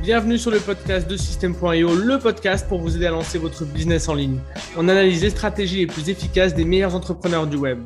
Bienvenue 0.00 0.38
sur 0.38 0.52
le 0.52 0.60
podcast 0.60 1.08
de 1.08 1.16
System.io, 1.16 1.94
le 1.94 2.18
podcast 2.18 2.66
pour 2.68 2.78
vous 2.78 2.96
aider 2.96 3.06
à 3.06 3.10
lancer 3.10 3.36
votre 3.36 3.64
business 3.64 4.08
en 4.08 4.14
ligne. 4.14 4.38
On 4.76 4.88
analyse 4.88 5.22
les 5.22 5.30
stratégies 5.30 5.78
les 5.78 5.86
plus 5.86 6.08
efficaces 6.08 6.54
des 6.54 6.64
meilleurs 6.64 6.94
entrepreneurs 6.94 7.46
du 7.46 7.56
web. 7.56 7.80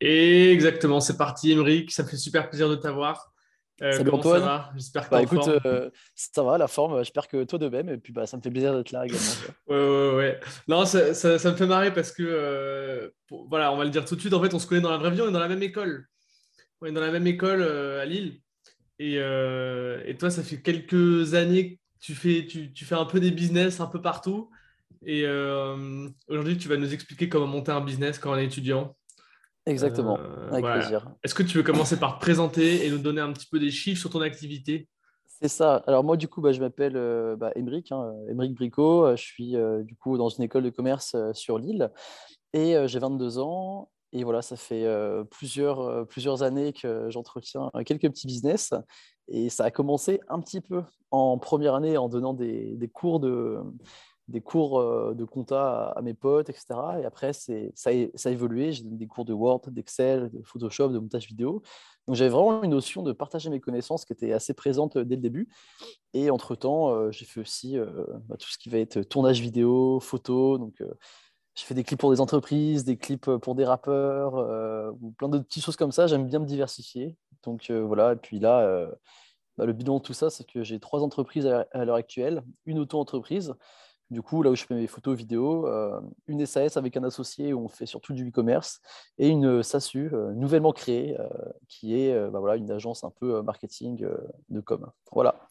Et 0.00 0.52
exactement, 0.52 1.00
c'est 1.00 1.16
parti, 1.16 1.50
Émeric. 1.50 1.90
Ça 1.90 2.02
me 2.02 2.08
fait 2.08 2.18
super 2.18 2.48
plaisir 2.50 2.68
de 2.68 2.76
t'avoir. 2.76 3.32
Euh, 3.82 3.92
Salut 3.92 4.10
comment 4.10 4.22
ça 4.22 4.38
va? 4.38 4.70
J'espère 4.76 5.06
que 5.06 5.10
bah, 5.10 5.22
écoute, 5.22 5.48
euh, 5.64 5.90
ça 6.14 6.42
va, 6.42 6.58
la 6.58 6.68
forme. 6.68 6.98
J'espère 6.98 7.26
que 7.26 7.42
toi 7.44 7.58
de 7.58 7.68
même. 7.68 7.88
Et 7.88 7.96
puis, 7.96 8.12
bah, 8.12 8.26
ça 8.26 8.36
me 8.36 8.42
fait 8.42 8.50
plaisir 8.50 8.76
d'être 8.76 8.92
là 8.92 9.06
également. 9.06 9.22
ouais, 9.68 9.76
ouais, 9.76 10.16
ouais. 10.16 10.40
Non, 10.68 10.84
ça, 10.84 11.14
ça, 11.14 11.50
me 11.50 11.56
fait 11.56 11.66
marrer 11.66 11.92
parce 11.94 12.12
que, 12.12 12.22
euh, 12.22 13.08
voilà, 13.48 13.72
on 13.72 13.76
va 13.76 13.84
le 13.84 13.90
dire 13.90 14.04
tout 14.04 14.14
de 14.16 14.20
suite. 14.20 14.34
En 14.34 14.42
fait, 14.42 14.52
on 14.52 14.58
se 14.58 14.66
connaît 14.66 14.82
dans 14.82 14.90
la 14.90 14.98
vraie 14.98 15.10
vie, 15.10 15.22
on 15.22 15.28
est 15.28 15.32
dans 15.32 15.40
la 15.40 15.48
même 15.48 15.62
école. 15.62 16.06
On 16.82 16.86
est 16.86 16.92
dans 16.92 17.00
la 17.00 17.10
même 17.10 17.26
école 17.26 17.62
à 17.62 18.04
Lille. 18.04 18.38
Et, 19.02 19.14
et, 19.14 20.16
toi, 20.16 20.30
ça 20.30 20.42
fait 20.42 20.60
quelques 20.60 21.34
années 21.34 21.74
que 21.74 21.80
tu 22.00 22.14
fais, 22.14 22.46
tu, 22.46 22.72
tu, 22.72 22.84
fais 22.84 22.94
un 22.94 23.04
peu 23.04 23.20
des 23.20 23.30
business 23.30 23.80
un 23.80 23.86
peu 23.86 24.00
partout. 24.00 24.50
Et 25.04 25.26
aujourd'hui, 26.28 26.56
tu 26.58 26.68
vas 26.68 26.76
nous 26.76 26.94
expliquer 26.94 27.28
comment 27.28 27.46
monter 27.46 27.72
un 27.72 27.80
business 27.80 28.18
quand 28.18 28.32
on 28.32 28.36
est 28.36 28.44
étudiant. 28.44 28.94
Exactement, 29.66 30.18
euh, 30.18 30.50
avec 30.50 30.64
plaisir. 30.64 31.08
Est-ce 31.22 31.34
que 31.34 31.42
tu 31.42 31.56
veux 31.56 31.62
commencer 31.62 31.98
par 31.98 32.18
te 32.18 32.20
présenter 32.20 32.84
et 32.84 32.90
nous 32.90 32.98
donner 32.98 33.20
un 33.20 33.32
petit 33.32 33.46
peu 33.46 33.60
des 33.60 33.70
chiffres 33.70 34.00
sur 34.00 34.10
ton 34.10 34.20
activité? 34.20 34.88
C'est 35.26 35.48
ça. 35.48 35.76
Alors 35.86 36.02
moi, 36.02 36.16
du 36.16 36.26
coup, 36.26 36.40
bah, 36.40 36.52
je 36.52 36.60
m'appelle 36.60 36.96
euh, 36.96 37.36
bah, 37.36 37.52
Émeric, 37.54 37.92
hein, 37.92 38.12
Bricot. 38.32 39.16
Je 39.16 39.22
suis 39.22 39.56
euh, 39.56 39.82
du 39.84 39.94
coup 39.96 40.18
dans 40.18 40.28
une 40.28 40.42
école 40.42 40.64
de 40.64 40.70
commerce 40.70 41.14
sur 41.32 41.58
Lille 41.58 41.90
et 42.52 42.76
j'ai 42.86 42.98
22 42.98 43.38
ans. 43.38 43.90
Et 44.12 44.24
voilà, 44.24 44.42
ça 44.42 44.56
fait 44.56 44.86
plusieurs, 45.30 46.06
plusieurs 46.06 46.42
années 46.42 46.72
que 46.72 47.08
j'entretiens 47.10 47.70
quelques 47.86 48.10
petits 48.10 48.26
business. 48.26 48.74
Et 49.28 49.48
ça 49.48 49.64
a 49.64 49.70
commencé 49.70 50.20
un 50.28 50.40
petit 50.40 50.60
peu 50.60 50.82
en 51.10 51.38
première 51.38 51.74
année 51.74 51.96
en 51.96 52.08
donnant 52.08 52.34
des, 52.34 52.76
des 52.76 52.88
cours 52.88 53.20
de, 53.20 53.60
des 54.28 54.40
cours 54.40 54.82
de 55.14 55.24
compta 55.24 55.92
à, 55.96 56.02
mes 56.02 56.14
potes, 56.14 56.48
etc. 56.48 56.66
Et 57.00 57.04
après, 57.04 57.32
ça 57.32 57.52
a, 57.52 57.92
ça 58.14 58.28
a 58.28 58.32
évolué. 58.32 58.72
J'ai 58.72 58.84
donné 58.84 58.96
des 58.96 59.06
cours 59.06 59.24
de 59.24 59.32
Word, 59.32 59.62
d'Excel, 59.68 60.30
de 60.30 60.42
Photoshop, 60.42 60.88
de 60.88 60.98
montage 60.98 61.26
vidéo. 61.26 61.62
Donc 62.06 62.16
j'avais 62.16 62.30
vraiment 62.30 62.62
une 62.62 62.70
notion 62.70 63.02
de 63.02 63.12
partager 63.12 63.48
mes 63.50 63.60
connaissances 63.60 64.04
qui 64.04 64.12
était 64.12 64.32
assez 64.32 64.54
présente 64.54 64.98
dès 64.98 65.16
le 65.16 65.22
début. 65.22 65.48
Et 66.14 66.30
entre-temps, 66.30 67.10
j'ai 67.10 67.24
fait 67.24 67.40
aussi 67.40 67.76
bah, 68.28 68.36
tout 68.38 68.48
ce 68.48 68.58
qui 68.58 68.68
va 68.68 68.78
être 68.78 69.02
tournage 69.02 69.40
vidéo, 69.40 70.00
photo. 70.00 70.58
Donc 70.58 70.82
j'ai 71.54 71.66
fait 71.66 71.74
des 71.74 71.84
clips 71.84 72.00
pour 72.00 72.10
des 72.10 72.20
entreprises, 72.20 72.84
des 72.84 72.96
clips 72.96 73.30
pour 73.36 73.54
des 73.54 73.64
rappeurs, 73.64 74.34
ou 75.00 75.10
plein 75.12 75.28
de 75.28 75.38
petites 75.38 75.64
choses 75.64 75.76
comme 75.76 75.92
ça. 75.92 76.06
J'aime 76.06 76.26
bien 76.26 76.38
me 76.38 76.46
diversifier. 76.46 77.16
Donc 77.42 77.70
voilà, 77.70 78.12
et 78.12 78.16
puis 78.16 78.38
là, 78.38 78.86
bah, 79.58 79.66
le 79.66 79.72
bilan 79.72 79.98
de 79.98 80.02
tout 80.02 80.14
ça, 80.14 80.30
c'est 80.30 80.44
que 80.44 80.62
j'ai 80.62 80.80
trois 80.80 81.02
entreprises 81.02 81.46
à 81.46 81.84
l'heure 81.84 81.96
actuelle, 81.96 82.42
une 82.64 82.78
auto-entreprise 82.78 83.54
du 84.12 84.20
coup, 84.20 84.42
là 84.42 84.50
où 84.50 84.54
je 84.54 84.64
fais 84.64 84.74
mes 84.74 84.86
photos, 84.86 85.16
vidéos, 85.16 85.66
euh, 85.66 85.98
une 86.26 86.44
SAS 86.44 86.76
avec 86.76 86.96
un 86.96 87.02
associé 87.02 87.52
où 87.54 87.64
on 87.64 87.68
fait 87.68 87.86
surtout 87.86 88.12
du 88.12 88.28
e-commerce 88.28 88.80
et 89.18 89.28
une 89.28 89.62
SASU 89.62 90.10
euh, 90.12 90.32
nouvellement 90.34 90.72
créée 90.72 91.18
euh, 91.18 91.28
qui 91.66 91.98
est 91.98 92.14
bah 92.30 92.38
voilà, 92.38 92.56
une 92.56 92.70
agence 92.70 93.04
un 93.04 93.10
peu 93.10 93.40
marketing 93.42 94.06
de 94.50 94.60
com. 94.60 94.90
Voilà. 95.10 95.48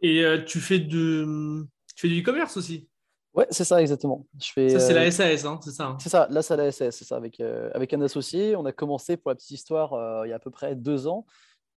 et 0.00 0.24
tu 0.46 0.60
fais, 0.60 0.78
de... 0.78 1.66
tu 1.96 2.02
fais 2.02 2.08
du 2.08 2.20
e-commerce 2.20 2.56
aussi? 2.56 2.88
Ouais, 3.36 3.46
c'est 3.50 3.64
ça, 3.64 3.80
exactement. 3.80 4.26
Je 4.40 4.50
fais, 4.50 4.70
ça, 4.70 4.80
c'est 4.80 4.94
la 4.94 5.10
SAS, 5.10 5.44
hein, 5.44 5.60
c'est 5.62 5.70
ça 5.70 5.86
hein 5.88 5.96
C'est 6.00 6.08
ça, 6.08 6.26
là, 6.30 6.42
c'est 6.42 6.56
la 6.56 6.72
SAS, 6.72 6.96
c'est 6.96 7.04
ça. 7.04 7.16
Avec, 7.16 7.40
avec 7.40 7.92
un 7.92 8.00
associé, 8.00 8.56
on 8.56 8.64
a 8.64 8.72
commencé, 8.72 9.16
pour 9.16 9.30
la 9.30 9.34
petite 9.34 9.50
histoire, 9.50 10.24
il 10.24 10.30
y 10.30 10.32
a 10.32 10.36
à 10.36 10.40
peu 10.40 10.50
près 10.50 10.74
deux 10.74 11.06
ans. 11.06 11.26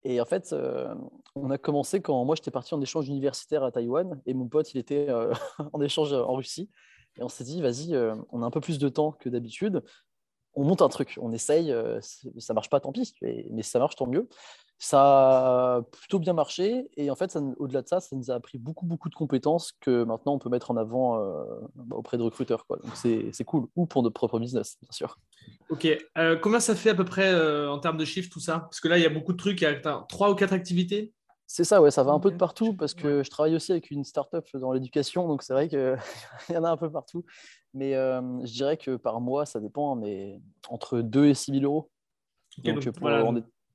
Et 0.08 0.20
en 0.20 0.24
fait, 0.24 0.52
euh, 0.52 0.94
on 1.34 1.50
a 1.50 1.58
commencé 1.58 2.00
quand 2.00 2.24
moi 2.24 2.36
j'étais 2.36 2.52
parti 2.52 2.74
en 2.74 2.80
échange 2.80 3.08
universitaire 3.08 3.64
à 3.64 3.72
Taïwan 3.72 4.20
et 4.24 4.34
mon 4.34 4.46
pote 4.46 4.72
il 4.72 4.78
était 4.78 5.08
euh, 5.08 5.32
en 5.72 5.82
échange 5.82 6.12
en 6.12 6.32
Russie. 6.34 6.70
Et 7.18 7.24
on 7.24 7.28
s'est 7.28 7.42
dit, 7.42 7.60
vas-y, 7.60 7.92
euh, 7.92 8.14
on 8.30 8.44
a 8.44 8.46
un 8.46 8.52
peu 8.52 8.60
plus 8.60 8.78
de 8.78 8.88
temps 8.88 9.10
que 9.10 9.28
d'habitude. 9.28 9.82
On 10.56 10.64
monte 10.64 10.82
un 10.82 10.88
truc, 10.88 11.18
on 11.20 11.32
essaye, 11.32 11.74
ça 12.38 12.54
marche 12.54 12.70
pas, 12.70 12.80
tant 12.80 12.90
pis, 12.90 13.14
mais 13.22 13.62
ça 13.62 13.78
marche, 13.78 13.94
tant 13.94 14.06
mieux. 14.06 14.28
Ça 14.78 15.76
a 15.76 15.82
plutôt 15.82 16.18
bien 16.18 16.34
marché 16.34 16.88
et 16.98 17.10
en 17.10 17.14
fait, 17.14 17.38
au-delà 17.56 17.80
de 17.80 17.88
ça, 17.88 18.00
ça 18.00 18.14
nous 18.14 18.30
a 18.30 18.34
appris 18.34 18.58
beaucoup, 18.58 18.84
beaucoup 18.84 19.08
de 19.08 19.14
compétences 19.14 19.72
que 19.80 20.04
maintenant 20.04 20.34
on 20.34 20.38
peut 20.38 20.50
mettre 20.50 20.70
en 20.70 20.76
avant 20.76 21.18
euh, 21.18 21.44
bah, 21.74 21.96
auprès 21.96 22.18
de 22.18 22.22
recruteurs. 22.22 22.66
Donc 22.68 22.94
c'est 22.94 23.44
cool, 23.44 23.68
ou 23.74 23.86
pour 23.86 24.02
notre 24.02 24.14
propre 24.14 24.38
business, 24.38 24.76
bien 24.82 24.92
sûr. 24.92 25.18
Ok, 25.70 25.86
euh, 26.18 26.60
ça 26.60 26.74
fait 26.74 26.90
à 26.90 26.94
peu 26.94 27.06
près 27.06 27.32
euh, 27.32 27.70
en 27.70 27.78
termes 27.78 27.96
de 27.96 28.04
chiffres 28.04 28.28
tout 28.30 28.40
ça? 28.40 28.60
Parce 28.60 28.80
que 28.80 28.88
là, 28.88 28.98
il 28.98 29.02
y 29.02 29.06
a 29.06 29.10
beaucoup 29.10 29.32
de 29.32 29.38
trucs, 29.38 29.62
il 29.62 29.64
y 29.64 29.66
a 29.66 30.04
trois 30.08 30.30
ou 30.30 30.34
quatre 30.34 30.52
activités? 30.52 31.12
C'est 31.46 31.64
ça, 31.64 31.80
ouais, 31.80 31.90
ça 31.90 32.02
va 32.02 32.12
un 32.12 32.18
peu 32.18 32.30
de 32.30 32.36
partout 32.36 32.74
parce 32.74 32.92
que 32.92 33.22
je 33.22 33.30
travaille 33.30 33.54
aussi 33.54 33.70
avec 33.70 33.90
une 33.90 34.04
startup 34.04 34.44
dans 34.54 34.72
l'éducation, 34.72 35.28
donc 35.28 35.42
c'est 35.42 35.52
vrai 35.52 35.68
qu'il 35.68 35.96
y 36.50 36.56
en 36.56 36.64
a 36.64 36.70
un 36.70 36.76
peu 36.76 36.90
partout. 36.90 37.24
Mais 37.72 37.92
je 37.92 38.52
dirais 38.52 38.76
que 38.76 38.96
par 38.96 39.20
mois, 39.20 39.46
ça 39.46 39.60
dépend, 39.60 39.94
hein, 39.94 40.00
mais 40.00 40.40
entre 40.68 41.00
2 41.00 41.26
et 41.26 41.34
6 41.34 41.52
000 41.52 41.64
euros. 41.64 41.90
donc, 42.64 42.90
pour, 42.90 43.08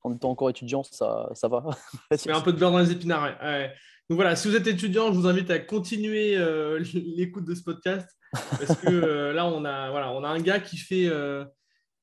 en 0.04 0.14
étant 0.14 0.32
encore 0.32 0.50
étudiant, 0.50 0.84
ça, 0.84 1.30
ça 1.34 1.48
va. 1.48 1.64
Mais 2.12 2.34
un 2.34 2.42
peu 2.42 2.54
de 2.54 2.58
beurre 2.58 2.72
dans 2.72 2.80
les 2.80 2.92
épinards. 2.92 3.38
Donc 4.10 4.18
voilà, 4.18 4.36
si 4.36 4.50
vous 4.50 4.56
êtes 4.56 4.68
étudiant, 4.68 5.14
je 5.14 5.18
vous 5.18 5.28
invite 5.28 5.50
à 5.52 5.60
continuer 5.60 6.36
euh, 6.38 6.80
l'écoute 6.94 7.46
de 7.46 7.56
ce 7.56 7.64
podcast 7.64 8.10
parce 8.34 8.76
que 8.82 8.90
euh, 8.90 9.34
là, 9.34 9.46
on 9.46 9.64
a, 9.64 9.90
voilà, 9.90 10.12
on 10.12 10.24
a 10.24 10.28
un 10.28 10.40
gars 10.40 10.60
qui 10.60 10.78
fait 10.78 11.08
euh, 11.08 11.46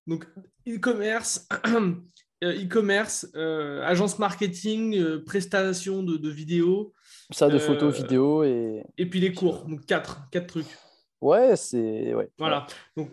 donc 0.06 0.26
e-commerce, 0.66 1.46
e-commerce, 2.42 3.28
agence 3.34 4.18
marketing, 4.18 5.20
prestation 5.24 6.02
de, 6.02 6.16
de, 6.16 6.30
vidéos. 6.30 6.92
Ça, 7.30 7.48
de 7.48 7.58
photos, 7.58 7.96
vidéos 7.96 8.44
et. 8.44 8.84
Et 8.96 9.06
puis 9.06 9.20
les 9.20 9.32
cours, 9.32 9.64
donc 9.64 9.84
quatre, 9.86 10.28
quatre 10.30 10.46
trucs. 10.46 10.78
Ouais, 11.20 11.56
c'est. 11.56 12.14
Ouais. 12.14 12.30
Voilà. 12.38 12.66
Donc, 12.96 13.10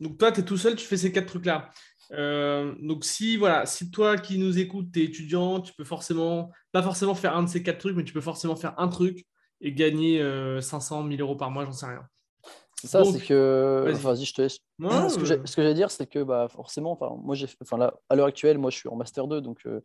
donc 0.00 0.18
toi, 0.18 0.32
tu 0.32 0.40
es 0.40 0.44
tout 0.44 0.56
seul, 0.56 0.74
tu 0.74 0.84
fais 0.84 0.96
ces 0.96 1.12
quatre 1.12 1.26
trucs-là. 1.26 1.70
Euh, 2.12 2.74
donc 2.80 3.04
si 3.04 3.36
voilà, 3.36 3.64
si 3.64 3.90
toi 3.90 4.18
qui 4.18 4.38
nous 4.38 4.58
écoutes, 4.58 4.92
tu 4.92 5.00
es 5.00 5.04
étudiant, 5.04 5.60
tu 5.60 5.72
peux 5.72 5.84
forcément, 5.84 6.50
pas 6.72 6.82
forcément 6.82 7.14
faire 7.14 7.36
un 7.36 7.44
de 7.44 7.48
ces 7.48 7.62
quatre 7.62 7.78
trucs, 7.78 7.96
mais 7.96 8.04
tu 8.04 8.12
peux 8.12 8.20
forcément 8.20 8.56
faire 8.56 8.74
un 8.78 8.88
truc 8.88 9.24
et 9.60 9.72
gagner 9.72 10.20
500, 10.60 11.04
euh, 11.04 11.08
1000 11.08 11.20
euros 11.20 11.36
par 11.36 11.50
mois, 11.50 11.64
j'en 11.64 11.72
sais 11.72 11.86
rien. 11.86 12.02
C'est 12.82 12.88
ça, 12.88 13.04
c'est 13.04 13.20
que. 13.20 13.92
Vas-y, 14.02 14.24
je 14.24 14.34
te 14.34 14.42
laisse. 14.42 14.58
ce 14.80 15.16
que 15.16 15.24
j'ai 15.24 15.40
j'allais 15.56 15.74
dire, 15.74 15.92
c'est 15.92 16.06
que 16.06 16.20
bah, 16.20 16.48
forcément, 16.48 16.98
moi, 17.22 17.36
j'ai, 17.36 17.46
enfin, 17.62 17.78
là, 17.78 17.94
à 18.08 18.16
l'heure 18.16 18.26
actuelle, 18.26 18.58
moi, 18.58 18.70
je 18.70 18.76
suis 18.78 18.88
en 18.88 18.96
Master 18.96 19.28
2, 19.28 19.40
donc 19.40 19.60
euh, 19.66 19.80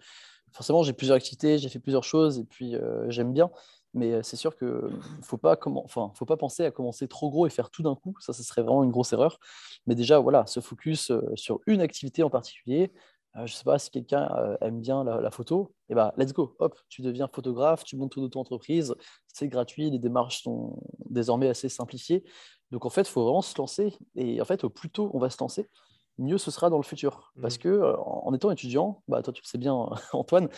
forcément, 0.51 0.81
j'ai 0.81 0.93
plusieurs 0.93 1.15
activités, 1.15 1.59
j'ai 1.59 1.69
fait 1.69 1.77
plusieurs 1.77 2.03
choses, 2.03 2.39
et 2.39 2.43
puis 2.43 2.75
j'aime 3.09 3.33
bien. 3.33 3.51
Mais 3.93 4.23
c'est 4.23 4.35
sûr 4.35 4.57
qu'il 4.57 4.67
ne 4.67 5.21
faut, 5.21 5.37
pas 5.37 5.59
enfin, 5.65 6.11
faut 6.15 6.25
pas 6.25 6.37
penser 6.37 6.65
à 6.65 6.71
commencer 6.71 7.07
trop 7.07 7.29
gros 7.29 7.45
et 7.45 7.51
faire 7.51 7.69
tout 7.69 7.83
d'un 7.83 7.93
coup. 7.93 8.15
Ça, 8.19 8.33
ce 8.33 8.41
serait 8.41 8.63
vraiment 8.63 8.83
une 8.83 8.91
grosse 8.91 9.13
erreur. 9.13 9.39
Mais 9.85 9.93
déjà, 9.93 10.17
voilà, 10.17 10.47
se 10.47 10.59
focus 10.59 11.11
sur 11.35 11.59
une 11.67 11.81
activité 11.81 12.23
en 12.23 12.31
particulier. 12.31 12.91
Je 13.35 13.41
ne 13.41 13.47
sais 13.47 13.63
pas 13.63 13.77
si 13.77 13.91
quelqu'un 13.91 14.57
aime 14.61 14.81
bien 14.81 15.03
la, 15.03 15.31
photo. 15.31 15.73
Et 15.89 15.91
eh 15.91 15.95
bah, 15.95 16.13
let's 16.17 16.33
go. 16.33 16.55
Hop, 16.59 16.79
tu 16.89 17.01
deviens 17.01 17.27
photographe, 17.27 17.83
tu 17.83 17.95
montes 17.95 18.13
ton 18.13 18.23
auto-entreprise. 18.23 18.95
C'est 19.27 19.47
gratuit. 19.47 19.91
Les 19.91 19.99
démarches 19.99 20.41
sont 20.41 20.81
désormais 21.09 21.47
assez 21.47 21.69
simplifiées. 21.69 22.23
Donc, 22.71 22.85
en 22.85 22.89
fait, 22.89 23.01
il 23.01 23.11
faut 23.11 23.23
vraiment 23.23 23.41
se 23.41 23.55
lancer. 23.57 23.97
Et 24.15 24.41
en 24.41 24.45
fait, 24.45 24.63
au 24.63 24.69
plus 24.69 24.89
tôt 24.89 25.11
on 25.13 25.19
va 25.19 25.29
se 25.29 25.37
lancer, 25.39 25.69
mieux 26.17 26.37
ce 26.37 26.49
sera 26.49 26.69
dans 26.69 26.77
le 26.77 26.83
futur. 26.83 27.31
Parce 27.41 27.57
mmh. 27.57 27.59
que 27.59 27.95
en 27.99 28.33
étant 28.33 28.49
étudiant, 28.49 29.03
bah, 29.07 29.21
toi, 29.21 29.31
tu 29.31 29.41
le 29.43 29.47
sais 29.47 29.59
bien, 29.59 29.73
Antoine, 30.13 30.49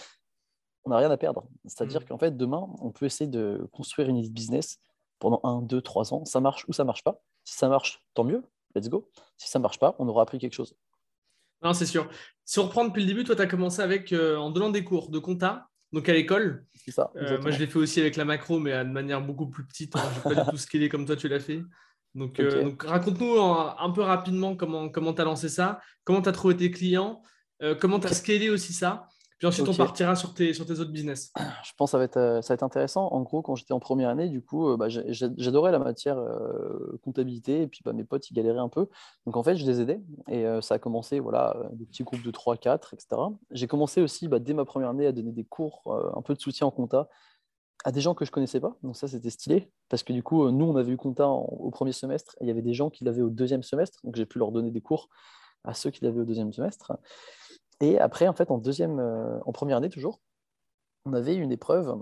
on 0.86 0.90
n'a 0.90 0.98
rien 0.98 1.12
à 1.12 1.18
perdre. 1.18 1.48
C'est-à-dire 1.66 2.02
mm. 2.02 2.06
qu'en 2.06 2.18
fait, 2.18 2.36
demain, 2.36 2.68
on 2.80 2.92
peut 2.92 3.06
essayer 3.06 3.30
de 3.30 3.68
construire 3.72 4.10
une 4.10 4.18
idée 4.18 4.30
de 4.30 4.34
business 4.34 4.80
pendant 5.20 5.40
un, 5.44 5.62
deux, 5.62 5.82
trois 5.82 6.14
ans. 6.14 6.26
Ça 6.26 6.40
marche 6.40 6.66
ou 6.68 6.74
ça 6.74 6.84
marche 6.84 7.04
pas. 7.04 7.22
Si 7.44 7.56
ça 7.56 7.68
marche, 7.68 8.04
tant 8.14 8.24
mieux, 8.24 8.44
let's 8.76 8.90
go. 8.90 9.10
Si 9.38 9.50
ça 9.50 9.60
marche 9.60 9.80
pas, 9.80 9.96
on 10.00 10.08
aura 10.08 10.24
appris 10.24 10.40
quelque 10.40 10.54
chose. 10.54 10.76
Non, 11.62 11.74
c'est 11.74 11.86
sûr. 11.86 12.10
Si 12.50 12.58
on 12.58 12.64
reprend 12.64 12.84
depuis 12.84 13.02
le 13.02 13.06
début, 13.06 13.24
toi, 13.24 13.36
tu 13.36 13.44
as 13.44 13.46
commencé 13.46 13.80
avec, 13.80 14.12
euh, 14.12 14.36
en 14.36 14.50
donnant 14.50 14.72
des 14.72 14.84
cours 14.84 15.12
de 15.12 15.20
compta, 15.20 15.70
donc 15.94 16.10
à 16.10 16.14
l'école. 16.14 16.66
C'est 16.74 16.90
ça. 16.90 17.12
Euh, 17.16 17.40
moi, 17.44 17.52
je 17.52 17.60
l'ai 17.60 17.68
fait 17.68 17.78
aussi 17.78 18.02
avec 18.02 18.16
la 18.16 18.26
macro, 18.26 18.58
mais 18.60 18.72
de 18.84 18.90
manière 18.90 19.22
beaucoup 19.22 19.46
plus 19.46 19.68
petite. 19.68 19.96
Hein. 19.96 20.02
Je 20.16 20.30
ne 20.30 20.34
pas 20.34 20.42
du 20.42 20.50
tout 20.50 20.58
scaler 20.58 20.90
comme 20.90 21.06
toi, 21.06 21.16
tu 21.16 21.28
l'as 21.28 21.40
fait. 21.40 21.62
Donc, 22.16 22.40
euh, 22.40 22.64
donc 22.64 22.82
raconte-nous 22.82 23.40
un, 23.40 23.92
peu 23.92 24.02
rapidement 24.02 24.56
comment 24.56 24.90
tu 24.90 25.22
as 25.22 25.26
lancé 25.26 25.48
ça, 25.48 25.80
comment 26.04 26.24
tu 26.24 26.30
as 26.30 26.32
trouvé 26.32 26.58
tes 26.58 26.72
clients, 26.72 27.22
comment 27.80 28.00
tu 28.00 28.08
as 28.08 28.14
scalé 28.14 28.50
aussi 28.50 28.74
ça. 28.74 29.08
Puis 29.40 29.48
ensuite, 29.48 29.70
on 29.70 29.74
partira 29.74 30.18
sur 30.18 30.34
tes, 30.34 30.54
sur 30.54 30.66
tes 30.66 30.80
autres 30.82 30.92
business. 30.92 31.32
Je 31.64 31.72
pense 31.78 31.90
que 31.90 31.92
ça 31.92 31.98
va 31.98 32.04
être, 32.04 32.18
euh, 32.18 32.42
ça 32.42 32.50
va 32.50 32.56
être 32.56 32.64
intéressant. 32.64 33.08
En 33.08 33.22
gros, 33.22 33.42
quand 33.42 33.56
j'étais 33.56 33.72
en 33.72 33.80
première 33.80 34.10
année, 34.10 34.28
du 34.28 34.42
coup, 34.42 34.70
euh, 34.70 34.76
bah, 34.76 34.90
j'adorais 34.90 35.72
la 35.72 35.80
matière 35.80 36.18
euh, 36.18 37.00
comptabilité 37.04 37.62
et 37.62 37.68
puis 37.68 37.80
bah, 37.86 37.94
mes 37.94 38.04
potes, 38.04 38.30
ils 38.30 38.34
galéraient 38.34 38.60
un 38.60 38.68
peu. 38.68 38.88
Donc 39.26 39.38
en 39.38 39.44
fait, 39.44 39.56
je 39.56 39.66
les 39.66 39.80
aidais 39.80 40.02
et 40.28 40.46
ça 40.62 40.76
a 40.76 40.80
commencé, 40.80 41.22
voilà, 41.22 41.56
des 41.72 41.86
petits 41.86 42.04
groupes 42.04 42.22
de 42.22 42.32
3, 42.32 42.58
4, 42.58 42.94
etc. 42.94 43.22
J'ai 43.52 43.68
commencé 43.68 44.02
aussi, 44.02 44.28
bah, 44.28 44.40
dès 44.40 44.54
ma 44.54 44.66
première 44.66 44.90
année, 44.90 45.06
à 45.06 45.14
donner 45.14 45.32
des 45.32 45.46
cours, 45.46 45.98
un 46.16 46.22
peu 46.22 46.34
de 46.34 46.40
soutien 46.42 46.68
en 46.68 46.72
compta 46.72 47.08
à 47.86 47.94
des 47.94 48.02
gens 48.02 48.14
que 48.14 48.26
je 48.26 48.32
connaissais 48.32 48.60
pas. 48.60 48.76
Donc 48.84 48.98
ça, 48.98 49.08
c'était 49.08 49.30
stylé 49.30 49.72
parce 49.88 50.04
que 50.04 50.12
du 50.12 50.22
coup, 50.22 50.50
nous, 50.52 50.66
on 50.66 50.76
avait 50.76 50.92
eu 50.92 50.98
compta 50.98 51.30
au 51.30 51.72
premier 51.72 51.94
semestre 51.94 52.36
et 52.42 52.44
il 52.44 52.48
y 52.48 52.52
avait 52.52 52.62
des 52.62 52.74
gens 52.74 52.90
qui 52.90 53.06
l'avaient 53.06 53.22
au 53.22 53.30
deuxième 53.30 53.64
semestre. 53.64 54.00
Donc 54.04 54.18
j'ai 54.18 54.26
pu 54.26 54.38
leur 54.38 54.52
donner 54.52 54.72
des 54.72 54.82
cours 54.82 55.08
à 55.64 55.74
ceux 55.74 55.92
qui 55.92 56.04
l'avaient 56.04 56.22
au 56.22 56.26
deuxième 56.26 56.52
semestre. 56.52 56.92
Et 57.82 58.00
après, 58.00 58.28
en 58.28 58.34
fait, 58.34 58.52
en 58.52 58.58
deuxième, 58.58 59.00
euh, 59.00 59.40
en 59.46 59.52
première 59.52 59.78
année 59.78 59.90
toujours, 59.90 60.20
on 61.06 61.14
avait 61.14 61.36
une 61.36 61.52
épreuve 61.52 62.02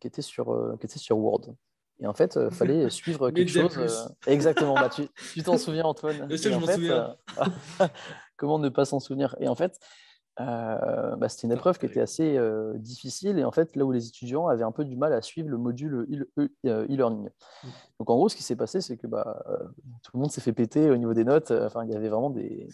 qui, 0.00 0.06
était 0.06 0.22
sur, 0.22 0.76
qui 0.80 0.86
était 0.86 0.98
sur 0.98 1.18
Word. 1.18 1.54
Et 2.00 2.06
en 2.06 2.14
fait, 2.14 2.38
il 2.40 2.50
fallait 2.54 2.88
suivre 2.90 3.30
quelque 3.30 3.50
chose. 3.50 4.14
exactement. 4.26 4.74
Bah, 4.74 4.88
tu 4.88 5.42
t'en 5.42 5.58
souviens, 5.58 5.84
Antoine 5.84 6.36
sûr, 6.36 6.52
je 6.52 6.58
m'en 6.58 6.66
souviens. 6.66 7.16
comment 8.36 8.58
ne 8.58 8.70
pas 8.70 8.86
s'en 8.86 9.00
souvenir? 9.00 9.36
Et 9.38 9.48
en 9.48 9.54
fait, 9.54 9.78
euh, 10.40 11.16
bah, 11.16 11.28
c'était 11.28 11.48
une 11.48 11.52
épreuve 11.52 11.78
qui 11.78 11.86
était 11.86 12.00
assez 12.00 12.36
euh, 12.36 12.74
difficile 12.76 13.38
et 13.38 13.44
en 13.44 13.50
fait 13.50 13.74
là 13.74 13.84
où 13.84 13.90
les 13.90 14.06
étudiants 14.06 14.46
avaient 14.46 14.62
un 14.62 14.70
peu 14.70 14.84
du 14.84 14.96
mal 14.96 15.12
à 15.12 15.20
suivre 15.20 15.48
le 15.48 15.58
module 15.58 16.06
euh, 16.38 16.48
e-learning. 16.64 17.28
Mm. 17.64 17.68
Donc 17.98 18.10
en 18.10 18.16
gros 18.16 18.28
ce 18.28 18.36
qui 18.36 18.44
s'est 18.44 18.54
passé 18.54 18.80
c'est 18.80 18.96
que 18.96 19.08
bah, 19.08 19.42
tout 20.04 20.12
le 20.14 20.20
monde 20.20 20.30
s'est 20.30 20.40
fait 20.40 20.52
péter 20.52 20.90
au 20.90 20.96
niveau 20.96 21.12
des 21.12 21.24
notes, 21.24 21.50
enfin 21.50 21.84
il 21.84 21.90
y 21.90 21.96
avait 21.96 22.08
vraiment 22.08 22.30
des, 22.30 22.68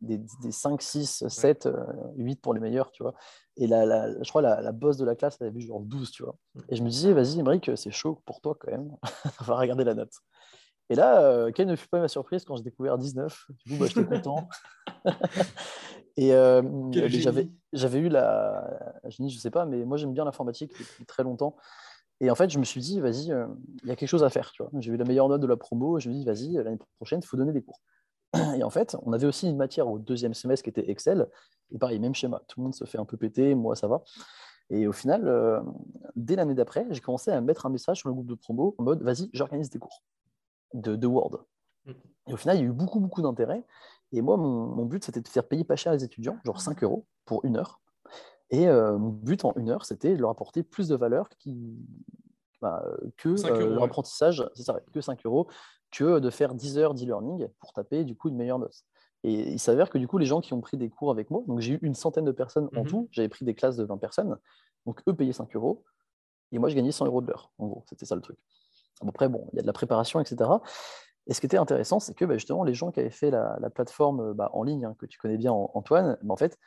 des, 0.00 0.20
5, 0.50 0.80
6, 0.80 1.28
7, 1.28 1.68
8 2.16 2.40
pour 2.40 2.54
les 2.54 2.60
meilleurs, 2.60 2.90
tu 2.90 3.02
vois. 3.02 3.14
Et 3.56 3.66
la, 3.66 4.10
je 4.22 4.28
crois 4.28 4.42
la, 4.42 4.60
la 4.60 4.72
boss 4.72 4.96
de 4.96 5.04
la 5.04 5.14
classe 5.14 5.36
elle 5.40 5.48
avait 5.48 5.58
vu 5.58 5.66
genre 5.66 5.80
12, 5.80 6.10
tu 6.10 6.22
vois. 6.22 6.36
Mm. 6.54 6.60
Et 6.70 6.76
je 6.76 6.82
me 6.82 6.88
disais 6.88 7.12
vas-y 7.12 7.40
Emmerich 7.40 7.70
c'est 7.74 7.90
chaud 7.90 8.22
pour 8.24 8.40
toi 8.40 8.56
quand 8.58 8.70
même, 8.70 8.90
on 9.40 9.44
va 9.44 9.56
regarder 9.56 9.84
la 9.84 9.94
note. 9.94 10.12
Et 10.88 10.96
là, 10.96 11.52
quelle 11.52 11.68
ne 11.68 11.76
fut 11.76 11.88
pas 11.88 12.00
ma 12.00 12.08
surprise 12.08 12.44
quand 12.44 12.56
j'ai 12.56 12.64
découvert 12.64 12.98
19 12.98 13.46
Du 13.64 13.74
coup, 13.74 13.80
bah, 13.80 13.86
j'étais 13.86 14.04
content. 14.22 14.48
Et 16.16 16.34
euh, 16.34 16.62
j'avais 17.72 17.98
eu 17.98 18.08
la. 18.08 19.00
Je 19.08 19.22
ne 19.22 19.28
sais 19.28 19.50
pas, 19.50 19.64
mais 19.64 19.84
moi 19.84 19.96
j'aime 19.96 20.12
bien 20.12 20.24
l'informatique 20.24 20.72
depuis 20.78 21.06
très 21.06 21.22
longtemps. 21.22 21.56
Et 22.20 22.30
en 22.30 22.34
fait, 22.34 22.50
je 22.50 22.58
me 22.58 22.64
suis 22.64 22.80
dit, 22.80 23.00
vas-y, 23.00 23.32
euh, 23.32 23.46
il 23.82 23.88
y 23.88 23.92
a 23.92 23.96
quelque 23.96 24.08
chose 24.08 24.24
à 24.24 24.28
faire. 24.28 24.52
J'ai 24.80 24.92
eu 24.92 24.96
la 24.98 25.04
meilleure 25.04 25.28
note 25.28 25.40
de 25.40 25.46
la 25.46 25.56
promo. 25.56 25.96
Et 25.96 26.00
je 26.02 26.10
me 26.10 26.14
dis, 26.14 26.24
vas-y, 26.24 26.52
l'année 26.52 26.78
prochaine, 26.96 27.20
il 27.22 27.26
faut 27.26 27.38
donner 27.38 27.52
des 27.52 27.62
cours. 27.62 27.80
Et 28.56 28.62
en 28.62 28.70
fait, 28.70 28.96
on 29.02 29.12
avait 29.12 29.26
aussi 29.26 29.48
une 29.48 29.56
matière 29.56 29.88
au 29.88 29.98
deuxième 29.98 30.34
semestre 30.34 30.64
qui 30.64 30.70
était 30.70 30.90
Excel. 30.90 31.28
Et 31.72 31.78
pareil, 31.78 31.98
même 31.98 32.14
schéma. 32.14 32.42
Tout 32.48 32.60
le 32.60 32.64
monde 32.64 32.74
se 32.74 32.84
fait 32.84 32.98
un 32.98 33.04
peu 33.04 33.16
péter. 33.16 33.54
Moi, 33.54 33.76
ça 33.76 33.88
va. 33.88 34.02
Et 34.70 34.86
au 34.86 34.92
final, 34.92 35.26
euh, 35.26 35.60
dès 36.14 36.36
l'année 36.36 36.54
d'après, 36.54 36.86
j'ai 36.90 37.00
commencé 37.00 37.30
à 37.30 37.40
mettre 37.40 37.66
un 37.66 37.70
message 37.70 37.98
sur 37.98 38.08
le 38.08 38.14
groupe 38.14 38.28
de 38.28 38.34
promo 38.34 38.76
en 38.78 38.84
mode, 38.84 39.02
vas-y, 39.02 39.28
j'organise 39.32 39.68
des 39.68 39.80
cours 39.80 40.04
de, 40.74 40.94
de 40.94 41.06
Word. 41.08 41.44
Mm. 41.86 41.92
Et 42.28 42.32
au 42.32 42.36
final, 42.36 42.56
il 42.56 42.60
y 42.60 42.62
a 42.62 42.66
eu 42.66 42.72
beaucoup, 42.72 43.00
beaucoup 43.00 43.20
d'intérêt. 43.20 43.64
Et 44.12 44.22
moi, 44.22 44.36
mon, 44.36 44.84
but, 44.84 45.04
c'était 45.04 45.20
de 45.20 45.28
faire 45.28 45.46
payer 45.46 45.64
pas 45.64 45.76
cher 45.76 45.92
les 45.92 46.04
étudiants, 46.04 46.38
genre 46.44 46.60
5 46.60 46.82
euros 46.84 47.06
pour 47.24 47.44
une 47.44 47.56
heure. 47.56 47.80
Et 48.50 48.68
euh, 48.68 48.96
mon 48.96 49.10
but 49.10 49.44
en 49.44 49.52
une 49.56 49.70
heure, 49.70 49.84
c'était 49.84 50.14
de 50.14 50.20
leur 50.20 50.30
apporter 50.30 50.62
plus 50.62 50.88
de 50.88 50.96
valeur 50.96 51.28
qui, 51.28 51.76
bah, 52.60 52.84
que 53.16 53.28
euh, 53.28 53.74
leur 53.74 53.84
apprentissage, 53.84 54.48
c'est 54.54 54.64
ça, 54.64 54.80
que 54.92 55.00
5 55.00 55.24
euros, 55.26 55.48
que 55.90 56.18
de 56.18 56.30
faire 56.30 56.54
10 56.54 56.78
heures 56.78 56.94
d'e-learning 56.94 57.48
pour 57.58 57.72
taper 57.72 58.04
du 58.04 58.16
coup 58.16 58.28
une 58.28 58.36
meilleure 58.36 58.58
note. 58.58 58.84
Et 59.22 59.50
il 59.50 59.58
s'avère 59.58 59.90
que 59.90 59.98
du 59.98 60.08
coup, 60.08 60.18
les 60.18 60.26
gens 60.26 60.40
qui 60.40 60.54
ont 60.54 60.60
pris 60.60 60.76
des 60.76 60.88
cours 60.88 61.10
avec 61.10 61.30
moi, 61.30 61.42
donc 61.46 61.60
j'ai 61.60 61.74
eu 61.74 61.78
une 61.82 61.94
centaine 61.94 62.24
de 62.24 62.32
personnes 62.32 62.68
en 62.74 62.80
mhm. 62.82 62.86
tout, 62.86 63.08
j'avais 63.10 63.28
pris 63.28 63.44
des 63.44 63.54
classes 63.54 63.76
de 63.76 63.84
20 63.84 63.98
personnes, 63.98 64.38
donc 64.86 65.02
eux 65.08 65.14
payaient 65.14 65.32
5 65.32 65.54
euros, 65.56 65.84
et 66.52 66.58
moi 66.58 66.68
je 66.68 66.74
gagnais 66.74 66.92
100 66.92 67.06
euros 67.06 67.20
de 67.20 67.26
l'heure, 67.26 67.52
en 67.58 67.66
gros, 67.66 67.84
c'était 67.86 68.06
ça 68.06 68.14
le 68.14 68.22
truc. 68.22 68.38
Après, 69.06 69.28
bon, 69.28 69.48
il 69.52 69.56
y 69.56 69.58
a 69.58 69.62
de 69.62 69.66
la 69.66 69.72
préparation, 69.72 70.20
etc. 70.20 70.50
Et 71.26 71.34
ce 71.34 71.40
qui 71.40 71.46
était 71.46 71.56
intéressant, 71.56 72.00
c'est 72.00 72.14
que 72.14 72.24
bah, 72.24 72.34
justement, 72.34 72.64
les 72.64 72.74
gens 72.74 72.90
qui 72.90 73.00
avaient 73.00 73.10
fait 73.10 73.30
la, 73.30 73.70
plateforme 73.74 74.32
bah, 74.32 74.50
en 74.52 74.62
ligne, 74.62 74.84
hein, 74.84 74.94
que 74.98 75.06
tu 75.06 75.18
connais 75.18 75.38
bien, 75.38 75.52
Antoine, 75.52 76.18
bah, 76.22 76.34
en 76.34 76.36
fait, 76.36 76.58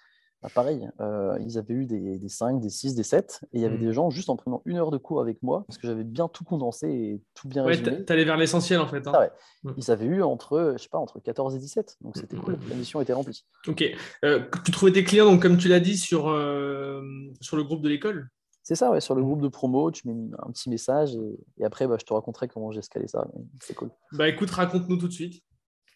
pareil, 0.50 0.90
euh, 1.00 1.38
ils 1.45 1.57
avaient 1.57 1.74
eu 1.74 1.86
des, 1.86 2.18
des, 2.18 2.30
5, 2.30 2.60
des 2.60 2.69
6, 2.69 2.95
des 2.95 3.04
7, 3.04 3.42
et 3.54 3.57
il 3.57 3.62
y 3.62 3.66
avait 3.66 3.78
mmh. 3.78 3.80
des 3.80 3.94
gens 3.94 4.10
juste 4.10 4.30
en 4.30 4.36
prenant 4.36 4.62
une 4.66 4.78
heure 4.78 4.92
de 4.92 4.98
cours 4.98 5.22
avec 5.22 5.42
moi, 5.44 5.63
parce 5.68 5.78
que 5.78 5.88
j'avais 5.88 6.04
bien 6.04 6.28
tout 6.28 6.44
condensé 6.44 6.88
et 6.88 7.22
tout 7.34 7.48
bien 7.48 7.63
ouais, 7.63 7.75
résumé. 7.75 8.04
allais 8.07 8.25
vers 8.25 8.38
l'essentiel 8.38 8.80
en 8.80 8.88
fait. 8.88 9.07
Hein. 9.07 9.12
Ah 9.13 9.28
mmh. 9.63 9.74
Ils 9.78 9.92
avaient 9.92 10.06
eu 10.06 10.24
entre, 10.24 10.74
je 10.78 10.84
sais 10.84 10.90
pas, 10.90 10.98
entre 10.98 11.19
14 11.19 11.56
et 11.56 11.60
17, 11.60 11.98
donc 12.01 12.18
c'était 12.18 12.38
cool, 12.38 12.57
la 12.69 12.75
mission 12.75 13.00
était 13.01 13.13
remplie. 13.13 13.45
Ok. 13.68 13.84
Euh, 14.25 14.44
tu 14.66 14.72
trouvais 14.72 14.92
tes 14.92 15.04
clients, 15.04 15.25
donc 15.25 15.42
comme 15.42 15.57
tu 15.57 15.68
l'as 15.68 15.80
dit, 15.80 15.98
sur, 15.98 16.30
euh, 16.30 17.01
sur 17.42 17.57
le 17.57 17.63
groupe 17.63 17.81
de 17.81 17.90
l'école? 17.90 18.30
C'est 18.63 18.75
ça, 18.75 18.92
ouais, 18.92 19.01
sur 19.01 19.13
le 19.13 19.22
groupe 19.22 19.42
de 19.42 19.50
promo, 19.50 19.92
tu 19.92 20.07
mets 20.07 20.16
un 20.40 20.50
petit 20.51 20.69
message 20.69 21.16
et, 21.60 21.66
après, 21.66 21.86
bah, 21.86 21.98
je 22.00 22.06
te 22.06 22.13
raconterai 22.13 22.48
comment 22.48 22.72
j'ai 22.72 22.80
escalé 22.80 23.07
ça. 23.07 23.28
C'est 23.62 23.74
cool. 23.74 23.92
Bah 24.13 24.30
écoute, 24.30 24.50
raconte-nous 24.50 24.95
tout 24.95 25.10
de 25.10 25.13
suite. 25.13 25.44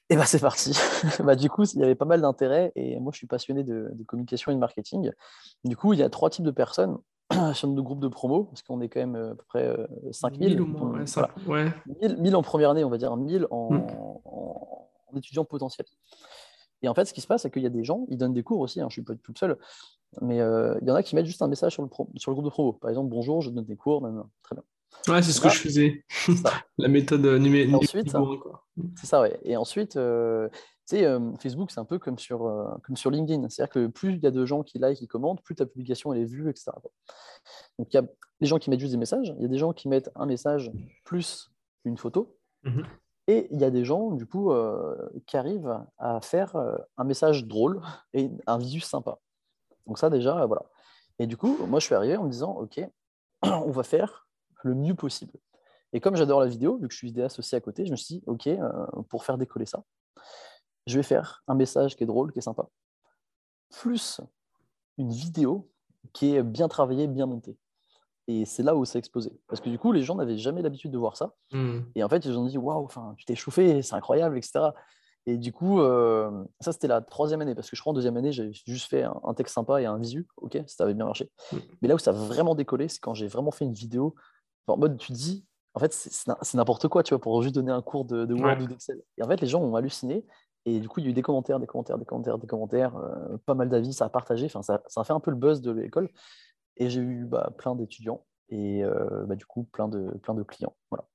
Et 0.09 0.15
bah 0.15 0.25
c'est 0.25 0.39
parti. 0.39 0.71
bah, 1.23 1.35
du 1.35 1.49
coup, 1.49 1.63
il 1.63 1.79
y 1.79 1.83
avait 1.83 1.95
pas 1.95 2.05
mal 2.05 2.21
d'intérêt 2.21 2.71
et 2.75 2.99
moi, 2.99 3.11
je 3.11 3.17
suis 3.17 3.27
passionné 3.27 3.63
de, 3.63 3.91
communication 4.05 4.51
et 4.51 4.55
de 4.55 4.59
marketing. 4.59 5.11
Du 5.65 5.75
coup, 5.75 5.93
il 5.93 5.99
y 5.99 6.03
a 6.03 6.09
trois 6.09 6.29
types 6.29 6.45
de 6.45 6.51
personnes 6.51 6.97
sur 7.53 7.67
notre 7.67 7.81
groupe 7.81 7.99
de 7.99 8.07
promo, 8.07 8.45
parce 8.45 8.61
qu'on 8.61 8.79
est 8.79 8.87
quand 8.87 9.01
même 9.01 9.15
euh, 9.15 9.31
à 9.31 9.35
peu 9.35 9.43
près 9.47 9.77
5000. 10.11 10.61
Euh, 10.61 11.25
ouais, 11.45 11.73
1000, 12.19 12.35
en 12.35 12.41
première 12.41 12.69
année, 12.69 12.85
on 12.85 12.89
va 12.89 12.97
dire 12.97 13.15
1000 13.15 13.47
en, 13.51 13.75
en, 13.75 14.89
en 15.11 15.17
étudiants 15.17 15.43
potentiels. 15.43 15.87
Et 16.81 16.87
en 16.87 16.93
fait, 16.93 17.05
ce 17.05 17.13
qui 17.13 17.21
se 17.21 17.27
passe, 17.27 17.41
c'est 17.41 17.51
qu'il 17.51 17.63
y 17.63 17.67
a 17.67 17.69
des 17.69 17.83
gens, 17.83 18.05
ils 18.09 18.17
donnent 18.17 18.33
des 18.33 18.43
cours 18.43 18.59
aussi, 18.59 18.79
hein, 18.79 18.83
je 18.83 18.85
ne 18.87 18.91
suis 18.91 19.01
pas 19.01 19.15
tout 19.15 19.33
seul, 19.35 19.57
mais 20.21 20.39
euh, 20.39 20.77
il 20.81 20.87
y 20.87 20.91
en 20.91 20.95
a 20.95 21.03
qui 21.03 21.15
mettent 21.15 21.25
juste 21.25 21.41
un 21.41 21.47
message 21.47 21.73
sur 21.73 21.83
le, 21.83 21.89
sur 22.15 22.31
le 22.31 22.35
groupe 22.35 22.45
de 22.45 22.49
promo. 22.49 22.73
Par 22.73 22.89
exemple, 22.89 23.09
bonjour, 23.09 23.41
je 23.41 23.49
donne 23.49 23.65
des 23.65 23.75
cours, 23.75 24.07
très 24.43 24.55
bien. 24.55 24.63
Ouais, 25.07 25.21
c'est 25.21 25.31
ce 25.31 25.41
que 25.41 25.49
je 25.49 25.59
faisais. 25.59 26.03
La 26.77 26.87
méthode 26.87 27.25
euh, 27.25 27.39
numérique. 27.39 27.73
Ensuite, 27.73 28.11
c'est 28.95 29.05
ça, 29.05 29.21
ouais. 29.21 29.39
Et 29.43 29.55
ensuite, 29.55 29.95
euh, 29.95 30.49
tu 30.87 30.97
sais, 30.97 31.17
Facebook, 31.41 31.71
c'est 31.71 31.79
un 31.79 31.85
peu 31.85 31.99
comme 31.99 32.17
sur, 32.19 32.39
comme 32.83 32.97
sur 32.97 33.09
LinkedIn. 33.09 33.47
C'est-à-dire 33.49 33.71
que 33.71 33.87
plus 33.87 34.13
il 34.13 34.23
y 34.23 34.27
a 34.27 34.31
de 34.31 34.45
gens 34.45 34.63
qui 34.63 34.79
like, 34.79 34.97
qui 34.97 35.07
commentent, 35.07 35.41
plus 35.41 35.55
ta 35.55 35.65
publication 35.65 36.13
elle 36.13 36.21
est 36.21 36.25
vue, 36.25 36.49
etc. 36.49 36.71
Donc, 37.79 37.93
il 37.93 37.95
y 37.95 37.99
a 37.99 38.03
des 38.41 38.47
gens 38.47 38.59
qui 38.59 38.69
mettent 38.69 38.79
juste 38.79 38.91
des 38.91 38.97
messages. 38.97 39.33
Il 39.37 39.41
y 39.41 39.45
a 39.45 39.49
des 39.49 39.57
gens 39.57 39.73
qui 39.73 39.87
mettent 39.87 40.11
un 40.15 40.25
message 40.25 40.71
plus 41.03 41.51
une 41.85 41.97
photo. 41.97 42.37
Mhm. 42.63 42.83
Et 43.29 43.47
il 43.51 43.59
y 43.59 43.65
a 43.65 43.69
des 43.69 43.83
gens, 43.83 44.11
du 44.11 44.25
coup, 44.25 44.53
qui 45.25 45.35
arrivent 45.35 45.77
à 45.97 46.21
faire 46.21 46.55
un 46.95 47.03
message 47.03 47.45
drôle 47.45 47.81
et 48.13 48.29
un 48.45 48.57
visu 48.57 48.79
sympa. 48.79 49.19
Donc 49.85 49.99
ça, 49.99 50.09
déjà, 50.09 50.45
voilà. 50.45 50.63
Et 51.19 51.27
du 51.27 51.35
coup, 51.35 51.57
moi, 51.67 51.79
je 51.79 51.85
suis 51.85 51.95
arrivé 51.95 52.15
en 52.15 52.23
me 52.23 52.29
disant, 52.29 52.53
OK, 52.53 52.79
on 53.41 53.71
va 53.71 53.83
faire 53.83 54.26
le 54.67 54.75
mieux 54.75 54.95
possible. 54.95 55.33
Et 55.93 55.99
comme 55.99 56.15
j'adore 56.15 56.41
la 56.41 56.47
vidéo, 56.47 56.77
vu 56.77 56.87
que 56.87 56.93
je 56.93 56.97
suis 56.97 57.07
vidéaste 57.07 57.39
aussi 57.39 57.55
à 57.55 57.61
côté, 57.61 57.85
je 57.85 57.91
me 57.91 57.95
suis 57.95 58.15
dit, 58.15 58.23
OK, 58.27 58.47
euh, 58.47 58.85
pour 59.09 59.23
faire 59.23 59.37
décoller 59.37 59.65
ça, 59.65 59.83
je 60.85 60.97
vais 60.97 61.03
faire 61.03 61.43
un 61.47 61.55
message 61.55 61.95
qui 61.95 62.03
est 62.03 62.07
drôle, 62.07 62.31
qui 62.31 62.39
est 62.39 62.43
sympa, 62.43 62.67
plus 63.71 64.21
une 64.97 65.11
vidéo 65.11 65.69
qui 66.13 66.35
est 66.35 66.43
bien 66.43 66.67
travaillée, 66.67 67.07
bien 67.07 67.25
montée. 67.25 67.57
Et 68.27 68.45
c'est 68.45 68.63
là 68.63 68.75
où 68.75 68.83
ça 68.83 68.97
a 68.97 68.99
explosé. 68.99 69.31
Parce 69.47 69.61
que 69.61 69.69
du 69.69 69.79
coup, 69.79 69.93
les 69.93 70.03
gens 70.03 70.15
n'avaient 70.15 70.37
jamais 70.37 70.61
l'habitude 70.61 70.91
de 70.91 70.97
voir 70.97 71.15
ça. 71.15 71.33
Mmh. 71.53 71.79
Et 71.95 72.03
en 72.03 72.09
fait, 72.09 72.25
ils 72.25 72.37
ont 72.37 72.45
dit, 72.45 72.57
waouh, 72.57 72.89
tu 73.15 73.25
t'es 73.25 73.35
chauffé, 73.35 73.81
c'est 73.81 73.95
incroyable, 73.95 74.37
etc. 74.37 74.71
Et 75.25 75.37
du 75.37 75.51
coup, 75.51 75.81
euh, 75.81 76.43
ça, 76.59 76.71
c'était 76.71 76.87
la 76.87 77.01
troisième 77.01 77.41
année, 77.41 77.55
parce 77.55 77.69
que 77.69 77.75
je 77.75 77.81
crois 77.81 77.91
en 77.91 77.93
deuxième 77.93 78.15
année, 78.17 78.31
j'ai 78.31 78.51
juste 78.65 78.89
fait 78.89 79.03
un, 79.03 79.33
texte 79.33 79.55
sympa 79.55 79.81
et 79.81 79.85
un 79.85 79.97
visu. 79.97 80.25
Ok, 80.37 80.57
ça 80.67 80.85
avait 80.85 80.93
bien 80.93 81.05
marché. 81.05 81.29
Mm. 81.51 81.57
Mais 81.81 81.87
là 81.89 81.95
où 81.95 81.97
ça 81.97 82.11
a 82.11 82.13
vraiment 82.13 82.55
décollé, 82.55 82.87
c'est 82.87 82.99
quand 82.99 83.13
j'ai 83.13 83.27
vraiment 83.27 83.51
fait 83.51 83.65
une 83.65 83.73
vidéo. 83.73 84.15
En 84.67 84.77
mode, 84.77 84.97
tu 84.97 85.11
dis, 85.11 85.45
en 85.73 85.79
fait, 85.79 85.93
c'est 85.93 86.55
n'importe 86.55 86.87
quoi, 86.87 87.03
tu 87.03 87.13
vois, 87.13 87.21
pour 87.21 87.41
juste 87.41 87.55
donner 87.55 87.71
un 87.71 87.81
cours 87.81 88.05
de, 88.05 88.33
Word 88.33 88.61
ou 88.61 88.67
d'Excel. 88.67 89.01
Et 89.17 89.23
en 89.23 89.27
fait, 89.27 89.39
les 89.41 89.47
gens 89.47 89.61
ont 89.61 89.75
halluciné. 89.75 90.25
Et 90.65 90.79
du 90.79 90.89
coup, 90.89 90.99
il 90.99 91.05
y 91.05 91.07
a 91.07 91.11
eu 91.11 91.13
des 91.13 91.21
commentaires, 91.21 91.59
des 91.59 91.67
commentaires, 91.67 91.97
des 91.97 92.05
commentaires, 92.05 92.37
des 92.37 92.47
commentaires, 92.47 92.95
euh, 92.97 93.37
pas 93.45 93.53
mal 93.53 93.69
d'avis, 93.69 93.93
ça 93.93 94.05
a 94.05 94.09
partagé. 94.09 94.47
Enfin, 94.47 94.61
ça, 94.61 94.83
ça, 94.87 95.01
a 95.01 95.03
fait 95.03 95.13
un 95.13 95.19
peu 95.19 95.31
le 95.31 95.37
buzz 95.37 95.61
de 95.61 95.71
l'école. 95.71 96.09
Et 96.75 96.89
j'ai 96.89 96.99
eu 96.99 97.25
bah, 97.25 97.53
plein 97.57 97.75
d'étudiants 97.75 98.25
et 98.49 98.83
euh, 98.83 99.25
bah, 99.25 99.35
du 99.35 99.45
coup, 99.45 99.63
plein 99.63 99.87
de, 99.87 100.11
plein 100.23 100.33
de 100.33 100.43
clients. 100.43 100.75
Voilà. 100.91 101.07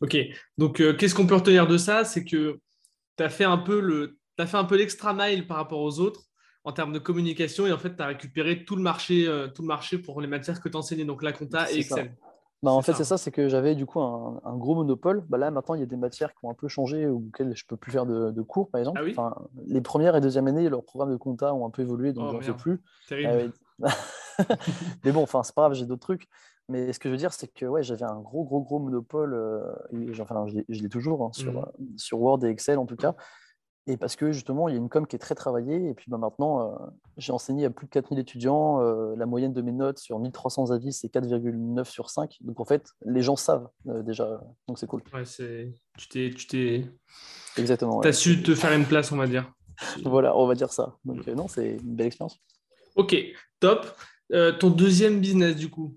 Ok, 0.00 0.16
donc 0.56 0.76
qu'est-ce 0.76 1.14
qu'on 1.14 1.26
peut 1.26 1.34
retenir 1.34 1.66
de 1.66 1.76
ça? 1.76 2.04
C'est 2.04 2.24
que 2.24 2.60
tu 3.16 3.22
as 3.22 3.28
fait 3.28 3.44
un 3.44 3.58
peu 3.58 3.80
le, 3.80 4.18
as 4.38 4.46
fait 4.46 4.56
un 4.56 4.64
peu 4.64 4.76
l'extra 4.76 5.12
mile 5.14 5.46
par 5.46 5.56
rapport 5.56 5.80
aux 5.80 5.98
autres 5.98 6.22
en 6.64 6.72
termes 6.72 6.92
de 6.92 6.98
communication 6.98 7.66
et 7.66 7.72
en 7.72 7.78
fait, 7.78 7.96
tu 7.96 8.02
as 8.02 8.06
récupéré 8.06 8.64
tout 8.64 8.76
le 8.76 8.82
marché, 8.82 9.26
euh, 9.26 9.48
tout 9.48 9.62
le 9.62 9.68
marché 9.68 9.98
pour 9.98 10.20
les 10.20 10.26
matières 10.26 10.60
que 10.60 10.68
tu 10.68 10.76
enseignais, 10.76 11.04
donc 11.04 11.22
la 11.22 11.32
compta 11.32 11.70
et 11.70 11.78
Excel. 11.78 12.16
Bah, 12.64 12.72
en 12.72 12.80
fait, 12.80 12.94
c'est 12.94 13.04
ça, 13.04 13.18
c'est 13.18 13.30
que 13.30 13.48
j'avais 13.48 13.74
du 13.74 13.84
coup 13.84 14.00
un, 14.00 14.56
gros 14.56 14.74
monopole. 14.74 15.22
Bah, 15.28 15.36
là, 15.36 15.50
maintenant, 15.50 15.74
il 15.74 15.80
y 15.80 15.82
a 15.82 15.86
des 15.86 15.98
matières 15.98 16.32
qui 16.32 16.44
ont 16.44 16.50
un 16.50 16.54
peu 16.54 16.66
changé 16.66 17.06
ou 17.06 17.26
auxquelles 17.28 17.54
je 17.54 17.66
peux 17.66 17.76
plus 17.76 17.92
faire 17.92 18.06
de, 18.06 18.42
cours, 18.42 18.70
par 18.70 18.78
exemple. 18.78 19.02
Ah 19.18 19.34
les 19.66 19.82
premières 19.82 20.16
et 20.16 20.22
deuxième 20.22 20.46
années, 20.46 20.68
leurs 20.70 20.82
programmes 20.82 21.12
de 21.12 21.16
compta 21.16 21.54
ont 21.54 21.66
un 21.66 21.70
peu 21.70 21.82
évolué, 21.82 22.14
donc 22.14 22.24
oh, 22.28 22.32
j'en 22.32 22.40
fais 22.40 22.54
plus. 22.54 22.80
Ah 23.10 23.88
mais 25.04 25.12
bon, 25.12 25.22
enfin, 25.22 25.42
c'est 25.42 25.54
pas 25.54 25.62
grave, 25.62 25.74
j'ai 25.74 25.84
d'autres 25.84 26.00
trucs. 26.00 26.26
Mais 26.70 26.94
ce 26.94 26.98
que 26.98 27.10
je 27.10 27.12
veux 27.12 27.18
dire, 27.18 27.34
c'est 27.34 27.48
que 27.48 27.66
ouais, 27.66 27.82
j'avais 27.82 28.04
un 28.04 28.20
gros, 28.20 28.44
gros, 28.44 28.62
gros 28.62 28.78
monopole, 28.78 29.34
euh, 29.34 29.62
et, 29.92 30.18
enfin, 30.20 30.46
je 30.46 30.82
l'ai 30.82 30.88
toujours 30.88 31.22
hein, 31.22 31.30
sur, 31.32 31.52
mmh. 31.52 31.56
euh, 31.58 31.84
sur 31.96 32.20
Word 32.20 32.44
et 32.44 32.48
Excel 32.48 32.78
en 32.78 32.86
tout 32.86 32.96
cas. 32.96 33.14
Et 33.86 33.96
parce 33.96 34.16
que 34.16 34.32
justement, 34.32 34.68
il 34.68 34.72
y 34.72 34.74
a 34.76 34.80
une 34.80 34.88
com 34.88 35.06
qui 35.06 35.14
est 35.16 35.18
très 35.18 35.34
travaillée. 35.34 35.90
Et 35.90 35.94
puis 35.94 36.06
bah, 36.08 36.16
maintenant, 36.16 36.60
euh, 36.60 36.74
j'ai 37.18 37.32
enseigné 37.32 37.66
à 37.66 37.70
plus 37.70 37.86
de 37.86 37.90
4000 37.90 38.18
étudiants. 38.18 38.80
la 38.80 39.26
moyenne 39.26 39.52
de 39.52 39.62
mes 39.62 39.72
notes 39.72 39.98
sur 39.98 40.18
1300 40.18 40.70
avis, 40.70 40.92
c'est 40.92 41.08
4,9 41.08 41.84
sur 41.84 42.10
5. 42.10 42.36
Donc 42.40 42.60
en 42.60 42.64
fait, 42.64 42.88
les 43.04 43.22
gens 43.22 43.36
savent 43.36 43.68
déjà. 43.84 44.40
Donc 44.68 44.78
c'est 44.78 44.86
cool. 44.86 45.02
Ouais, 45.12 45.24
tu 45.24 46.08
t'es. 46.08 46.30
Tu 46.30 46.46
t'es... 46.46 46.84
Exactement. 47.58 48.00
Tu 48.00 48.08
as 48.08 48.12
su 48.12 48.42
te 48.42 48.54
faire 48.54 48.72
une 48.72 48.86
place, 48.86 49.12
on 49.12 49.16
va 49.16 49.26
dire. 49.26 49.52
voilà, 50.04 50.36
on 50.36 50.46
va 50.46 50.54
dire 50.54 50.72
ça. 50.72 50.96
Donc 51.04 51.26
non, 51.26 51.48
c'est 51.48 51.72
une 51.72 51.96
belle 51.96 52.06
expérience. 52.06 52.40
Ok, 52.96 53.16
top. 53.60 53.86
ton 54.30 54.70
deuxième 54.70 55.20
business, 55.20 55.56
du 55.56 55.68
coup? 55.68 55.96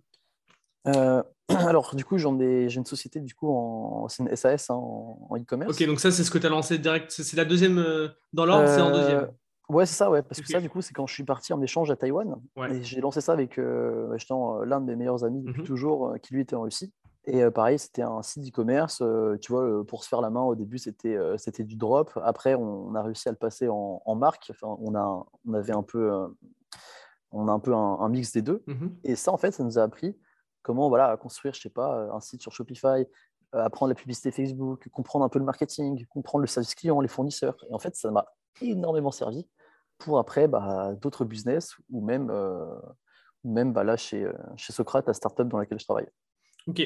Euh, 0.87 1.21
alors, 1.67 1.95
du 1.95 2.03
coup, 2.05 2.17
j'ai 2.17 2.27
une 2.27 2.85
société 2.85 3.19
du 3.21 3.33
coup 3.33 3.49
en, 3.49 4.07
une 4.19 4.35
SAS 4.35 4.69
hein, 4.69 4.75
en 4.75 5.37
e-commerce. 5.37 5.71
ok, 5.79 5.87
donc 5.87 5.99
ça, 5.99 6.11
c'est 6.11 6.23
ce 6.23 6.31
que 6.31 6.37
tu 6.37 6.45
as 6.45 6.49
lancé 6.49 6.77
direct. 6.77 7.09
C'est 7.11 7.37
la 7.37 7.45
deuxième 7.45 7.77
euh, 7.77 8.09
dans 8.33 8.45
l'ordre, 8.45 8.67
c'est 8.67 8.81
en 8.81 8.91
deuxième. 8.91 9.19
Euh, 9.19 9.27
Ouais, 9.69 9.85
c'est 9.85 9.95
ça, 9.95 10.09
ouais. 10.09 10.21
Parce 10.23 10.39
que 10.39 10.47
ça, 10.47 10.61
du 10.61 10.69
coup, 10.69 10.79
c'est 10.81 10.93
quand 10.93 11.07
je 11.07 11.13
suis 11.13 11.25
parti 11.25 11.51
en 11.51 11.61
échange 11.61 11.91
à 11.91 11.97
Taïwan. 11.97 12.37
Ouais. 12.55 12.73
Et 12.73 12.83
j'ai 12.85 13.01
lancé 13.01 13.19
ça 13.19 13.33
avec 13.33 13.59
euh, 13.59 14.13
justement, 14.13 14.61
euh, 14.61 14.65
l'un 14.65 14.79
de 14.79 14.85
mes 14.85 14.95
meilleurs 14.95 15.25
amis 15.25 15.41
depuis 15.41 15.59
Mhm. 15.63 15.67
toujours, 15.67 16.13
qui 16.23 16.33
lui 16.33 16.41
était 16.43 16.55
en 16.55 16.61
Russie. 16.61 16.93
Et 17.25 17.43
euh, 17.43 17.51
pareil, 17.51 17.77
c'était 17.77 18.01
un 18.01 18.21
site 18.21 18.43
d'e-commerce. 18.45 19.01
euh, 19.01 19.35
tu 19.41 19.51
vois, 19.51 19.63
euh, 19.63 19.83
pour 19.83 20.05
se 20.05 20.07
faire 20.07 20.21
la 20.21 20.29
main, 20.29 20.39
au 20.41 20.55
début, 20.55 20.77
c'était 20.77 21.17
c'était 21.37 21.65
du 21.65 21.75
drop. 21.75 22.17
Après, 22.23 22.55
on, 22.55 22.87
on 22.87 22.95
a 22.95 23.01
réussi 23.03 23.27
à 23.27 23.31
le 23.31 23.37
passer 23.37 23.67
en, 23.67 24.01
en 24.05 24.15
marque. 24.15 24.47
Enfin, 24.51 24.73
on, 24.79 24.95
a, 24.95 25.25
on 25.45 25.53
avait 25.53 25.73
un 25.75 25.83
peu, 25.83 26.13
on 27.31 27.49
a 27.49 27.51
un, 27.51 27.59
peu 27.59 27.73
un, 27.73 27.97
un 27.99 28.07
mix 28.07 28.31
des 28.31 28.41
deux. 28.41 28.63
Mhm. 28.67 28.95
Et 29.03 29.15
ça, 29.17 29.33
en 29.33 29.37
fait, 29.37 29.51
ça 29.51 29.65
nous 29.65 29.77
a 29.77 29.83
appris 29.83 30.15
comment 30.67 30.89
voilà, 30.89 31.15
construire, 31.15 31.53
je 31.53 31.61
sais 31.61 31.69
pas, 31.69 32.09
un 32.13 32.19
site 32.19 32.41
sur 32.41 32.51
Shopify, 32.51 33.07
euh, 33.55 33.63
apprendre 33.63 33.89
la 33.89 33.95
publicité 33.95 34.31
Facebook, 34.31 34.89
comprendre 34.89 35.23
un 35.23 35.29
peu 35.29 35.39
le 35.39 35.45
marketing, 35.45 36.05
comprendre 36.07 36.41
le 36.41 36.47
service 36.47 36.75
client, 36.75 36.99
les 36.99 37.07
fournisseurs. 37.07 37.55
Et 37.69 37.73
en 37.73 37.79
fait, 37.79 37.95
ça 37.95 38.11
m'a 38.11 38.25
énormément 38.61 39.11
servi 39.11 39.47
pour 39.97 40.19
après 40.19 40.49
bah, 40.49 40.93
d'autres 41.01 41.23
business 41.23 41.73
ou 41.89 42.05
même, 42.05 42.29
euh, 42.29 42.65
ou 43.45 43.53
même 43.53 43.71
bah, 43.71 43.85
là 43.85 43.95
chez, 43.95 44.25
euh, 44.25 44.33
chez 44.57 44.73
Socrate, 44.73 45.07
la 45.07 45.13
startup 45.13 45.47
dans 45.47 45.57
laquelle 45.57 45.79
je 45.79 45.85
travaille. 45.85 46.09
Ok. 46.67 46.81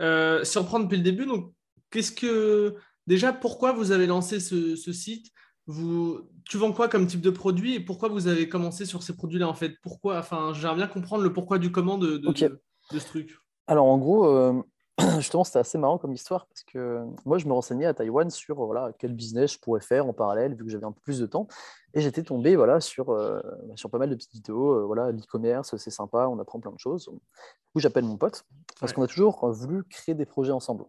Euh, 0.00 0.44
si 0.44 0.56
on 0.56 0.62
reprend 0.62 0.78
depuis 0.78 0.98
le 0.98 1.02
début, 1.02 1.26
donc 1.26 1.52
qu'est-ce 1.90 2.12
que 2.12 2.76
déjà 3.08 3.32
pourquoi 3.32 3.72
vous 3.72 3.90
avez 3.90 4.06
lancé 4.06 4.38
ce, 4.38 4.76
ce 4.76 4.92
site? 4.92 5.32
Vous, 5.66 6.20
tu 6.48 6.58
vends 6.58 6.72
quoi 6.72 6.88
comme 6.88 7.08
type 7.08 7.20
de 7.20 7.30
produit 7.30 7.74
et 7.74 7.80
pourquoi 7.80 8.08
vous 8.08 8.28
avez 8.28 8.48
commencé 8.48 8.86
sur 8.86 9.02
ces 9.02 9.16
produits-là 9.16 9.48
en 9.48 9.54
fait? 9.54 9.74
Pourquoi 9.82 10.18
Enfin, 10.18 10.52
j'aimerais 10.54 10.76
bien 10.76 10.86
comprendre 10.86 11.24
le 11.24 11.32
pourquoi 11.32 11.58
du 11.58 11.72
comment 11.72 11.98
de, 11.98 12.18
de, 12.18 12.28
Ok. 12.28 12.40
de- 12.44 12.62
de 12.92 12.98
ce 12.98 13.06
truc. 13.06 13.38
Alors 13.66 13.86
en 13.86 13.98
gros, 13.98 14.26
euh, 14.26 14.62
justement, 15.18 15.44
c'était 15.44 15.58
assez 15.58 15.76
marrant 15.78 15.98
comme 15.98 16.12
histoire 16.12 16.46
parce 16.46 16.62
que 16.64 17.04
moi, 17.24 17.38
je 17.38 17.46
me 17.46 17.52
renseignais 17.52 17.86
à 17.86 17.94
Taïwan 17.94 18.30
sur 18.30 18.56
voilà, 18.64 18.92
quel 18.98 19.12
business 19.12 19.52
je 19.54 19.58
pourrais 19.58 19.80
faire 19.80 20.06
en 20.06 20.12
parallèle 20.12 20.54
vu 20.54 20.64
que 20.64 20.70
j'avais 20.70 20.86
un 20.86 20.92
peu 20.92 21.00
plus 21.00 21.18
de 21.20 21.26
temps. 21.26 21.48
Et 21.94 22.00
j'étais 22.00 22.22
tombé 22.22 22.56
voilà, 22.56 22.80
sur, 22.80 23.10
euh, 23.10 23.40
sur 23.74 23.90
pas 23.90 23.98
mal 23.98 24.08
de 24.10 24.14
petites 24.14 24.32
vidéos. 24.32 24.72
euh, 24.80 24.84
voilà, 24.84 25.10
L'e-commerce, 25.12 25.76
c'est 25.76 25.90
sympa, 25.90 26.28
on 26.28 26.38
apprend 26.38 26.60
plein 26.60 26.72
de 26.72 26.78
choses. 26.78 27.06
Du 27.08 27.72
coup, 27.72 27.80
j'appelle 27.80 28.04
mon 28.04 28.16
pote 28.16 28.44
parce 28.80 28.92
Ouais. 28.92 28.96
qu'on 28.96 29.02
a 29.02 29.06
toujours 29.06 29.50
voulu 29.50 29.84
créer 29.84 30.14
des 30.14 30.26
projets 30.26 30.52
ensemble. 30.52 30.84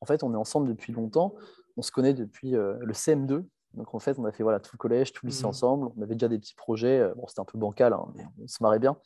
En 0.00 0.06
fait, 0.06 0.22
on 0.22 0.32
est 0.32 0.36
ensemble 0.36 0.68
depuis 0.68 0.92
longtemps. 0.92 1.34
On 1.76 1.82
se 1.82 1.92
connaît 1.92 2.14
depuis 2.14 2.56
euh, 2.56 2.76
le 2.80 2.92
CM2. 2.94 3.44
Donc 3.74 3.94
en 3.94 3.98
fait, 3.98 4.18
on 4.18 4.24
a 4.24 4.32
fait 4.32 4.42
voilà, 4.42 4.58
tout 4.60 4.70
le 4.74 4.78
collège, 4.78 5.12
tout 5.12 5.24
le 5.26 5.30
lycée 5.30 5.44
Mhm. 5.44 5.48
ensemble. 5.50 5.90
On 5.96 6.02
avait 6.02 6.14
déjà 6.14 6.28
des 6.28 6.38
petits 6.38 6.54
projets. 6.54 6.98
euh, 7.00 7.14
Bon, 7.14 7.26
c'était 7.28 7.40
un 7.40 7.44
peu 7.44 7.58
bancal, 7.58 7.92
hein, 7.92 8.06
mais 8.14 8.24
on 8.42 8.46
se 8.46 8.62
marrait 8.62 8.78
bien. 8.80 8.96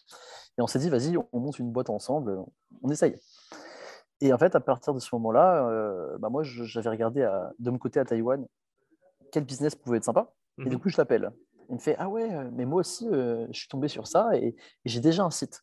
Et 0.58 0.62
on 0.62 0.66
s'est 0.66 0.78
dit, 0.78 0.88
vas-y, 0.88 1.16
on 1.16 1.40
monte 1.40 1.58
une 1.58 1.70
boîte 1.70 1.90
ensemble, 1.90 2.38
on 2.82 2.90
essaye. 2.90 3.18
Et 4.20 4.32
en 4.32 4.38
fait, 4.38 4.54
à 4.54 4.60
partir 4.60 4.94
de 4.94 5.00
ce 5.00 5.14
moment-là, 5.16 5.68
euh, 5.68 6.16
bah 6.18 6.28
moi, 6.30 6.42
j'avais 6.44 6.88
regardé 6.88 7.22
à- 7.22 7.52
de 7.58 7.70
mon 7.70 7.78
côté 7.78 8.00
à 8.00 8.04
Taïwan 8.04 8.46
quel 9.32 9.44
business 9.44 9.74
pouvait 9.74 9.98
être 9.98 10.04
sympa. 10.04 10.32
Et 10.60 10.68
du 10.68 10.76
Mhm. 10.76 10.80
coup, 10.82 10.88
je 10.88 10.96
l'appelle. 10.96 11.32
Il 11.68 11.74
me 11.74 11.80
fait 11.80 11.96
Ah 11.98 12.08
ouais, 12.08 12.32
euh, 12.32 12.48
mais 12.52 12.64
moi 12.64 12.80
aussi, 12.80 13.08
euh, 13.08 13.46
je 13.50 13.58
suis 13.58 13.68
tombé 13.68 13.88
sur 13.88 14.06
ça 14.06 14.36
et, 14.36 14.48
et 14.48 14.56
j'ai 14.84 15.00
déjà 15.00 15.24
un 15.24 15.30
site. 15.30 15.62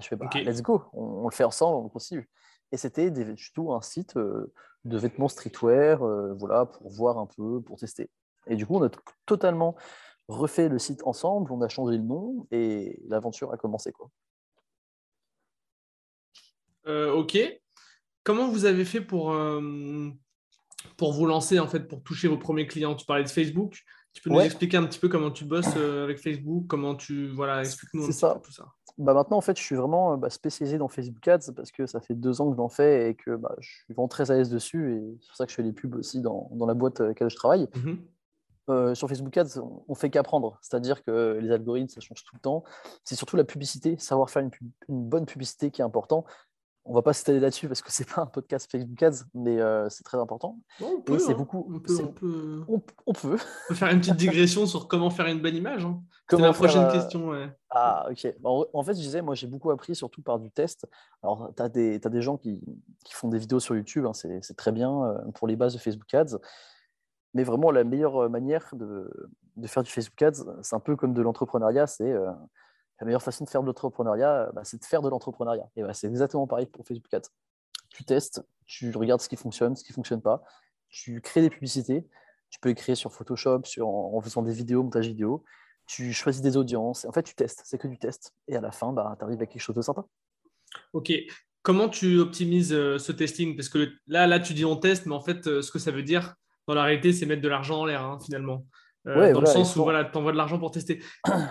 Je 0.00 0.08
fais 0.08 0.16
bah. 0.16 0.28
Let's 0.34 0.60
go, 0.62 0.82
on, 0.92 1.04
on 1.04 1.28
le 1.28 1.34
fait 1.34 1.44
ensemble, 1.44 1.86
on 1.86 1.88
continue. 1.88 2.28
Et 2.72 2.76
c'était 2.76 3.10
du 3.10 3.52
tout 3.54 3.72
un 3.72 3.80
site 3.80 4.16
euh, 4.16 4.52
de 4.84 4.98
vêtements 4.98 5.28
streetwear, 5.28 5.98
voilà, 6.36 6.66
pour 6.66 6.90
voir 6.90 7.18
un 7.18 7.26
peu, 7.26 7.60
pour 7.62 7.78
tester. 7.78 8.10
Et 8.48 8.56
du 8.56 8.66
coup, 8.66 8.76
on 8.76 8.82
a 8.84 8.90
totalement 9.26 9.76
refait 10.28 10.68
le 10.68 10.78
site 10.78 11.02
ensemble, 11.06 11.52
on 11.52 11.60
a 11.62 11.68
changé 11.68 11.96
le 11.96 12.02
nom 12.02 12.46
et 12.50 13.00
l'aventure 13.08 13.52
a 13.52 13.56
commencé. 13.56 13.92
Quoi. 13.92 14.10
Euh, 16.86 17.12
ok. 17.12 17.38
Comment 18.24 18.48
vous 18.48 18.64
avez 18.64 18.84
fait 18.84 19.00
pour, 19.00 19.32
euh, 19.32 20.10
pour 20.96 21.12
vous 21.12 21.26
lancer, 21.26 21.58
en 21.60 21.66
fait, 21.68 21.80
pour 21.80 22.02
toucher 22.02 22.28
vos 22.28 22.38
premiers 22.38 22.66
clients? 22.66 22.94
Tu 22.94 23.06
parlais 23.06 23.24
de 23.24 23.28
Facebook. 23.28 23.82
Tu 24.12 24.22
peux 24.22 24.30
nous 24.30 24.36
Ouais. 24.36 24.46
expliquer 24.46 24.78
un 24.78 24.84
petit 24.86 24.98
peu 24.98 25.08
comment 25.08 25.30
tu 25.30 25.44
bosses 25.44 25.76
euh, 25.76 26.04
avec 26.04 26.18
Facebook 26.18 26.66
Comment 26.68 26.94
tu. 26.94 27.28
Voilà, 27.28 27.60
explique-nous 27.60 28.02
un 28.02 28.06
C'est 28.06 28.12
petit 28.12 28.18
ça. 28.18 28.34
peu 28.34 28.40
tout 28.40 28.52
ça. 28.52 28.66
Bah 28.98 29.12
maintenant, 29.12 29.36
en 29.36 29.42
fait, 29.42 29.58
je 29.58 29.62
suis 29.62 29.76
vraiment 29.76 30.16
bah, 30.16 30.30
spécialisé 30.30 30.78
dans 30.78 30.88
Facebook 30.88 31.28
Ads 31.28 31.52
parce 31.54 31.70
que 31.70 31.84
ça 31.84 32.00
fait 32.00 32.14
deux 32.14 32.40
ans 32.40 32.48
que 32.48 32.54
je 32.54 32.58
l'en 32.58 32.70
fais 32.70 33.10
et 33.10 33.14
que 33.14 33.36
bah, 33.36 33.54
je 33.60 33.68
suis 33.68 33.84
vraiment 33.92 34.08
très 34.08 34.30
à 34.30 34.34
l'aise 34.36 34.48
dessus. 34.48 34.94
Et 34.96 35.18
c'est 35.20 35.26
pour 35.28 35.36
ça 35.36 35.44
que 35.44 35.50
je 35.50 35.56
fais 35.56 35.62
les 35.62 35.72
pubs 35.74 35.94
aussi 35.96 36.22
dans, 36.22 36.48
dans 36.54 36.64
la 36.64 36.72
boîte 36.72 37.00
avec 37.00 37.10
laquelle 37.20 37.28
je 37.30 37.36
travaille. 37.36 37.68
Mhm. 37.76 37.98
Euh, 38.68 38.94
sur 38.94 39.08
Facebook 39.08 39.36
Ads, 39.36 39.60
on, 39.88 39.94
fait 39.94 40.10
qu'apprendre. 40.10 40.58
C'est-à-dire 40.60 41.04
que 41.04 41.38
les 41.40 41.50
algorithmes, 41.52 41.88
ça 41.88 42.00
change 42.00 42.24
tout 42.24 42.34
le 42.34 42.40
temps. 42.40 42.64
C'est 43.04 43.14
surtout 43.14 43.36
la 43.36 43.44
publicité, 43.44 43.96
savoir 43.98 44.28
faire 44.28 44.42
une, 44.42 44.50
pub- 44.50 44.70
une 44.88 45.04
bonne 45.08 45.24
publicité 45.24 45.70
qui 45.70 45.82
est 45.82 45.84
important. 45.84 46.24
On 46.88 46.94
va 46.94 47.02
pas 47.02 47.12
s'étaler 47.12 47.40
là-dessus 47.40 47.66
parce 47.68 47.82
que 47.82 47.90
c'est 47.92 48.08
pas 48.08 48.22
un 48.22 48.26
podcast 48.26 48.70
Facebook 48.70 49.00
Ads, 49.02 49.24
mais 49.34 49.60
euh, 49.60 49.88
c'est 49.88 50.02
très 50.04 50.18
important. 50.18 50.58
On 50.80 51.00
peut, 51.00 51.18
c'est 51.18 51.32
hein. 51.32 51.36
beaucoup- 51.36 51.68
On 51.72 51.78
peut, 51.80 51.94
c'est- 51.96 52.02
on 52.02 52.12
peut- 52.12 52.64
On, 52.68 52.82
on 53.06 53.12
peut. 53.12 53.36
on 53.36 53.68
peut 53.68 53.74
faire 53.74 53.88
une 53.90 54.00
petite 54.00 54.16
digression 54.16 54.66
sur 54.66 54.86
comment 54.88 55.10
faire 55.10 55.26
une 55.26 55.40
bonne 55.40 55.54
image. 55.56 55.84
hein. 55.84 56.00
Comment 56.28 56.46
ma 56.48 56.52
prochaine 56.52 56.82
faire, 56.82 56.90
euh, 56.90 56.92
question. 56.94 57.28
ouais. 57.28 57.48
Ah, 57.70 58.06
ok. 58.10 58.34
Bah, 58.40 58.50
En 58.72 58.82
fait, 58.82 58.94
je 58.94 59.00
disais, 59.00 59.22
moi, 59.22 59.34
j'ai 59.36 59.46
beaucoup 59.46 59.70
appris, 59.70 59.94
surtout 59.94 60.22
par 60.22 60.38
du 60.40 60.50
test. 60.50 60.86
Alors, 61.22 61.52
tu 61.56 61.62
as, 61.62 61.68
des 61.68 62.22
gens 62.22 62.36
qui, 62.36 62.60
qui 63.04 63.14
font 63.14 63.28
des 63.28 63.38
vidéos 63.38 63.60
sur 63.60 63.76
YouTube, 63.76 64.06
hein, 64.06 64.12
c'est 64.12 64.40
c'est 64.42 64.56
très 64.56 64.72
bien 64.72 65.14
pour 65.36 65.46
les 65.46 65.54
bases 65.54 65.74
de 65.74 65.78
Facebook 65.78 66.12
Ads. 66.14 66.38
Mais 67.34 67.44
vraiment, 67.44 67.70
la 67.70 67.84
meilleure 67.84 68.24
euh, 68.24 68.28
manière 68.28 68.74
de, 68.74 69.10
faire 69.66 69.82
du 69.82 69.90
Facebook 69.90 70.20
Ads, 70.22 70.44
c'est 70.62 70.74
un 70.74 70.80
peu 70.80 70.96
comme 70.96 71.12
de 71.12 71.22
l'entrepreneuriat. 71.22 71.86
C'est 71.86 72.10
euh, 72.10 72.30
la 73.00 73.06
meilleure 73.06 73.22
façon 73.22 73.44
de 73.44 73.50
faire 73.50 73.62
de 73.62 73.66
l'entrepreneuriat, 73.66 74.50
bah, 74.54 74.62
c'est 74.64 74.80
de 74.80 74.84
faire 74.84 75.02
de 75.02 75.08
l'entrepreneuriat. 75.08 75.68
Et 75.76 75.82
bah, 75.82 75.92
c'est 75.92 76.06
exactement 76.06 76.46
pareil 76.46 76.66
pour 76.66 76.86
Facebook 76.86 77.12
Ads. 77.12 77.28
Tu 77.90 78.04
testes, 78.04 78.42
tu 78.66 78.90
regardes 78.96 79.20
ce 79.20 79.28
qui 79.28 79.36
fonctionne, 79.36 79.76
ce 79.76 79.84
qui 79.84 79.92
ne 79.92 79.94
fonctionne 79.94 80.22
pas. 80.22 80.42
Tu 80.88 81.20
crées 81.20 81.42
des 81.42 81.50
publicités. 81.50 82.06
Tu 82.48 82.60
peux 82.60 82.68
les 82.68 82.74
créer 82.74 82.94
sur 82.94 83.12
Photoshop, 83.12 83.62
sur, 83.64 83.88
en, 83.88 84.20
faisant 84.20 84.42
des 84.42 84.52
vidéos, 84.52 84.82
montage 84.82 85.08
vidéo 85.08 85.44
tu 85.86 86.12
choisis 86.12 86.42
des 86.42 86.56
audiences. 86.56 87.04
En 87.04 87.12
fait, 87.12 87.22
tu 87.22 87.34
testes, 87.34 87.62
c'est 87.64 87.78
que 87.78 87.88
du 87.88 87.98
test. 87.98 88.34
Et 88.48 88.56
à 88.56 88.60
la 88.60 88.72
fin, 88.72 88.92
bah, 88.92 89.14
tu 89.18 89.24
arrives 89.24 89.40
à 89.40 89.46
quelque 89.46 89.62
chose 89.62 89.76
de 89.76 89.82
sympa. 89.82 90.04
Ok. 90.92 91.12
Comment 91.62 91.88
tu 91.88 92.18
optimises 92.18 92.72
euh, 92.72 92.98
ce 92.98 93.12
testing? 93.12 93.56
Parce 93.56 93.68
que 93.68 93.92
là, 94.06 94.26
là, 94.26 94.38
tu 94.38 94.52
dis 94.52 94.64
on 94.64 94.76
teste, 94.76 95.06
mais 95.06 95.14
en 95.14 95.20
fait, 95.20 95.46
euh, 95.46 95.62
ce 95.62 95.70
que 95.70 95.78
ça 95.78 95.90
veut 95.90 96.02
dire, 96.02 96.34
dans 96.66 96.74
la 96.74 96.82
réalité, 96.84 97.12
c'est 97.12 97.26
mettre 97.26 97.42
de 97.42 97.48
l'argent 97.48 97.80
en 97.80 97.84
l'air, 97.86 98.02
hein, 98.02 98.18
finalement. 98.24 98.64
Euh, 99.06 99.14
Ouais, 99.14 99.26
dans 99.32 99.34
voilà, 99.38 99.40
le 99.40 99.64
sens 99.64 99.76
où 99.76 99.84
voilà, 99.84 100.04
tu 100.04 100.18
envoies 100.18 100.32
de 100.32 100.36
l'argent 100.36 100.58
pour 100.58 100.72
tester. 100.72 101.00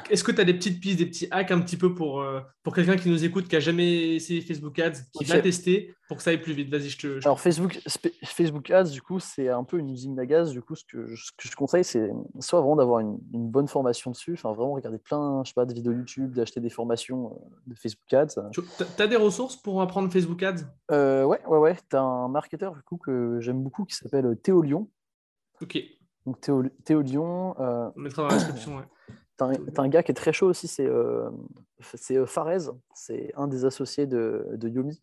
Est-ce 0.09 0.25
que 0.25 0.33
tu 0.33 0.41
as 0.41 0.43
des 0.43 0.53
petites 0.55 0.81
pistes, 0.81 0.97
des 0.97 1.05
petits 1.05 1.29
hacks 1.31 1.51
un 1.51 1.61
petit 1.61 1.77
peu 1.77 1.93
pour, 1.95 2.19
euh, 2.21 2.41
pour 2.63 2.75
quelqu'un 2.75 2.97
qui 2.97 3.09
nous 3.09 3.23
écoute, 3.23 3.47
qui 3.47 3.55
n'a 3.55 3.61
jamais 3.61 4.15
essayé 4.15 4.41
Facebook 4.41 4.77
Ads, 4.77 4.91
qui 5.13 5.23
Ok. 5.23 5.27
va 5.27 5.39
tester 5.39 5.95
pour 6.09 6.17
que 6.17 6.23
ça 6.23 6.31
aille 6.31 6.41
plus 6.41 6.51
vite? 6.51 6.69
Vas-y, 6.69 6.89
je 6.89 6.97
te. 6.97 7.19
je- 7.21 7.25
Alors, 7.25 7.39
Facebook, 7.39 8.69
Ads, 8.69 8.89
du 8.91 9.01
coup, 9.01 9.21
c'est 9.21 9.47
un 9.47 9.63
peu 9.63 9.77
une 9.77 9.89
usine 9.89 10.19
à 10.19 10.25
gaz. 10.25 10.51
Du 10.51 10.61
coup, 10.61 10.75
ce 10.75 10.83
que, 10.83 11.07
je- 11.07 11.27
ce 11.27 11.31
que 11.31 11.47
je 11.49 11.55
conseille, 11.55 11.85
c'est 11.85 12.11
soit 12.41 12.59
vraiment 12.59 12.75
d'avoir 12.75 12.99
une, 12.99 13.17
une 13.33 13.47
bonne 13.49 13.69
formation 13.69 14.11
dessus, 14.11 14.33
enfin, 14.33 14.51
vraiment 14.53 14.73
regarder 14.73 14.99
plein, 14.99 15.41
je 15.45 15.49
sais 15.51 15.55
pas, 15.55 15.65
de 15.65 15.73
vidéos 15.73 15.93
YouTube, 15.93 16.33
d'acheter 16.33 16.59
des 16.59 16.69
formations 16.69 17.27
euh, 17.31 17.55
de 17.67 17.75
Facebook 17.75 18.13
Ads. 18.13 18.51
Tu 18.51 18.61
as 19.01 19.07
des 19.07 19.15
ressources 19.15 19.55
pour 19.55 19.81
apprendre 19.81 20.11
Facebook 20.11 20.43
Ads? 20.43 20.65
Euh, 20.91 21.23
ouais, 21.23 21.39
ouais, 21.47 21.57
ouais. 21.57 21.77
Tu 21.89 21.95
as 21.95 22.01
un 22.01 22.27
marketeur, 22.27 22.75
du 22.75 22.81
coup, 22.81 22.97
que 22.97 23.37
j'aime 23.39 23.63
beaucoup 23.63 23.85
qui 23.85 23.95
s'appelle 23.95 24.37
Théo 24.43 24.61
Lyon. 24.61 24.89
Ok, 25.61 25.77
Donc, 26.25 26.41
Théo, 26.41 26.63
Théo 26.83 27.01
Lyon, 27.01 27.55
euh, 27.59 27.89
on 27.95 27.99
mettra 27.99 28.23
dans 28.23 28.27
la 28.29 28.35
description. 28.35 28.77
ouais. 28.77 28.83
T'as 29.37 29.47
un, 29.83 29.89
gars 29.89 30.01
qui 30.01 30.11
est 30.11 30.15
très 30.15 30.31
chaud 30.31 30.47
aussi, 30.47 30.67
c'est 30.67 30.85
euh, 30.85 31.29
c'est, 31.81 32.15
euh, 32.15 32.25
Farez, 32.25 32.69
c'est 32.93 33.33
un 33.35 33.47
des 33.47 33.65
associés 33.65 34.07
de, 34.07 34.47
de 34.53 34.69
Yomi, 34.69 35.01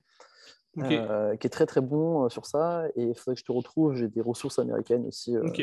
Ok, 0.78 0.90
euh, 0.90 1.36
qui 1.36 1.46
est 1.46 1.50
très 1.50 1.66
très 1.66 1.82
bon 1.82 2.24
euh, 2.24 2.28
sur 2.30 2.46
ça. 2.46 2.84
Et 2.96 3.02
il 3.04 3.14
faudrait 3.14 3.34
que 3.34 3.40
je 3.40 3.44
te 3.44 3.52
retrouve, 3.52 3.94
j'ai 3.94 4.08
des 4.08 4.22
ressources 4.22 4.58
américaines 4.58 5.06
aussi, 5.06 5.36
euh, 5.36 5.46
ok. 5.46 5.62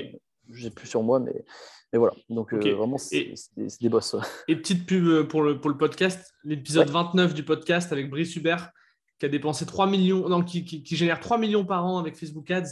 j'ai 0.51 0.69
plus 0.69 0.85
sur 0.85 1.01
moi, 1.01 1.19
mais, 1.19 1.43
mais 1.91 1.97
voilà. 1.97 2.13
Donc 2.29 2.53
vraiment, 2.53 2.99
c'est 2.99 3.33
des, 3.57 3.89
boss. 3.89 4.15
Et 4.47 4.55
petite 4.55 4.85
pub 4.85 5.23
pour 5.27 5.41
le, 5.41 5.59
pour 5.59 5.71
le 5.71 5.77
podcast, 5.77 6.31
l'épisode 6.43 6.87
Ouais. 6.89 6.93
29 6.93 7.33
du 7.33 7.43
podcast 7.43 7.91
avec 7.91 8.07
Brice 8.11 8.35
Hubert, 8.35 8.69
qui 9.17 9.25
a 9.25 9.29
dépensé 9.29 9.65
3 9.65 9.87
millions, 9.87 10.29
non, 10.29 10.43
qui, 10.43 10.63
qui- 10.63 10.83
qui 10.83 10.95
génère 10.95 11.19
3 11.19 11.39
millions 11.39 11.65
par 11.65 11.85
an 11.87 11.97
avec 11.97 12.15
Facebook 12.15 12.51
Ads. 12.51 12.69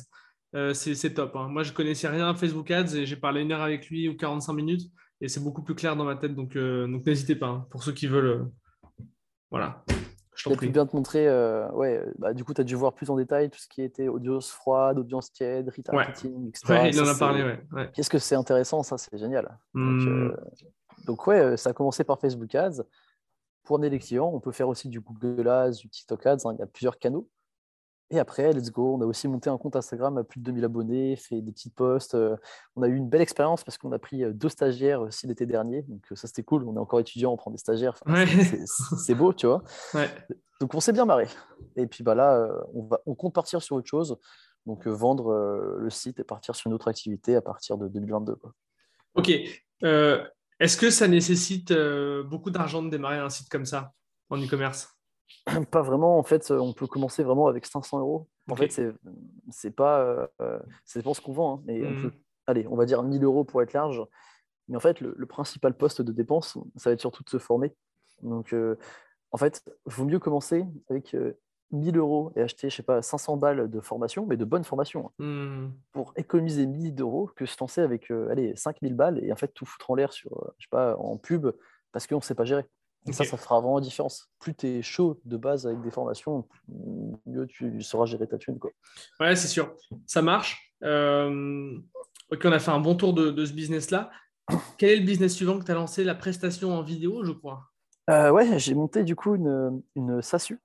Euh, 0.55 0.73
c'est 0.73 1.13
top. 1.13 1.35
hein. 1.35 1.47
Moi, 1.49 1.63
je 1.63 1.73
connaissais 1.73 2.07
rien 2.07 2.29
à 2.29 2.33
Facebook 2.33 2.71
Ads 2.71 2.95
et 2.95 3.05
j'ai 3.05 3.17
parlé 3.17 3.41
une 3.41 3.51
heure 3.51 3.61
avec 3.61 3.89
lui 3.89 4.07
ou 4.09 4.15
45 4.15 4.53
minutes 4.53 4.89
et 5.21 5.27
c'est 5.27 5.41
beaucoup 5.41 5.61
plus 5.61 5.75
clair 5.75 5.95
dans 5.95 6.05
ma 6.05 6.15
tête. 6.15 6.35
Donc, 6.35 6.55
euh, 6.55 6.87
donc 6.87 7.05
n'hésitez 7.05 7.35
pas 7.35 7.47
hein, 7.47 7.67
pour 7.69 7.83
ceux 7.83 7.91
qui 7.91 8.07
veulent. 8.07 8.25
euh, 8.25 9.03
Voilà, 9.51 9.83
je 10.35 10.43
t'en 10.49 10.55
prie. 10.55 10.69
bien 10.69 10.85
te 10.85 10.95
montrer, 10.95 11.27
euh, 11.27 11.69
ouais, 11.71 12.01
bah, 12.17 12.33
du 12.33 12.43
coup, 12.43 12.53
tu 12.53 12.61
as 12.61 12.63
dû 12.63 12.75
voir 12.75 12.93
plus 12.93 13.09
en 13.09 13.17
détail 13.17 13.49
tout 13.49 13.59
ce 13.59 13.67
qui 13.67 13.81
était 13.81 14.07
audience 14.07 14.49
froide, 14.51 14.97
audience 14.99 15.31
tiède, 15.33 15.69
retargeting, 15.75 16.47
etc. 16.49 16.73
Ouais, 16.73 16.89
il 16.89 16.93
Ça, 16.93 17.03
en 17.03 17.07
a 17.07 17.15
parlé, 17.15 17.43
ouais. 17.43 17.59
ouais. 17.73 17.91
Qu'est-ce 17.93 18.09
que 18.09 18.19
c'est 18.19 18.35
intéressant, 18.35 18.83
ça, 18.83 18.97
c'est 18.97 19.17
génial. 19.17 19.45
Donc, 19.73 20.01
Hmm, 20.01 20.31
donc 21.05 21.27
ouais, 21.27 21.57
ça 21.57 21.71
a 21.71 21.73
commencé 21.73 22.03
par 22.03 22.19
Facebook 22.19 22.53
Ads. 22.55 22.83
Pour 23.63 23.79
les 23.79 23.99
clients, 23.99 24.31
on 24.33 24.39
peut 24.39 24.51
faire 24.53 24.69
aussi 24.69 24.87
du 24.87 25.01
Google 25.01 25.47
Ads, 25.49 25.71
du 25.81 25.89
TikTok 25.89 26.25
Ads, 26.25 26.37
hein, 26.45 26.53
il 26.55 26.59
y 26.59 26.63
a 26.63 26.67
plusieurs 26.67 26.97
canaux. 26.99 27.27
Et 28.09 28.19
après, 28.19 28.53
let's 28.53 28.71
go, 28.71 28.95
on 28.95 29.01
a 29.01 29.05
aussi 29.05 29.27
monté 29.27 29.49
un 29.49 29.57
compte 29.57 29.75
Instagram 29.75 30.17
à 30.17 30.23
plus 30.23 30.39
de 30.39 30.45
2000 30.45 30.63
abonnés, 30.63 31.15
fait 31.17 31.41
des 31.41 31.51
petits 31.51 31.69
posts. 31.69 32.15
euh, 32.15 32.37
on 32.77 32.81
a 32.81 32.87
eu 32.87 32.95
une 32.95 33.09
belle 33.09 33.19
expérience 33.21 33.65
parce 33.65 33.77
qu'on 33.77 33.91
a 33.91 33.99
pris 33.99 34.23
euh, 34.23 34.31
deux 34.31 34.47
stagiaires 34.47 35.01
aussi 35.01 35.27
l'été 35.27 35.45
dernier. 35.45 35.81
Donc 35.81 36.01
euh, 36.11 36.15
ça, 36.15 36.27
c'était 36.27 36.43
cool. 36.43 36.63
On 36.65 36.75
est 36.75 36.79
encore 36.79 37.01
étudiant, 37.01 37.33
on 37.33 37.37
prend 37.37 37.51
des 37.51 37.57
stagiaires. 37.57 37.93
Enfin, 38.05 38.13
Ouais. 38.13 38.25
c'est- 39.05 39.13
beau, 39.15 39.33
tu 39.33 39.45
vois. 39.47 39.61
ouais. 39.93 40.09
Donc 40.61 40.73
on 40.73 40.79
s'est 40.79 40.93
bien 40.93 41.03
marré. 41.05 41.27
Et 41.75 41.85
puis 41.85 42.03
bah 42.03 42.15
là, 42.15 42.35
euh, 42.37 42.61
on, 42.73 42.83
va, 42.85 42.99
on 43.05 43.13
compte 43.13 43.33
partir 43.33 43.61
sur 43.61 43.75
autre 43.75 43.87
chose. 43.89 44.17
Donc 44.65 44.87
euh, 44.87 44.91
vendre 44.91 45.31
euh, 45.33 45.75
le 45.77 45.89
site 45.89 46.19
et 46.19 46.23
partir 46.23 46.55
sur 46.55 46.67
une 46.69 46.73
autre 46.73 46.87
activité 46.87 47.35
à 47.35 47.41
partir 47.41 47.77
de 47.77 47.87
2022. 47.89 48.35
quoi. 48.35 48.53
Ok. 49.15 49.31
Euh, 49.83 50.25
Est-ce 50.61 50.77
que 50.77 50.89
ça 50.89 51.07
nécessite 51.09 51.73
beaucoup 52.25 52.51
d'argent 52.51 52.81
de 52.81 52.89
démarrer 52.89 53.17
un 53.19 53.29
site 53.29 53.49
comme 53.49 53.65
ça 53.65 53.91
en 54.29 54.37
e-commerce? 54.41 54.96
Pas 55.71 55.81
vraiment. 55.81 56.17
En 56.17 56.23
fait, 56.23 56.51
on 56.51 56.73
peut 56.73 56.87
commencer 56.87 57.23
vraiment 57.23 57.47
avec 57.47 57.65
500 57.65 57.99
euros. 57.99 58.27
En 58.49 58.55
fait, 58.55 58.71
c'est 59.49 59.71
pas. 59.71 60.29
c'est 60.85 61.01
ce 61.01 61.21
qu'on 61.21 61.33
vend. 61.33 61.55
Hein, 61.55 61.63
mais 61.65 61.85
on 61.85 62.01
peut, 62.01 62.07
mmh. 62.07 62.21
allez, 62.47 62.67
on 62.67 62.75
va 62.75 62.85
dire 62.85 63.03
1000 63.03 63.23
euros 63.23 63.43
pour 63.43 63.61
être 63.61 63.73
large. 63.73 64.01
Mais 64.69 64.75
en 64.75 64.79
fait, 64.81 65.01
le, 65.01 65.25
principal 65.25 65.75
poste 65.75 66.01
de 66.01 66.11
dépense, 66.11 66.57
ça 66.75 66.89
va 66.89 66.93
être 66.93 66.99
surtout 66.99 67.23
de 67.23 67.29
se 67.29 67.37
former. 67.37 67.73
Donc, 68.21 68.55
en 69.31 69.37
fait, 69.37 69.63
il 69.85 69.93
vaut 69.93 70.05
mieux 70.05 70.19
commencer 70.19 70.65
avec 70.89 71.15
1000 71.71 71.97
euros 71.97 72.31
et 72.35 72.41
acheter, 72.41 72.69
je 72.69 72.75
sais 72.75 72.83
pas, 72.83 73.01
500 73.01 73.37
balles 73.37 73.69
de 73.69 73.79
formation, 73.81 74.25
mais 74.25 74.37
de 74.37 74.45
bonne 74.45 74.63
formation, 74.63 75.11
hein, 75.19 75.23
mmh. 75.23 75.71
pour 75.91 76.13
économiser 76.15 76.65
1000 76.65 76.99
euros 77.01 77.29
que 77.35 77.45
se 77.45 77.57
lancer 77.59 77.81
avec 77.81 78.11
euh, 78.11 78.29
allez, 78.29 78.55
5000 78.55 78.93
balles 78.95 79.23
et 79.23 79.31
en 79.31 79.35
fait 79.35 79.49
tout 79.49 79.65
foutre 79.65 79.91
en 79.91 79.95
l'air 79.95 80.13
sur, 80.13 80.31
euh, 80.33 80.53
je 80.59 80.65
sais 80.65 80.69
pas, 80.69 80.95
en 80.97 81.17
pub 81.17 81.47
parce 81.91 82.07
qu'on 82.07 82.17
ne 82.17 82.21
sait 82.21 82.35
pas 82.35 82.45
gérer. 82.45 82.65
Ça, 83.11 83.23
ça 83.23 83.37
fera 83.37 83.59
vraiment 83.59 83.77
la 83.77 83.83
différence. 83.83 84.29
Plus 84.39 84.53
tu 84.53 84.67
es 84.67 84.81
chaud 84.81 85.19
de 85.25 85.37
base 85.37 85.65
avec 85.65 85.81
des 85.81 85.91
formations, 85.91 86.47
mieux 87.25 87.47
tu 87.47 87.81
sauras 87.81 88.05
gérer 88.05 88.27
ta 88.27 88.37
thune. 88.37 88.59
Quoi. 88.59 88.71
Ouais, 89.19 89.35
c'est 89.35 89.47
sûr. 89.47 89.73
Ça 90.05 90.21
marche. 90.21 90.73
Euh, 90.83 91.77
ok, 92.31 92.41
on 92.43 92.51
a 92.51 92.59
fait 92.59 92.71
un 92.71 92.79
bon 92.79 92.95
tour 92.95 93.13
de, 93.13 93.31
de 93.31 93.45
ce 93.45 93.53
business-là. 93.53 94.09
Quel 94.77 94.89
est 94.89 94.95
le 94.97 95.05
business 95.05 95.33
suivant 95.35 95.59
que 95.59 95.65
tu 95.65 95.71
as 95.71 95.75
lancé 95.75 96.03
La 96.03 96.15
prestation 96.15 96.73
en 96.73 96.81
vidéo, 96.81 97.23
je 97.23 97.31
crois? 97.31 97.63
ouais, 98.09 98.59
j'ai 98.59 98.73
monté 98.73 99.03
du 99.03 99.15
coup 99.15 99.35
une, 99.35 99.81
une 99.95 100.21
SASU 100.21 100.61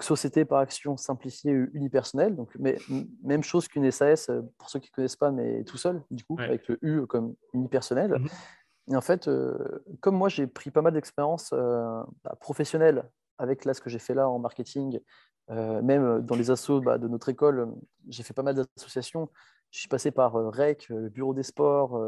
société 0.00 0.44
par 0.44 0.58
action 0.58 0.96
simplifiée 0.96 1.52
unipersonnelle. 1.72 2.34
Donc, 2.34 2.50
mais, 2.58 2.78
même 3.22 3.42
chose 3.42 3.68
qu'une 3.68 3.90
SAS, 3.90 4.28
euh, 4.28 4.42
pour 4.58 4.70
ceux 4.70 4.80
qui 4.80 4.90
ne 4.90 4.94
connaissent 4.94 5.16
pas, 5.16 5.30
mais 5.30 5.64
tout 5.64 5.76
seul, 5.76 6.02
du 6.10 6.24
coup, 6.24 6.36
avec 6.38 6.66
le 6.68 6.78
U 6.82 7.06
comme 7.06 7.34
unipersonnel. 7.52 8.12
Mhm. 8.12 8.28
Et 8.90 8.96
en 8.96 9.00
fait, 9.00 9.28
euh, 9.28 9.84
comme 10.00 10.16
moi, 10.16 10.28
j'ai 10.28 10.46
pris 10.46 10.70
pas 10.70 10.82
mal 10.82 10.92
d'expérience 10.92 11.50
euh, 11.52 12.02
bah, 12.24 12.36
professionnelle 12.40 13.08
avec 13.38 13.64
là, 13.64 13.74
ce 13.74 13.80
que 13.80 13.88
j'ai 13.88 13.98
fait 13.98 14.14
là 14.14 14.28
en 14.28 14.38
marketing, 14.38 15.00
même 15.48 16.20
dans 16.20 16.36
les 16.36 16.52
assos 16.52 16.80
bah, 16.80 16.96
de 16.96 17.08
notre 17.08 17.28
école, 17.28 17.72
j'ai 18.08 18.22
fait 18.22 18.34
pas 18.34 18.44
mal 18.44 18.54
d'associations. 18.54 19.28
Je 19.72 19.80
suis 19.80 19.88
passé 19.88 20.12
par 20.12 20.34
REC, 20.34 20.88
le 20.90 21.08
bureau 21.08 21.34
des 21.34 21.42
sports, 21.42 22.00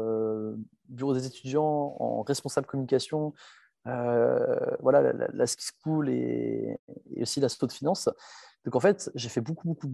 bureau 0.87 1.13
des 1.13 1.25
étudiants, 1.25 1.97
en 1.99 2.21
responsable 2.21 2.67
communication, 2.67 3.33
euh, 3.85 4.75
voilà, 4.79 5.01
la, 5.01 5.27
la, 5.33 5.45
school 5.45 6.09
et, 6.09 6.79
aussi 7.19 7.39
la 7.39 7.47
de 7.47 7.71
finance. 7.71 8.09
Donc 8.65 8.75
en 8.75 8.79
fait, 8.79 9.11
j'ai 9.15 9.29
fait 9.29 9.41
beaucoup, 9.41 9.67
beaucoup, 9.67 9.91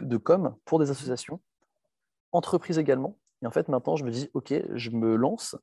de 0.00 0.16
com 0.16 0.56
pour 0.64 0.80
des 0.80 0.90
associations, 0.90 1.40
entreprises 2.32 2.78
également. 2.78 3.16
Et 3.42 3.46
en 3.46 3.50
fait, 3.50 3.68
maintenant, 3.68 3.96
je 3.96 4.04
me 4.04 4.10
dis, 4.10 4.30
OK, 4.34 4.54
je 4.74 4.90
me 4.90 5.16
lance 5.16 5.56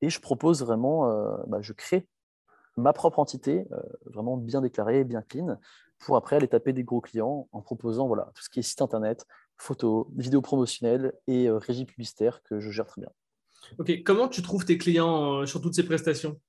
et 0.00 0.10
je 0.10 0.20
propose 0.20 0.62
vraiment, 0.62 1.10
euh, 1.10 1.36
bah, 1.46 1.58
je 1.60 1.72
crée 1.72 2.06
ma 2.76 2.92
propre 2.92 3.18
entité, 3.18 3.66
euh, 3.72 3.80
vraiment 4.06 4.36
bien 4.36 4.62
déclarée, 4.62 5.04
bien 5.04 5.22
clean, 5.22 5.58
pour 5.98 6.16
après 6.16 6.36
aller 6.36 6.48
taper 6.48 6.72
des 6.72 6.84
gros 6.84 7.00
clients 7.00 7.48
en 7.52 7.60
proposant 7.60 8.06
voilà, 8.06 8.30
tout 8.34 8.42
ce 8.42 8.48
qui 8.48 8.60
est 8.60 8.62
site 8.62 8.80
internet, 8.80 9.26
photos, 9.58 10.06
vidéos 10.16 10.40
promotionnelles 10.40 11.12
et 11.26 11.50
régie 11.50 11.84
publicitaire 11.84 12.42
que 12.42 12.60
je 12.60 12.70
gère 12.70 12.86
très 12.86 13.02
bien. 13.02 13.10
Ok, 13.78 14.02
comment 14.04 14.26
tu 14.26 14.42
trouves 14.42 14.64
tes 14.64 14.78
clients 14.78 15.46
sur 15.46 15.60
toutes 15.60 15.74
ces 15.74 15.84
prestations? 15.84 16.40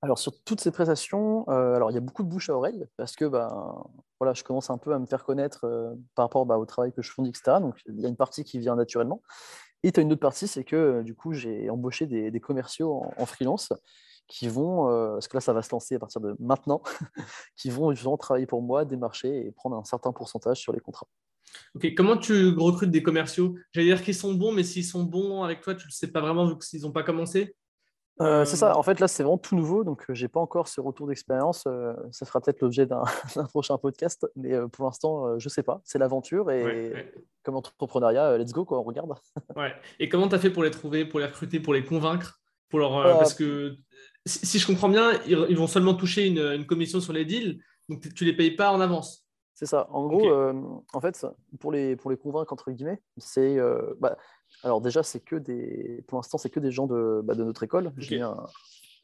Alors, 0.00 0.18
sur 0.18 0.32
toutes 0.44 0.60
ces 0.60 0.70
prestations, 0.70 1.44
euh, 1.48 1.74
alors, 1.74 1.90
il 1.90 1.94
y 1.94 1.96
a 1.96 2.00
beaucoup 2.00 2.22
de 2.22 2.28
bouche 2.28 2.50
à 2.50 2.54
oreille 2.54 2.86
parce 2.96 3.16
que 3.16 3.24
ben, 3.24 3.84
voilà, 4.20 4.32
je 4.32 4.44
commence 4.44 4.70
un 4.70 4.78
peu 4.78 4.94
à 4.94 4.98
me 4.98 5.06
faire 5.06 5.24
connaître 5.24 5.64
euh, 5.64 5.92
par 6.14 6.26
rapport 6.26 6.46
bah, 6.46 6.56
au 6.56 6.66
travail 6.66 6.92
que 6.92 7.02
je 7.02 7.10
fournis, 7.10 7.30
etc. 7.30 7.58
Donc, 7.60 7.80
il 7.86 8.00
y 8.00 8.06
a 8.06 8.08
une 8.08 8.16
partie 8.16 8.44
qui 8.44 8.60
vient 8.60 8.76
naturellement. 8.76 9.22
Et 9.82 9.92
tu 9.92 10.00
as 10.00 10.02
une 10.02 10.12
autre 10.12 10.20
partie, 10.20 10.48
c'est 10.48 10.64
que 10.64 10.76
euh, 10.76 11.02
du 11.02 11.14
coup, 11.14 11.32
j'ai 11.32 11.70
embauché 11.70 12.06
des, 12.06 12.40
commerciaux 12.40 13.02
en, 13.16 13.26
freelance 13.26 13.72
qui 14.26 14.48
vont, 14.48 14.86
parce 15.14 15.26
que 15.26 15.36
là, 15.36 15.40
ça 15.40 15.54
va 15.54 15.62
se 15.62 15.70
lancer 15.72 15.94
à 15.94 15.98
partir 15.98 16.20
de 16.20 16.36
maintenant, 16.38 16.82
qui 17.56 17.70
vont 17.70 17.92
justement 17.92 18.18
travailler 18.18 18.46
pour 18.46 18.60
moi, 18.60 18.84
démarcher 18.84 19.46
et 19.46 19.52
prendre 19.52 19.76
un 19.76 19.84
certain 19.84 20.12
pourcentage 20.12 20.58
sur 20.58 20.72
les 20.72 20.80
contrats. 20.80 21.08
Ok, 21.74 21.94
comment 21.96 22.16
tu 22.16 22.54
recrutes 22.56 22.90
des 22.90 23.02
commerciaux? 23.02 23.56
J'allais 23.72 23.86
dire 23.86 24.02
qu'ils 24.02 24.14
sont 24.14 24.34
bons, 24.34 24.52
mais 24.52 24.64
s'ils 24.64 24.84
sont 24.84 25.04
bons 25.04 25.42
avec 25.42 25.60
toi, 25.60 25.74
tu 25.74 25.84
ne 25.84 25.88
le 25.88 25.92
sais 25.92 26.08
pas 26.08 26.20
vraiment 26.20 26.46
vu 26.46 26.58
qu'ils 26.58 26.82
n'ont 26.82 26.92
pas 26.92 27.02
commencé? 27.02 27.56
Euh, 28.20 28.44
c'est 28.44 28.56
ça. 28.56 28.76
En 28.76 28.82
fait, 28.82 29.00
là, 29.00 29.08
c'est 29.08 29.22
vraiment 29.22 29.38
tout 29.38 29.54
nouveau, 29.54 29.84
donc 29.84 30.04
je 30.06 30.12
euh, 30.12 30.14
j'ai 30.14 30.28
pas 30.28 30.40
encore 30.40 30.68
ce 30.68 30.80
retour 30.80 31.06
d'expérience. 31.06 31.64
Euh, 31.66 31.94
ça 32.10 32.26
fera 32.26 32.40
peut-être 32.40 32.60
l'objet 32.60 32.86
d'un 32.86 33.04
prochain 33.50 33.78
podcast, 33.78 34.26
mais 34.36 34.54
pour 34.72 34.86
l'instant, 34.86 35.38
je 35.38 35.48
sais 35.48 35.62
pas. 35.62 35.80
C'est 35.84 35.98
l'aventure 35.98 36.50
et 36.50 36.92
comme 37.42 37.56
entrepreneuriat, 37.56 38.36
let's 38.38 38.52
go, 38.52 38.64
quoi, 38.64 38.78
on 38.78 38.82
regarde. 38.82 39.14
ouais. 39.56 39.72
Et 39.98 40.08
comment 40.08 40.28
tu 40.28 40.34
as 40.34 40.38
fait 40.38 40.50
pour 40.50 40.62
les 40.62 40.70
trouver, 40.70 41.04
pour 41.04 41.20
les 41.20 41.26
recruter, 41.26 41.60
pour 41.60 41.74
les 41.74 41.84
convaincre 41.84 42.40
pour 42.68 42.80
leur, 42.80 43.02
Parce 43.18 43.32
que 43.32 43.76
si, 44.26 44.58
je 44.58 44.66
comprends 44.66 44.90
bien, 44.90 45.12
ils, 45.26 45.56
vont 45.56 45.66
seulement 45.66 45.94
toucher 45.94 46.26
une, 46.26 46.66
commission 46.66 47.00
sur 47.00 47.14
les 47.14 47.24
deals, 47.24 47.62
donc 47.88 48.12
tu 48.14 48.24
les 48.24 48.34
payes 48.34 48.50
pas 48.50 48.72
en 48.72 48.80
avance. 48.80 49.24
C'est 49.54 49.66
ça. 49.66 49.88
En 49.90 50.06
gros, 50.06 50.30
en 50.92 51.00
fait, 51.00 51.26
pour 51.60 51.72
les, 51.72 51.96
pour 51.96 52.10
les 52.10 52.16
convaincre, 52.16 52.52
entre 52.52 52.70
guillemets, 52.70 53.00
c'est. 53.16 53.58
Bah, 54.00 54.16
alors 54.64 54.80
déjà, 54.80 55.02
c'est 55.02 55.20
que 55.20 55.36
des, 55.36 56.04
pour 56.08 56.18
l'instant, 56.18 56.38
c'est 56.38 56.50
que 56.50 56.60
des 56.60 56.70
gens 56.70 56.86
de, 56.86 57.20
bah, 57.24 57.34
de 57.34 57.44
notre 57.44 57.62
école. 57.62 57.92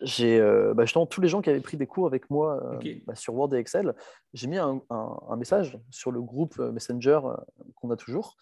J'ai, 0.00 0.38
euh, 0.40 0.74
bah, 0.74 0.84
justement 0.84 1.06
tous 1.06 1.20
les 1.20 1.28
gens 1.28 1.40
qui 1.40 1.50
avaient 1.50 1.60
pris 1.60 1.76
des 1.76 1.86
cours 1.86 2.06
avec 2.06 2.28
moi 2.28 2.60
euh, 2.64 2.94
bah, 3.06 3.14
sur 3.14 3.34
Word 3.34 3.54
et 3.54 3.58
Excel. 3.58 3.94
J'ai 4.32 4.48
mis 4.48 4.58
un, 4.58 4.82
message 5.36 5.78
sur 5.90 6.10
le 6.10 6.20
groupe 6.20 6.58
euh, 6.58 6.72
Messenger 6.72 7.20
qu'on 7.76 7.90
a 7.90 7.96
toujours. 7.96 8.36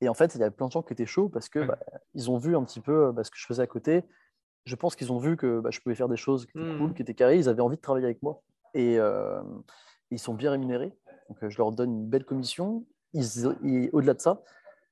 Et 0.00 0.08
en 0.08 0.14
fait, 0.14 0.34
il 0.34 0.40
y 0.40 0.42
avait 0.42 0.50
plein 0.50 0.66
de 0.66 0.72
gens 0.72 0.82
qui 0.82 0.92
étaient 0.92 1.06
chauds 1.06 1.28
parce 1.28 1.48
que 1.48 1.66
ils 2.14 2.30
ont 2.30 2.38
vu 2.38 2.56
un 2.56 2.64
petit 2.64 2.80
peu 2.80 3.12
ce 3.22 3.30
que 3.30 3.38
je 3.38 3.46
faisais 3.46 3.62
à 3.62 3.66
côté. 3.66 4.04
Je 4.64 4.74
pense 4.74 4.96
qu'ils 4.96 5.12
ont 5.12 5.18
vu 5.18 5.36
que 5.36 5.62
je 5.70 5.80
pouvais 5.80 5.94
faire 5.94 6.08
des 6.08 6.16
choses 6.16 6.44
qui 6.46 6.58
étaient 6.58 6.76
cool, 6.76 6.90
mmh. 6.90 6.94
qui 6.94 7.02
étaient 7.02 7.14
carrées. 7.14 7.38
Ils 7.38 7.48
avaient 7.48 7.62
envie 7.62 7.76
de 7.76 7.80
travailler 7.80 8.04
avec 8.04 8.22
moi. 8.22 8.42
Et 8.74 8.98
ils 10.10 10.18
sont 10.18 10.34
bien 10.34 10.50
rémunérés. 10.50 10.92
Donc, 11.28 11.48
je 11.48 11.58
leur 11.58 11.72
donne 11.72 11.90
une 11.90 12.06
belle 12.06 12.24
commission. 12.24 12.84
au-delà 13.14 14.14
de 14.14 14.20
ça, 14.20 14.42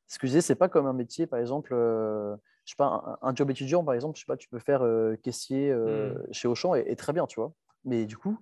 ce 0.07 0.19
que 0.19 0.27
je 0.27 0.33
disais, 0.33 0.41
c'est 0.41 0.55
pas 0.55 0.69
comme 0.69 0.87
un 0.87 0.93
métier, 0.93 1.27
par 1.27 1.39
exemple, 1.39 1.73
euh, 1.73 2.37
je 2.65 2.73
sais 2.73 2.77
pas, 2.77 3.19
un, 3.23 3.35
job 3.35 3.51
étudiant, 3.51 3.85
par 3.85 3.95
exemple, 3.95 4.17
je 4.17 4.23
sais 4.23 4.27
pas, 4.27 4.37
tu 4.37 4.49
peux 4.49 4.59
faire 4.59 4.83
euh, 4.83 5.17
caissier 5.23 5.71
euh, 5.71 6.15
mmh. 6.15 6.33
chez 6.33 6.49
Auchan 6.49 6.75
et, 6.75 6.95
très 6.97 7.13
bien, 7.13 7.27
tu 7.27 7.41
vois. 7.41 7.53
Mais 7.85 8.07
du 8.07 8.17
coup, 8.17 8.39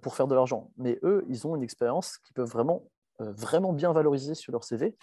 pour 0.00 0.14
faire 0.16 0.26
de 0.26 0.34
l'argent. 0.34 0.70
Mais 0.76 0.98
eux, 1.02 1.24
ils 1.28 1.46
ont 1.46 1.54
une 1.56 1.62
expérience 1.62 2.18
qui 2.18 2.32
peuvent 2.32 2.48
vraiment, 2.48 2.90
vraiment 3.18 3.72
bien 3.72 3.92
valoriser 3.92 4.34
sur 4.34 4.52
leur 4.52 4.64
CV. 4.64 4.96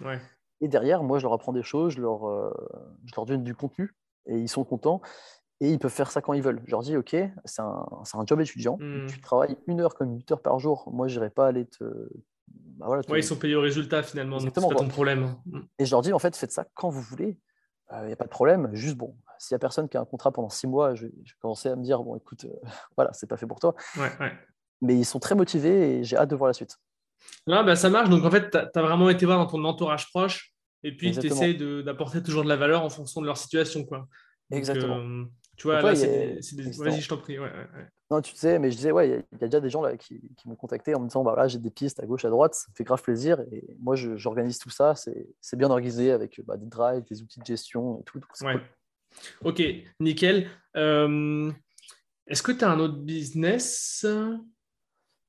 Et 0.59 0.67
derrière, 0.67 1.03
moi, 1.03 1.17
je 1.17 1.23
leur 1.23 1.33
apprends 1.33 1.53
des 1.53 1.63
choses, 1.63 1.93
je 1.93 2.01
leur, 2.01 2.21
je 3.05 3.13
leur 3.15 3.25
donne 3.25 3.43
du 3.43 3.55
contenu 3.55 3.95
et 4.27 4.37
ils 4.37 4.49
sont 4.49 4.63
contents. 4.63 5.01
Et 5.59 5.71
ils 5.71 5.79
peuvent 5.79 5.91
faire 5.91 6.11
ça 6.11 6.21
quand 6.21 6.33
ils 6.33 6.41
veulent. 6.41 6.61
Je 6.65 6.71
leur 6.71 6.81
dis, 6.81 6.97
OK, 6.97 7.15
c'est 7.45 7.61
un, 7.61 7.85
un, 8.13 8.25
job 8.25 8.41
étudiant. 8.41 8.77
Mmh. 8.79 9.05
Tu 9.07 9.21
travailles 9.21 9.57
une 9.67 9.79
heure 9.79 9.95
comme 9.95 10.15
8 10.15 10.31
heures 10.31 10.41
par 10.41 10.59
jour. 10.59 10.89
Moi, 10.91 11.07
je 11.07 11.19
n'irai 11.19 11.29
pas 11.29 11.47
aller 11.47 11.65
te, 11.65 12.09
bah 12.81 13.17
ils 13.17 13.23
sont 13.23 13.37
payés 13.37 13.55
au 13.55 13.61
résultat 13.61 14.03
finalement, 14.03 14.39
c'est 14.39 14.51
pas 14.51 14.61
ton 14.61 14.87
problème. 14.87 15.35
Et 15.79 15.85
je 15.85 15.91
leur 15.91 16.01
dis 16.01 16.13
en 16.13 16.19
fait, 16.19 16.35
faites 16.35 16.51
ça 16.51 16.65
quand 16.73 16.89
vous 16.89 17.01
voulez, 17.01 17.37
il 17.91 17.95
euh, 17.95 18.07
n'y 18.07 18.13
a 18.13 18.15
pas 18.15 18.25
de 18.25 18.29
problème. 18.29 18.69
Juste 18.73 18.97
bon, 18.97 19.15
s'il 19.37 19.53
n'y 19.53 19.57
a 19.57 19.59
personne 19.59 19.89
qui 19.89 19.97
a 19.97 20.01
un 20.01 20.05
contrat 20.05 20.31
pendant 20.31 20.49
six 20.49 20.67
mois, 20.67 20.95
je, 20.95 21.07
vais 21.07 21.11
commencer 21.39 21.69
à 21.69 21.75
me 21.75 21.83
dire 21.83 22.01
bon, 22.03 22.15
écoute, 22.15 22.45
euh, 22.45 22.53
voilà, 22.95 23.11
c'est 23.13 23.27
pas 23.27 23.37
fait 23.37 23.47
pour 23.47 23.59
toi. 23.59 23.75
Mais 24.81 24.95
ils 24.95 25.05
sont 25.05 25.19
très 25.19 25.35
motivés 25.35 25.97
et 25.97 26.03
j'ai 26.03 26.17
hâte 26.17 26.29
de 26.29 26.35
voir 26.35 26.47
la 26.47 26.53
suite. 26.53 26.77
Là, 27.45 27.63
bah, 27.63 27.75
ça 27.75 27.89
marche. 27.89 28.09
Donc 28.09 28.25
en 28.25 28.31
fait, 28.31 28.49
tu 28.49 28.57
as, 28.57 28.81
vraiment 28.81 29.09
été 29.09 29.25
voir 29.25 29.37
dans 29.37 29.45
ton 29.45 29.63
entourage 29.63 30.09
proche 30.09 30.53
et 30.83 30.95
puis 30.95 31.11
tu 31.11 31.27
essaies 31.27 31.53
d'apporter 31.83 32.23
toujours 32.23 32.43
de 32.43 32.49
la 32.49 32.55
valeur 32.55 32.83
en 32.83 32.89
fonction 32.89 33.21
de 33.21 33.27
leur 33.27 33.37
situation. 33.37 33.85
Quoi. 33.85 34.07
Exactement. 34.51 34.97
Euh, 34.97 35.25
tu 35.61 35.67
vois, 35.67 35.79
là, 35.79 35.95
c'est 35.95 36.55
des... 36.55 36.71
Vas-y, 36.71 37.01
je 37.01 37.07
t'en 37.07 37.17
prie. 37.17 37.37
Non, 38.09 38.19
tu 38.19 38.35
sais, 38.35 38.57
mais 38.57 38.71
je 38.71 38.77
disais, 38.77 38.91
ouais, 38.91 39.23
il 39.31 39.39
y, 39.39 39.43
a 39.43 39.47
déjà 39.47 39.59
des 39.59 39.69
gens 39.69 39.83
là, 39.83 39.95
qui, 39.95 40.19
m'ont 40.45 40.55
contacté 40.55 40.95
en 40.95 40.99
me 40.99 41.05
disant, 41.05 41.23
bah, 41.23 41.35
là, 41.37 41.47
j'ai 41.47 41.59
des 41.59 41.69
pistes 41.69 41.99
à 41.99 42.07
gauche, 42.07 42.25
à 42.25 42.31
droite, 42.31 42.55
ça 42.55 42.65
me 42.71 42.75
fait 42.75 42.83
grave 42.83 43.03
plaisir. 43.03 43.39
Et 43.51 43.77
moi, 43.79 43.95
j'organise 43.95 44.57
tout 44.57 44.71
ça. 44.71 44.95
C'est 44.95 45.55
bien 45.55 45.69
organisé 45.69 46.11
avec 46.11 46.41
bah, 46.47 46.57
des 46.57 46.65
drives, 46.65 47.03
des 47.03 47.21
outils 47.21 47.39
de 47.39 47.45
gestion 47.45 47.99
et 47.99 48.03
tout. 48.05 48.19
Ok, 49.43 49.61
nickel. 49.99 50.49
Euh, 50.75 51.51
est-ce 52.25 52.41
que 52.41 52.51
tu 52.51 52.65
as 52.65 52.71
un 52.71 52.79
autre 52.79 52.97
business? 52.97 54.03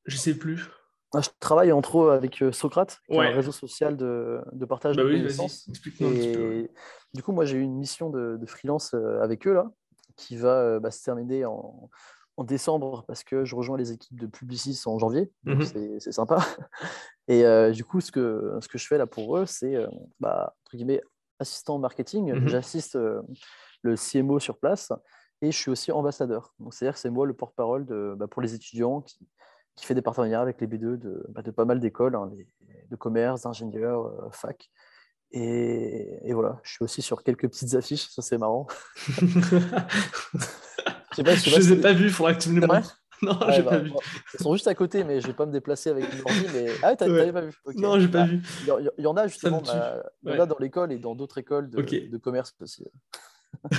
Je 0.07 0.17
sais 0.17 0.39
plus. 0.39 0.67
Ah, 1.15 1.21
je 1.21 1.29
travaille 1.41 1.73
entre 1.73 1.95
autres 1.97 2.13
avec 2.13 2.41
euh, 2.41 2.53
Socrate, 2.53 3.03
qui 3.07 3.19
un 3.19 3.31
réseau 3.33 3.53
social 3.53 3.99
de, 3.99 4.41
partage 4.67 4.97
bah 4.97 5.05
de 5.05 5.11
connaissances. 5.11 5.69
Et 6.01 6.71
du 7.13 7.23
coup, 7.23 7.33
moi, 7.33 7.45
j'ai 7.45 7.59
eu 7.59 7.61
une 7.61 7.77
mission 7.77 8.09
de, 8.09 8.39
freelance 8.47 8.95
euh, 8.95 9.21
avec 9.21 9.47
eux 9.47 9.53
là, 9.53 9.71
qui 10.17 10.37
va 10.37 10.59
euh, 10.59 10.81
bah, 10.81 10.91
se 10.91 11.03
terminer 11.03 11.45
en, 11.45 11.91
décembre 12.39 13.05
parce 13.07 13.23
que 13.23 13.45
je 13.45 13.55
rejoins 13.55 13.77
les 13.77 13.93
équipes 13.93 14.19
de 14.19 14.27
Publicis 14.27 14.83
en 14.87 14.99
janvier. 14.99 15.31
Mhm. 15.45 16.01
c'est 16.01 16.11
sympa. 16.11 16.39
Et 17.29 17.45
euh, 17.45 17.71
du 17.71 17.85
coup, 17.85 18.01
ce 18.01 18.11
que, 18.11 18.59
ce 18.61 18.67
que 18.67 18.79
je 18.79 18.87
fais 18.89 18.99
là 18.99 19.07
pour 19.07 19.37
eux, 19.37 19.47
c'est, 19.47 19.77
euh, 19.77 19.87
bah, 20.19 20.57
entre 20.65 20.77
guillemets, 20.77 21.01
assistant 21.39 21.79
marketing. 21.79 22.33
Mhm. 22.33 22.49
J'assiste 22.49 22.99
le 23.83 23.95
CMO 23.97 24.41
sur 24.41 24.59
place 24.59 24.93
et 25.41 25.53
je 25.53 25.57
suis 25.57 25.71
aussi 25.71 25.93
ambassadeur. 25.93 26.53
Donc 26.59 26.75
c'est-à-dire 26.75 26.95
que 26.95 27.01
c'est 27.01 27.11
moi 27.11 27.27
le 27.27 27.35
porte-parole 27.35 27.85
bah, 28.17 28.27
pour 28.27 28.43
les 28.43 28.55
étudiants 28.55 29.03
qui, 29.03 29.29
qui 29.77 29.87
fait 29.87 29.95
des 29.95 30.03
partenariats 30.03 30.41
avec 30.41 30.61
les 30.61 30.67
B2 30.67 30.97
de, 30.97 31.25
de 31.29 31.51
pas 31.53 31.65
mal 31.65 31.79
d'écoles, 31.79 32.17
hein, 32.17 32.29
de 32.91 32.97
commerce, 32.97 33.43
d'ingénieurs, 33.43 34.35
fac. 34.35 34.69
Et, 35.33 36.29
et, 36.29 36.33
voilà, 36.35 36.61
je 36.63 36.73
suis 36.73 36.83
aussi 36.85 37.01
sur 37.01 37.23
quelques 37.23 37.49
petites 37.49 37.75
affiches, 37.75 38.09
ça 38.11 38.21
c'est 38.21 38.37
marrant. 38.37 38.67
je 41.17 41.23
ne 41.23 41.57
les 41.59 41.73
ai 41.73 41.77
pas 41.77 41.93
vues, 41.95 42.07
il 42.07 42.13
faudra 42.13 42.35
que 42.35 42.43
tu 42.43 42.51
me 42.51 42.61
les 42.61 42.67
montres. 42.67 42.99
Non, 43.23 43.39
ouais, 43.39 43.53
j'ai 43.53 43.63
bah, 43.63 43.71
pas 43.71 43.79
vu. 43.79 43.93
Ils 44.35 44.43
sont 44.43 44.53
juste 44.53 44.67
à 44.67 44.75
côté, 44.75 45.05
mais 45.05 45.21
je 45.21 45.29
vais 45.29 45.33
pas 45.33 45.47
me 45.47 45.53
déplacer 45.53 45.91
avec 45.91 46.13
une 46.13 46.23
ordi. 46.23 46.45
Mais... 46.55 46.67
Ah, 46.83 46.97
t'avais 46.97 47.13
Ouais. 47.13 47.33
pas 47.33 47.43
vu 47.43 47.53
Ok. 47.65 47.77
Non, 47.77 48.01
j'ai 48.01 48.09
pas 48.09 48.23
Bah, 48.23 48.27
vu. 48.27 48.43
Il 48.63 48.91
y, 48.99 49.07
en 49.07 49.17
a 49.17 49.29
justement 49.29 49.63
bah, 49.63 50.03
y 50.25 50.31
en 50.33 50.41
a 50.41 50.47
dans 50.47 50.59
l'école 50.59 50.91
et 50.91 50.99
dans 50.99 51.15
d'autres 51.15 51.39
écoles 51.39 51.71
de, 51.71 51.81
de 51.81 52.17
commerce 52.17 52.53
aussi. 52.61 52.85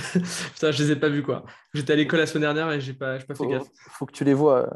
Putain, 0.54 0.70
je 0.70 0.82
les 0.82 0.92
ai 0.92 0.96
pas 0.96 1.08
vus 1.08 1.22
quoi. 1.22 1.44
J'étais 1.74 1.92
à 1.92 1.96
l'école 1.96 2.20
la 2.20 2.26
semaine 2.26 2.42
dernière 2.42 2.70
et 2.72 2.80
j'ai 2.80 2.94
pas, 2.94 3.18
pas 3.18 3.34
fait 3.34 3.46
gaffe. 3.46 3.68
faut 3.90 4.06
que 4.06 4.12
tu 4.12 4.24
les 4.24 4.34
vois. 4.34 4.68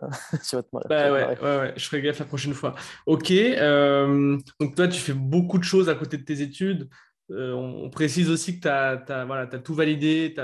tu 0.48 0.56
vas 0.56 0.62
te 0.62 0.68
marrer. 0.72 0.86
tu 0.88 0.94
vas 0.94 1.10
Bah 1.10 1.12
ouais, 1.12 1.40
ouais, 1.40 1.58
ouais, 1.58 1.72
je 1.76 1.84
ferai 1.86 2.02
gaffe 2.02 2.18
la 2.18 2.24
prochaine 2.24 2.54
fois. 2.54 2.74
Ok, 3.06 3.30
euh, 3.30 4.38
donc 4.60 4.74
toi, 4.74 4.88
tu 4.88 5.00
fais 5.00 5.14
beaucoup 5.14 5.58
de 5.58 5.64
choses 5.64 5.88
à 5.88 5.94
côté 5.94 6.18
de 6.18 6.24
tes 6.24 6.40
études. 6.42 6.88
Euh, 7.30 7.52
on, 7.52 7.84
on 7.84 7.90
précise 7.90 8.30
aussi 8.30 8.56
que 8.56 8.62
tu 8.62 8.68
as, 8.68 9.24
voilà, 9.24 9.46
t'as 9.46 9.58
tout 9.58 9.74
validé. 9.74 10.34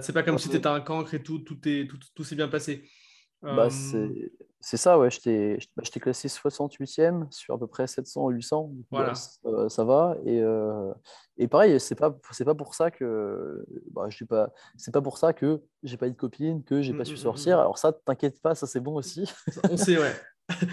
C'est 0.00 0.12
pas 0.12 0.22
comme 0.22 0.38
si 0.38 0.48
tu 0.48 0.56
étais 0.56 0.66
un 0.66 0.80
cancre 0.80 1.14
et 1.14 1.22
tout, 1.22 1.40
tout, 1.40 1.58
est, 1.66 1.88
tout, 1.88 1.98
tout 2.14 2.24
s'est 2.24 2.36
bien 2.36 2.48
passé. 2.48 2.88
Bah, 3.42 3.68
Euh, 3.94 4.08
c'est 4.60 4.76
ça, 4.76 4.98
ouais. 4.98 5.10
Je 5.10 5.20
t'ai 5.20 5.58
bah, 5.76 5.82
classé 6.00 6.28
68e 6.28 7.30
sur 7.30 7.54
à 7.54 7.58
peu 7.58 7.66
près 7.66 7.86
700 7.86 8.24
ou 8.24 8.30
800. 8.30 8.62
donc, 8.64 8.86
Voilà. 8.90 9.12
bah, 9.42 9.68
ça, 9.68 9.84
va. 9.84 10.16
Et, 10.24 10.40
euh, 10.40 10.92
et 11.38 11.48
pareil, 11.48 11.80
c'est 11.80 11.94
pas, 11.94 12.10
pas 12.10 12.54
pour 12.54 12.74
ça 12.74 12.90
que. 12.90 13.64
Bah, 13.92 14.06
je 14.08 14.18
dis 14.18 14.24
pas, 14.24 14.50
c'est 14.76 14.92
pas 14.92 15.00
pour 15.00 15.18
ça 15.18 15.32
que 15.32 15.62
j'ai 15.82 15.96
pas 15.96 16.06
eu 16.08 16.10
de 16.10 16.16
copine, 16.16 16.62
que 16.62 16.82
j'ai 16.82 16.92
Mm, 16.92 16.98
pas 16.98 17.04
su 17.04 17.14
mm, 17.14 17.16
sortir. 17.16 17.58
Alors, 17.58 17.78
ça, 17.78 17.92
t'inquiète 17.92 18.40
pas, 18.42 18.54
ça 18.54 18.66
c'est 18.66 18.80
bon 18.80 18.94
aussi. 18.96 19.30
on 19.70 19.76
sait, 19.76 19.96
ouais. 19.98 20.12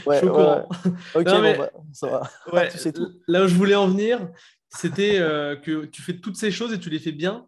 Ouais, 0.06 0.16
je 0.16 0.18
suis 0.18 0.28
au 0.28 0.32
ouais, 0.32 0.36
courant. 0.36 0.70
Ok, 1.16 1.26
Non, 1.26 1.42
bon, 1.42 1.58
bah, 1.58 1.72
ça 1.94 2.08
va. 2.10 2.22
Ouais, 2.54 2.68
Tu 2.72 2.78
sais 2.78 2.92
tout. 2.92 3.08
Là 3.28 3.44
où 3.46 3.48
je 3.48 3.56
voulais 3.56 3.76
en 3.76 3.88
venir, 3.88 4.30
c'était 4.70 5.18
euh, 5.20 5.56
que 5.56 5.86
tu 5.86 6.02
fais 6.02 6.20
toutes 6.20 6.36
ces 6.36 6.52
choses 6.52 6.74
et 6.74 6.80
tu 6.80 6.90
les 6.90 7.00
fais 7.00 7.14
bien. 7.14 7.48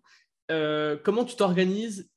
Euh, 0.51 0.97
comment 1.03 1.25
tu 1.25 1.35
t'organises 1.35 2.09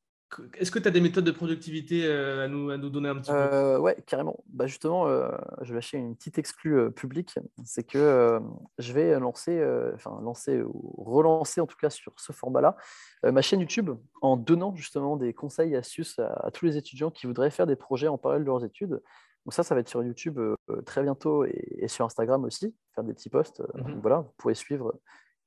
Est-ce 0.55 0.71
que 0.71 0.79
tu 0.79 0.88
as 0.88 0.90
des 0.90 1.01
méthodes 1.01 1.25
de 1.25 1.31
productivité 1.31 2.07
euh, 2.07 2.45
à, 2.45 2.49
nous, 2.49 2.71
à 2.71 2.77
nous 2.77 2.90
donner 2.90 3.09
un 3.09 3.16
petit 3.16 3.31
peu? 3.31 3.37
Euh, 3.37 3.79
ouais, 3.79 3.97
carrément. 4.07 4.42
Bah, 4.47 4.66
justement, 4.66 5.07
euh, 5.07 5.31
je 5.62 5.68
vais 5.68 5.77
lâcher 5.77 5.99
une 5.99 6.16
petite 6.16 6.38
exclue 6.38 6.79
euh, 6.79 6.90
publique. 6.90 7.35
C'est 7.64 7.85
que 7.85 8.40
je 8.79 8.92
vais 8.92 9.18
lancer, 9.18 9.62
enfin 9.95 10.18
lancer 10.23 10.62
ou 10.62 10.95
relancer 10.97 11.61
en 11.61 11.66
tout 11.66 11.77
cas 11.77 11.90
sur 11.90 12.12
ce 12.18 12.33
format-là, 12.33 12.77
ma 13.25 13.42
chaîne 13.42 13.61
YouTube 13.61 13.90
en 14.21 14.37
donnant 14.37 14.75
justement 14.75 15.16
des 15.16 15.35
conseils 15.35 15.75
et 15.75 15.77
astuces 15.77 16.18
à, 16.18 16.33
à 16.33 16.51
tous 16.51 16.64
les 16.66 16.77
étudiants 16.77 17.11
qui 17.11 17.27
voudraient 17.27 17.51
faire 17.51 17.66
des 17.66 17.77
projets 17.77 18.09
en 18.09 18.18
parallèle 18.18 18.42
de 18.42 18.49
leurs 18.49 18.64
études. 18.64 19.03
Donc 19.45 19.55
ça, 19.55 19.62
ça 19.62 19.75
va 19.75 19.81
être 19.81 19.88
sur 19.88 20.03
YouTube 20.03 20.40
très 20.87 21.03
bientôt 21.03 21.45
et, 21.45 21.77
et 21.79 21.88
sur 21.88 22.05
Instagram 22.05 22.45
aussi, 22.45 22.75
faire 22.95 23.05
des 23.05 23.12
petits 23.12 23.31
posts. 23.31 23.62
Donc 23.75 24.01
voilà, 24.01 24.21
vous 24.21 24.33
pourrez 24.38 24.55
suivre 24.55 24.95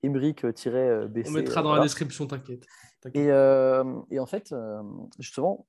Emric-BC. 0.03 1.27
On 1.27 1.31
mettra 1.31 1.61
dans 1.61 1.69
voilà. 1.69 1.79
la 1.81 1.85
description, 1.85 2.27
t'inquiète. 2.27 2.65
Et, 3.13 3.31
euh, 3.31 3.83
et 4.11 4.19
en 4.19 4.25
fait, 4.25 4.51
euh, 4.51 4.81
justement, 5.19 5.67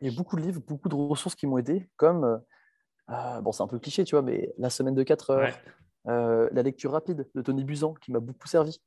il 0.00 0.10
y 0.10 0.14
a 0.14 0.16
beaucoup 0.16 0.36
de 0.36 0.42
livres, 0.42 0.60
beaucoup 0.66 0.88
de 0.88 0.94
ressources 0.94 1.34
qui 1.34 1.46
m'ont 1.46 1.58
aidé, 1.58 1.88
comme, 1.96 2.24
euh, 2.24 2.36
euh, 3.10 3.40
bon, 3.40 3.52
c'est 3.52 3.62
un 3.62 3.68
peu 3.68 3.78
cliché, 3.78 4.04
tu 4.04 4.14
vois, 4.14 4.22
mais 4.22 4.52
La 4.58 4.70
semaine 4.70 4.94
de 4.94 5.02
4 5.02 5.30
heures, 5.30 5.40
Ouais. 5.40 6.12
euh, 6.12 6.48
La 6.52 6.62
lecture 6.62 6.92
rapide 6.92 7.28
de 7.34 7.42
Tony 7.42 7.64
Buzan, 7.64 7.94
qui 7.94 8.12
m'a 8.12 8.20
beaucoup 8.20 8.46
servi. 8.48 8.80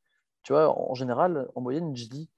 Tu 0.43 0.53
vois, 0.53 0.69
en, 0.69 0.91
en 0.91 0.95
général, 0.95 1.47
en 1.55 1.61
moyenne, 1.61 1.95
je 1.95 2.05
lis 2.09 2.29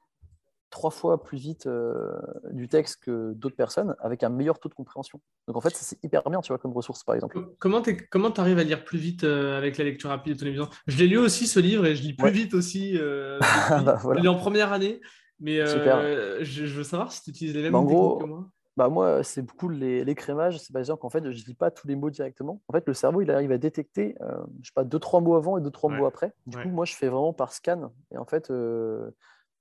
trois 0.74 0.90
fois 0.90 1.22
plus 1.22 1.38
vite 1.38 1.68
euh, 1.68 2.12
du 2.52 2.68
texte 2.68 3.04
que 3.04 3.34
d'autres 3.34 3.56
personnes, 3.56 3.96
avec 4.00 4.24
un 4.24 4.30
meilleur 4.30 4.60
taux 4.60 4.70
de 4.70 4.74
compréhension. 4.74 5.22
Donc 5.48 5.56
en 5.56 5.62
fait, 5.62 5.70
c'est 5.76 6.04
hyper 6.04 6.24
bien, 6.30 6.42
tu 6.42 6.48
vois, 6.50 6.58
comme 6.58 6.74
ressource, 6.74 7.04
par 7.04 7.14
exemple. 7.16 7.40
Comment 7.60 7.82
tu 7.82 7.96
comment 8.10 8.32
arrives 8.34 8.58
à 8.58 8.64
lire 8.64 8.84
plus 8.84 8.98
vite 8.98 9.24
euh, 9.24 9.56
avec 9.58 9.78
la 9.78 9.84
lecture 9.84 10.10
rapide 10.10 10.36
de 10.38 10.44
Buzan 10.50 10.70
Je 10.88 10.98
l'ai 10.98 11.08
lu 11.08 11.18
aussi 11.20 11.46
ce 11.48 11.60
livre 11.60 11.86
et 11.86 11.96
je 11.96 12.02
lis 12.02 12.14
plus 12.14 12.26
Ouais. 12.26 12.32
vite 12.32 12.54
aussi. 12.56 12.98
euh, 12.98 13.40
Ah, 13.70 13.82
bah, 13.84 13.98
voilà. 14.02 14.20
Je 14.20 14.24
l'ai 14.24 14.30
en 14.30 14.36
première 14.36 14.74
année, 14.74 15.00
mais 15.40 15.60
euh, 15.60 16.44
je, 16.44 16.66
je 16.66 16.76
veux 16.78 16.84
savoir 16.84 17.12
si 17.12 17.22
tu 17.22 17.30
utilises 17.30 17.54
les 17.56 17.62
mêmes 17.62 17.74
Bah, 17.74 17.80
en 17.80 17.84
gros, 17.84 18.18
que 18.18 18.26
moi. 18.26 18.50
Bah 18.76 18.90
moi, 18.90 19.22
c'est 19.24 19.44
beaucoup 19.44 19.70
l'écrémage. 19.70 20.58
C'est 20.58 20.74
par 20.74 20.98
qu'en 20.98 21.12
fait, 21.12 21.24
je 21.24 21.30
ne 21.30 21.46
lis 21.46 21.54
pas 21.54 21.70
tous 21.70 21.88
les 21.88 21.96
mots 21.96 22.10
directement. 22.10 22.60
En 22.68 22.74
fait, 22.74 22.84
le 22.88 22.96
cerveau, 22.96 23.22
il 23.22 23.30
arrive 23.30 23.52
à 23.52 23.60
détecter, 23.60 24.16
je 24.62 24.68
sais 24.68 24.74
pas, 24.74 24.84
deux, 24.84 24.98
trois 24.98 25.22
mots 25.22 25.36
avant 25.36 25.60
et 25.60 25.62
deux, 25.62 25.70
trois 25.70 25.92
Ouais. 25.92 25.98
mots 26.00 26.08
après. 26.08 26.34
Du 26.48 26.58
Ouais. 26.58 26.64
coup, 26.64 26.70
moi, 26.70 26.86
je 26.86 26.96
fais 26.96 27.08
vraiment 27.08 27.34
par 27.34 27.54
scan. 27.54 27.94
Et 28.12 28.18
en 28.18 28.26
fait, 28.26 28.52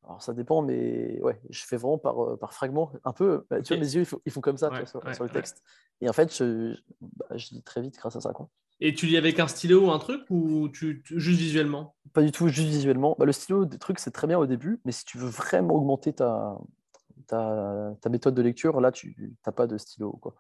alors 0.05 0.23
ça 0.23 0.33
dépend, 0.35 0.63
mais 0.63 1.21
ouais, 1.23 1.41
je 1.51 1.65
fais 1.65 1.77
vraiment 1.77 1.99
par, 1.99 2.23
euh, 2.25 2.37
par 2.37 2.53
fragment. 2.55 2.93
Un 3.05 3.13
peu, 3.13 3.47
bah, 3.49 3.63
tu 3.63 3.73
vois, 3.73 3.81
mes 3.81 3.95
yeux, 3.95 4.03
ils 4.03 4.07
font, 4.07 4.21
ils 4.27 4.33
font 4.33 4.41
comme 4.41 4.57
ça 4.57 4.71
Ouais, 4.71 4.85
sur, 4.87 5.05
ouais, 5.05 5.15
sur 5.15 5.23
le 5.25 5.29
ouais. 5.29 5.35
texte. 5.35 5.63
Et 6.01 6.09
en 6.09 6.13
fait, 6.13 6.35
je, 6.37 6.75
bah, 7.01 7.37
je 7.37 7.51
lis 7.51 7.63
très 7.63 7.81
vite 7.81 7.97
grâce 7.97 8.17
à 8.17 8.21
ça. 8.21 8.33
Quoi. 8.33 8.49
Et 8.81 8.95
tu 8.95 9.07
lis 9.07 9.17
avec 9.17 9.39
un 9.39 9.47
stylo 9.47 9.87
ou 9.87 9.91
un 9.93 9.99
truc 10.01 10.23
ou 10.31 10.69
tu, 10.69 11.03
tu- 11.05 11.21
juste 11.21 11.39
visuellement? 11.39 11.95
Pas 12.13 12.23
du 12.23 12.33
tout, 12.33 12.49
juste 12.49 12.69
visuellement. 12.69 13.15
Bah, 13.19 13.27
le 13.27 13.33
stylo, 13.33 13.65
des 13.65 13.79
trucs, 13.79 14.01
c'est 14.01 14.11
très 14.11 14.27
bien 14.27 14.39
au 14.39 14.47
début, 14.47 14.81
mais 14.85 14.91
si 14.93 15.05
tu 15.05 15.19
veux 15.19 15.29
vraiment 15.29 15.75
augmenter 15.75 16.13
ta, 16.13 16.59
ta, 17.29 17.95
ta 18.01 18.09
méthode 18.09 18.35
de 18.35 18.43
lecture, 18.43 18.81
là, 18.81 18.91
tu 18.91 19.37
n'as 19.47 19.53
pas 19.53 19.69
de 19.69 19.79
stylo. 19.79 20.13
Quoi. 20.13 20.35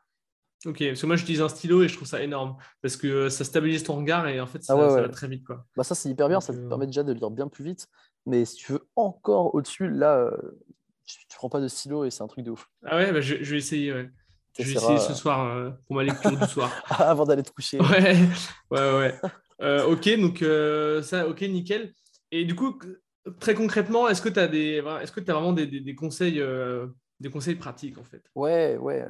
Ok, 0.64 0.78
parce 0.78 1.00
que 1.00 1.06
moi 1.06 1.16
j'utilise 1.16 1.40
un 1.40 1.48
stylo 1.48 1.82
et 1.82 1.88
je 1.88 1.96
trouve 1.96 2.06
ça 2.06 2.22
énorme 2.22 2.56
parce 2.82 2.96
que 2.96 3.06
euh, 3.08 3.30
ça 3.30 3.42
stabilise 3.42 3.82
ton 3.82 3.96
regard 3.96 4.28
et 4.28 4.40
en 4.40 4.46
fait 4.46 4.62
ça, 4.62 4.74
Ah 4.74 4.76
ouais, 4.76 4.88
ça 4.90 4.94
ouais. 4.96 5.02
va 5.02 5.08
très 5.08 5.26
vite 5.26 5.44
quoi. 5.44 5.66
Bah 5.76 5.82
ça, 5.82 5.96
c'est 5.96 6.08
hyper 6.08 6.28
bien, 6.28 6.36
Donc, 6.38 6.44
ça 6.44 6.52
te 6.52 6.58
euh, 6.58 6.68
permet 6.68 6.86
déjà 6.86 7.02
de 7.02 7.12
lire 7.12 7.30
bien 7.30 7.48
plus 7.48 7.64
vite. 7.64 7.88
Mais 8.26 8.44
si 8.44 8.56
tu 8.56 8.72
veux 8.72 8.86
encore 8.96 9.54
au-dessus, 9.54 9.88
là, 9.88 10.16
euh, 10.18 10.60
tu, 11.04 11.16
tu 11.28 11.36
prends 11.36 11.48
pas 11.48 11.60
de 11.60 11.68
stylo 11.68 12.04
et 12.04 12.10
c'est 12.10 12.22
un 12.22 12.28
truc 12.28 12.44
de 12.44 12.50
ouf. 12.50 12.68
Ah 12.84 12.96
ouais, 12.96 13.12
bah, 13.12 13.20
je, 13.20 13.42
je 13.42 13.50
vais 13.52 13.58
essayer. 13.58 13.92
ouais. 13.92 14.10
Je 14.58 14.64
vais 14.64 14.72
essayer 14.74 14.98
ce 14.98 15.14
soir 15.14 15.46
euh, 15.48 15.70
pour 15.86 15.96
ma 15.96 16.04
lecture 16.04 16.36
du 16.36 16.46
soir. 16.46 16.70
avant 16.90 17.24
d'aller 17.24 17.42
te 17.42 17.50
coucher. 17.50 17.80
Ouais, 17.80 18.14
ouais, 18.70 18.98
ouais. 18.98 19.20
Euh, 19.62 19.86
ok, 19.86 20.20
donc 20.20 20.42
euh, 20.42 21.02
ça, 21.02 21.26
ok, 21.26 21.40
nickel. 21.42 21.92
Et 22.30 22.44
du 22.44 22.54
coup, 22.54 22.78
très 23.40 23.54
concrètement, 23.54 24.08
est-ce 24.08 24.20
que 24.20 24.28
tu 24.28 24.38
as 24.38 24.48
des, 24.48 24.82
que 24.82 25.20
as 25.30 25.34
vraiment 25.34 25.52
des, 25.52 25.66
des- 25.66 25.80
des 25.80 25.94
conseils, 25.94 26.42
des 27.18 27.30
conseils 27.30 27.54
pratiques 27.54 27.96
en 27.98 28.04
fait? 28.04 28.22
Ouais, 28.34 28.76
ouais, 28.76 29.06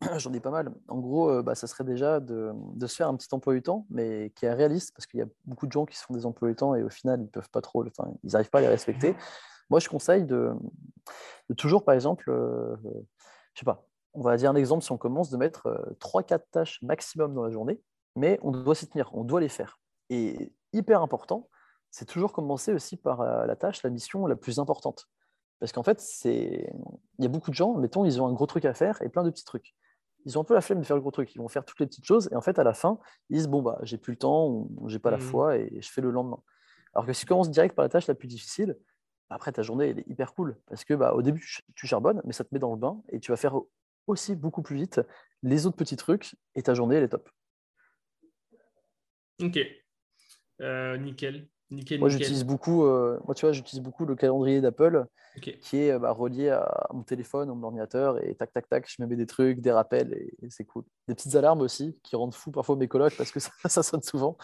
j'en 0.18 0.32
ai 0.32 0.40
pas 0.40 0.50
mal. 0.50 0.74
En 0.88 0.98
gros, 0.98 1.30
euh, 1.30 1.42
bah, 1.42 1.54
ça 1.54 1.66
serait 1.66 1.84
déjà 1.84 2.20
de, 2.20 2.52
de 2.54 2.86
se 2.86 2.96
faire 2.96 3.08
un 3.08 3.16
petit 3.16 3.28
emploi 3.32 3.54
du 3.54 3.62
temps, 3.62 3.86
mais 3.90 4.30
qui 4.36 4.46
est 4.46 4.52
réaliste, 4.52 4.92
parce 4.94 5.06
qu'il 5.06 5.20
y 5.20 5.22
a 5.22 5.26
beaucoup 5.44 5.66
de 5.66 5.72
gens 5.72 5.86
qui 5.86 5.96
se 5.96 6.04
font 6.04 6.14
des 6.14 6.26
emplois 6.26 6.48
du 6.48 6.54
temps 6.54 6.74
et 6.74 6.82
au 6.82 6.90
final, 6.90 7.22
ils 7.22 7.30
peuvent 7.30 7.50
pas 7.50 7.62
trop, 7.62 7.84
enfin, 7.86 8.12
ils 8.22 8.32
n'arrivent 8.32 8.50
pas 8.50 8.58
à 8.58 8.62
les 8.62 8.68
respecter. 8.68 9.16
Moi, 9.70 9.80
je 9.80 9.88
conseille 9.88 10.24
de, 10.24 10.52
de 11.48 11.54
toujours, 11.54 11.84
par 11.84 11.94
exemple, 11.94 12.30
euh, 12.30 12.76
je 13.54 13.60
sais 13.60 13.64
pas, 13.64 13.86
on 14.14 14.22
va 14.22 14.36
dire 14.36 14.50
un 14.50 14.54
exemple, 14.54 14.84
si 14.84 14.92
on 14.92 14.98
commence, 14.98 15.30
de 15.30 15.36
mettre 15.36 15.66
euh, 15.66 15.96
3-4 16.00 16.40
tâches 16.50 16.82
maximum 16.82 17.34
dans 17.34 17.42
la 17.42 17.50
journée, 17.50 17.80
mais 18.14 18.38
on 18.42 18.52
doit 18.52 18.74
s'y 18.74 18.88
tenir, 18.88 19.10
on 19.14 19.24
doit 19.24 19.40
les 19.40 19.48
faire. 19.48 19.80
Et 20.08 20.52
hyper 20.72 21.02
important, 21.02 21.48
c'est 21.90 22.04
toujours 22.04 22.32
commencer 22.32 22.72
aussi 22.72 22.96
par 22.96 23.20
euh, 23.20 23.46
la 23.46 23.56
tâche, 23.56 23.82
la 23.82 23.90
mission 23.90 24.26
la 24.26 24.36
plus 24.36 24.58
importante. 24.58 25.08
Parce 25.58 25.72
qu'en 25.72 25.82
fait, 25.82 26.04
il 26.24 26.68
y 27.18 27.24
a 27.24 27.28
beaucoup 27.28 27.50
de 27.50 27.56
gens, 27.56 27.74
mettons, 27.78 28.04
ils 28.04 28.20
ont 28.20 28.26
un 28.26 28.32
gros 28.32 28.46
truc 28.46 28.66
à 28.66 28.74
faire 28.74 29.00
et 29.00 29.08
plein 29.08 29.24
de 29.24 29.30
petits 29.30 29.44
trucs. 29.44 29.74
Ils 30.26 30.36
ont 30.36 30.42
un 30.42 30.44
peu 30.44 30.52
la 30.54 30.60
flemme 30.60 30.80
de 30.80 30.84
faire 30.84 30.96
le 30.96 31.00
gros 31.00 31.10
truc. 31.12 31.34
Ils 31.34 31.38
vont 31.38 31.48
faire 31.48 31.64
toutes 31.64 31.80
les 31.80 31.86
petites 31.86 32.04
choses 32.04 32.28
et 32.32 32.36
en 32.36 32.40
fait, 32.42 32.58
à 32.58 32.64
la 32.64 32.74
fin, 32.74 32.98
ils 33.30 33.36
disent 33.36 33.48
Bon, 33.48 33.62
bah, 33.62 33.78
j'ai 33.82 33.96
plus 33.96 34.12
le 34.12 34.18
temps 34.18 34.48
ou 34.48 34.88
j'ai 34.88 34.98
pas 34.98 35.10
la 35.10 35.16
Mhm. 35.16 35.22
foi 35.22 35.56
et 35.56 35.80
je 35.80 35.90
fais 35.90 36.02
le 36.02 36.10
lendemain. 36.10 36.42
Alors 36.92 37.06
que 37.06 37.12
si 37.12 37.20
tu 37.20 37.26
commences 37.26 37.50
direct 37.50 37.74
par 37.74 37.84
la 37.84 37.88
tâche 37.88 38.06
la 38.06 38.14
plus 38.14 38.28
difficile, 38.28 38.76
après 39.30 39.52
ta 39.52 39.62
journée, 39.62 39.88
elle 39.90 39.98
est 40.00 40.08
hyper 40.08 40.34
cool 40.34 40.56
parce 40.66 40.84
que 40.84 40.94
bah, 40.94 41.14
au 41.14 41.22
début, 41.22 41.46
tu 41.74 41.86
charbonnes, 41.86 42.20
mais 42.24 42.32
ça 42.32 42.44
te 42.44 42.48
met 42.52 42.58
dans 42.58 42.70
le 42.72 42.76
bain 42.78 43.02
et 43.08 43.20
tu 43.20 43.30
vas 43.30 43.36
faire 43.36 43.58
aussi 44.06 44.36
beaucoup 44.36 44.62
plus 44.62 44.76
vite 44.76 45.00
les 45.42 45.66
autres 45.66 45.76
petits 45.76 45.96
trucs 45.96 46.36
et 46.54 46.62
ta 46.62 46.74
journée, 46.74 46.96
elle 46.96 47.04
est 47.04 47.08
top. 47.08 47.28
Ok, 49.42 49.58
Euh, 50.62 50.96
nickel, 50.96 51.48
nickel, 51.70 52.00
Moi, 52.00 52.08
j'utilise 52.08 52.44
beaucoup, 52.44 52.84
euh, 52.84 53.18
moi, 53.26 53.34
tu 53.34 53.46
vois, 53.46 53.52
j'utilise 53.52 53.82
beaucoup 53.82 54.04
le 54.04 54.14
calendrier 54.14 54.60
d'Apple 54.60 55.06
qui 55.62 55.78
est 55.78 55.98
bah, 55.98 56.12
relié 56.12 56.50
à 56.50 56.88
mon 56.92 57.02
téléphone, 57.02 57.50
à 57.50 57.54
mon 57.54 57.62
ordinateur, 57.64 58.22
et 58.22 58.34
tac, 58.34 58.52
tac, 58.52 58.68
tac, 58.68 58.86
je 58.88 59.02
me 59.02 59.06
mets 59.08 59.16
des 59.16 59.26
trucs, 59.26 59.60
des 59.60 59.72
rappels, 59.72 60.12
et, 60.12 60.34
et 60.46 60.50
c'est 60.50 60.64
cool. 60.64 60.84
Des 61.08 61.14
petites 61.14 61.34
alarmes 61.34 61.60
aussi, 61.60 61.98
qui 62.02 62.14
rendent 62.14 62.34
fou 62.34 62.50
parfois 62.50 62.76
mes 62.76 62.88
colocs, 62.88 63.14
parce 63.16 63.32
que 63.32 63.40
ça, 63.40 63.50
ça 63.66 63.82
sonne 63.82 64.02
souvent. 64.02 64.36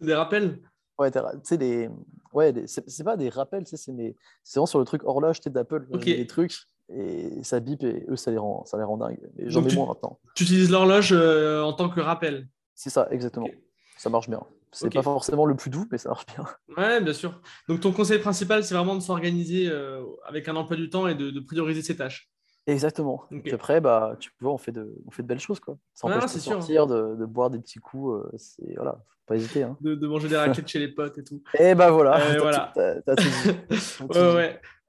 Des 0.00 0.14
rappels? 0.14 0.60
Ouais, 0.98 1.10
tu 1.10 1.18
sais, 1.44 1.58
des... 1.58 1.90
ouais 2.32 2.52
c'est 2.66 3.04
pas 3.04 3.16
des 3.16 3.28
rappels, 3.28 3.66
c'est 3.66 3.92
mes- 3.92 4.16
vraiment 4.54 4.66
sur 4.66 4.78
le 4.78 4.84
truc 4.84 5.02
horloge 5.04 5.40
d'Apple, 5.40 5.84
je 5.88 5.96
Ok. 5.96 6.06
mets 6.06 6.16
des 6.16 6.26
trucs, 6.26 6.54
et 6.88 7.42
ça 7.42 7.60
bip, 7.60 7.82
et 7.82 8.04
eux, 8.08 8.16
ça 8.16 8.30
les 8.30 8.38
rend, 8.38 8.64
ça 8.66 8.76
les 8.76 8.84
rend 8.84 8.98
dingues. 8.98 9.18
J'en 9.46 9.62
mets 9.62 9.74
moins 9.74 9.86
maintenant. 9.86 10.20
Tu 10.34 10.44
utilises 10.44 10.70
l'horloge 10.70 11.12
euh, 11.12 11.62
en 11.62 11.72
tant 11.72 11.88
que 11.88 12.00
rappel? 12.00 12.48
C'est 12.74 12.90
ça, 12.90 13.08
exactement. 13.10 13.50
Ça 13.96 14.10
marche 14.10 14.28
bien. 14.28 14.42
C'est 14.74 14.86
Ok. 14.86 14.94
pas 14.94 15.02
forcément 15.02 15.44
le 15.44 15.54
plus 15.54 15.68
doux, 15.70 15.86
mais 15.92 15.98
ça 15.98 16.08
marche 16.08 16.24
bien. 16.26 16.44
Ouais, 16.76 17.00
bien 17.02 17.12
sûr. 17.12 17.40
Donc 17.68 17.80
ton 17.80 17.92
conseil 17.92 18.18
principal, 18.18 18.64
c'est 18.64 18.74
vraiment 18.74 18.94
de 18.96 19.00
s'organiser 19.00 19.68
euh, 19.68 20.02
avec 20.24 20.48
un 20.48 20.56
emploi 20.56 20.76
du 20.76 20.88
temps 20.88 21.06
et 21.06 21.14
de, 21.14 21.30
de 21.30 21.40
prioriser 21.40 21.82
ses 21.82 21.96
tâches. 21.96 22.30
Exactement. 22.66 23.24
Ok. 23.30 23.42
Puis 23.42 23.52
après, 23.52 23.80
bah, 23.80 24.16
tu 24.18 24.30
vois, 24.40 24.52
on 24.52 24.58
fait 24.58 24.72
de, 24.72 24.94
on 25.06 25.10
fait 25.10 25.22
de 25.22 25.28
belles 25.28 25.40
choses, 25.40 25.60
quoi. 25.60 25.76
Ça 25.94 26.06
Ouais, 26.06 26.14
empêche 26.14 26.32
de 26.34 26.38
sortir, 26.38 26.86
de, 26.86 27.16
de 27.16 27.26
boire 27.26 27.50
des 27.50 27.58
petits 27.58 27.80
coups. 27.80 28.24
euh, 28.24 28.36
c'est 28.38 28.74
voilà, 28.76 28.92
faut 29.08 29.22
pas 29.26 29.36
hésiter. 29.36 29.62
Hein. 29.64 29.76
De, 29.82 29.94
de 29.94 30.06
manger 30.06 30.28
des 30.28 30.36
raquettes 30.36 30.68
chez 30.68 30.78
les 30.78 30.88
potes 30.88 31.18
et 31.18 31.24
tout. 31.24 31.42
Et 31.58 31.74
bah 31.74 31.90
voilà, 31.90 32.18
Euh, 32.18 32.38
voilà. 32.38 32.72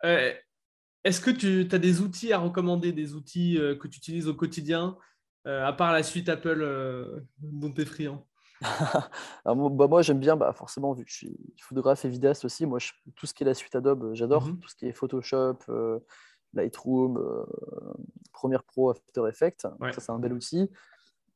Ouais, 0.04 0.44
Est-ce 1.04 1.20
que 1.20 1.32
tu 1.32 1.68
as 1.72 1.78
des 1.80 2.00
outils 2.02 2.32
à 2.32 2.38
recommander, 2.38 2.92
des 2.94 3.14
outils 3.16 3.58
euh, 3.58 3.76
que 3.76 3.88
tu 3.88 3.98
utilises 3.98 4.28
au 4.28 4.34
quotidien, 4.36 4.96
à 5.46 5.74
part 5.74 5.92
la 5.92 6.04
suite 6.04 6.30
Apple 6.30 7.22
dont 7.40 7.72
tu 7.72 7.82
es 7.82 7.86
friand? 7.86 8.26
bah, 9.46 9.88
moi, 9.88 10.02
j'aime 10.02 10.20
bien, 10.20 10.36
bah, 10.36 10.54
forcément, 10.54 10.94
vu 10.94 11.04
que 11.04 11.12
je 11.12 11.16
suis 11.16 11.38
photographe 11.62 12.04
et 12.06 12.10
vidéaste 12.10 12.46
aussi, 12.46 12.66
moi, 12.66 12.80
tout 13.16 13.26
ce 13.26 13.34
qui 13.34 13.44
est 13.44 13.46
la 13.46 13.54
suite 13.54 13.76
Adobe, 13.76 14.14
j'adore. 14.14 14.48
Mhm. 14.48 14.60
Tout 14.60 14.70
ce 14.70 14.76
qui 14.76 14.88
est 14.88 14.94
Photoshop, 14.94 15.58
euh, 15.70 16.00
Lightroom, 16.54 17.18
euh, 17.18 17.46
Premiere 18.32 18.64
Pro, 18.64 18.92
After 18.92 19.28
Effects, 19.28 19.62
ça, 19.62 19.76
c'est 19.98 20.12
un 20.12 20.20
bel 20.20 20.34
outil. 20.34 20.70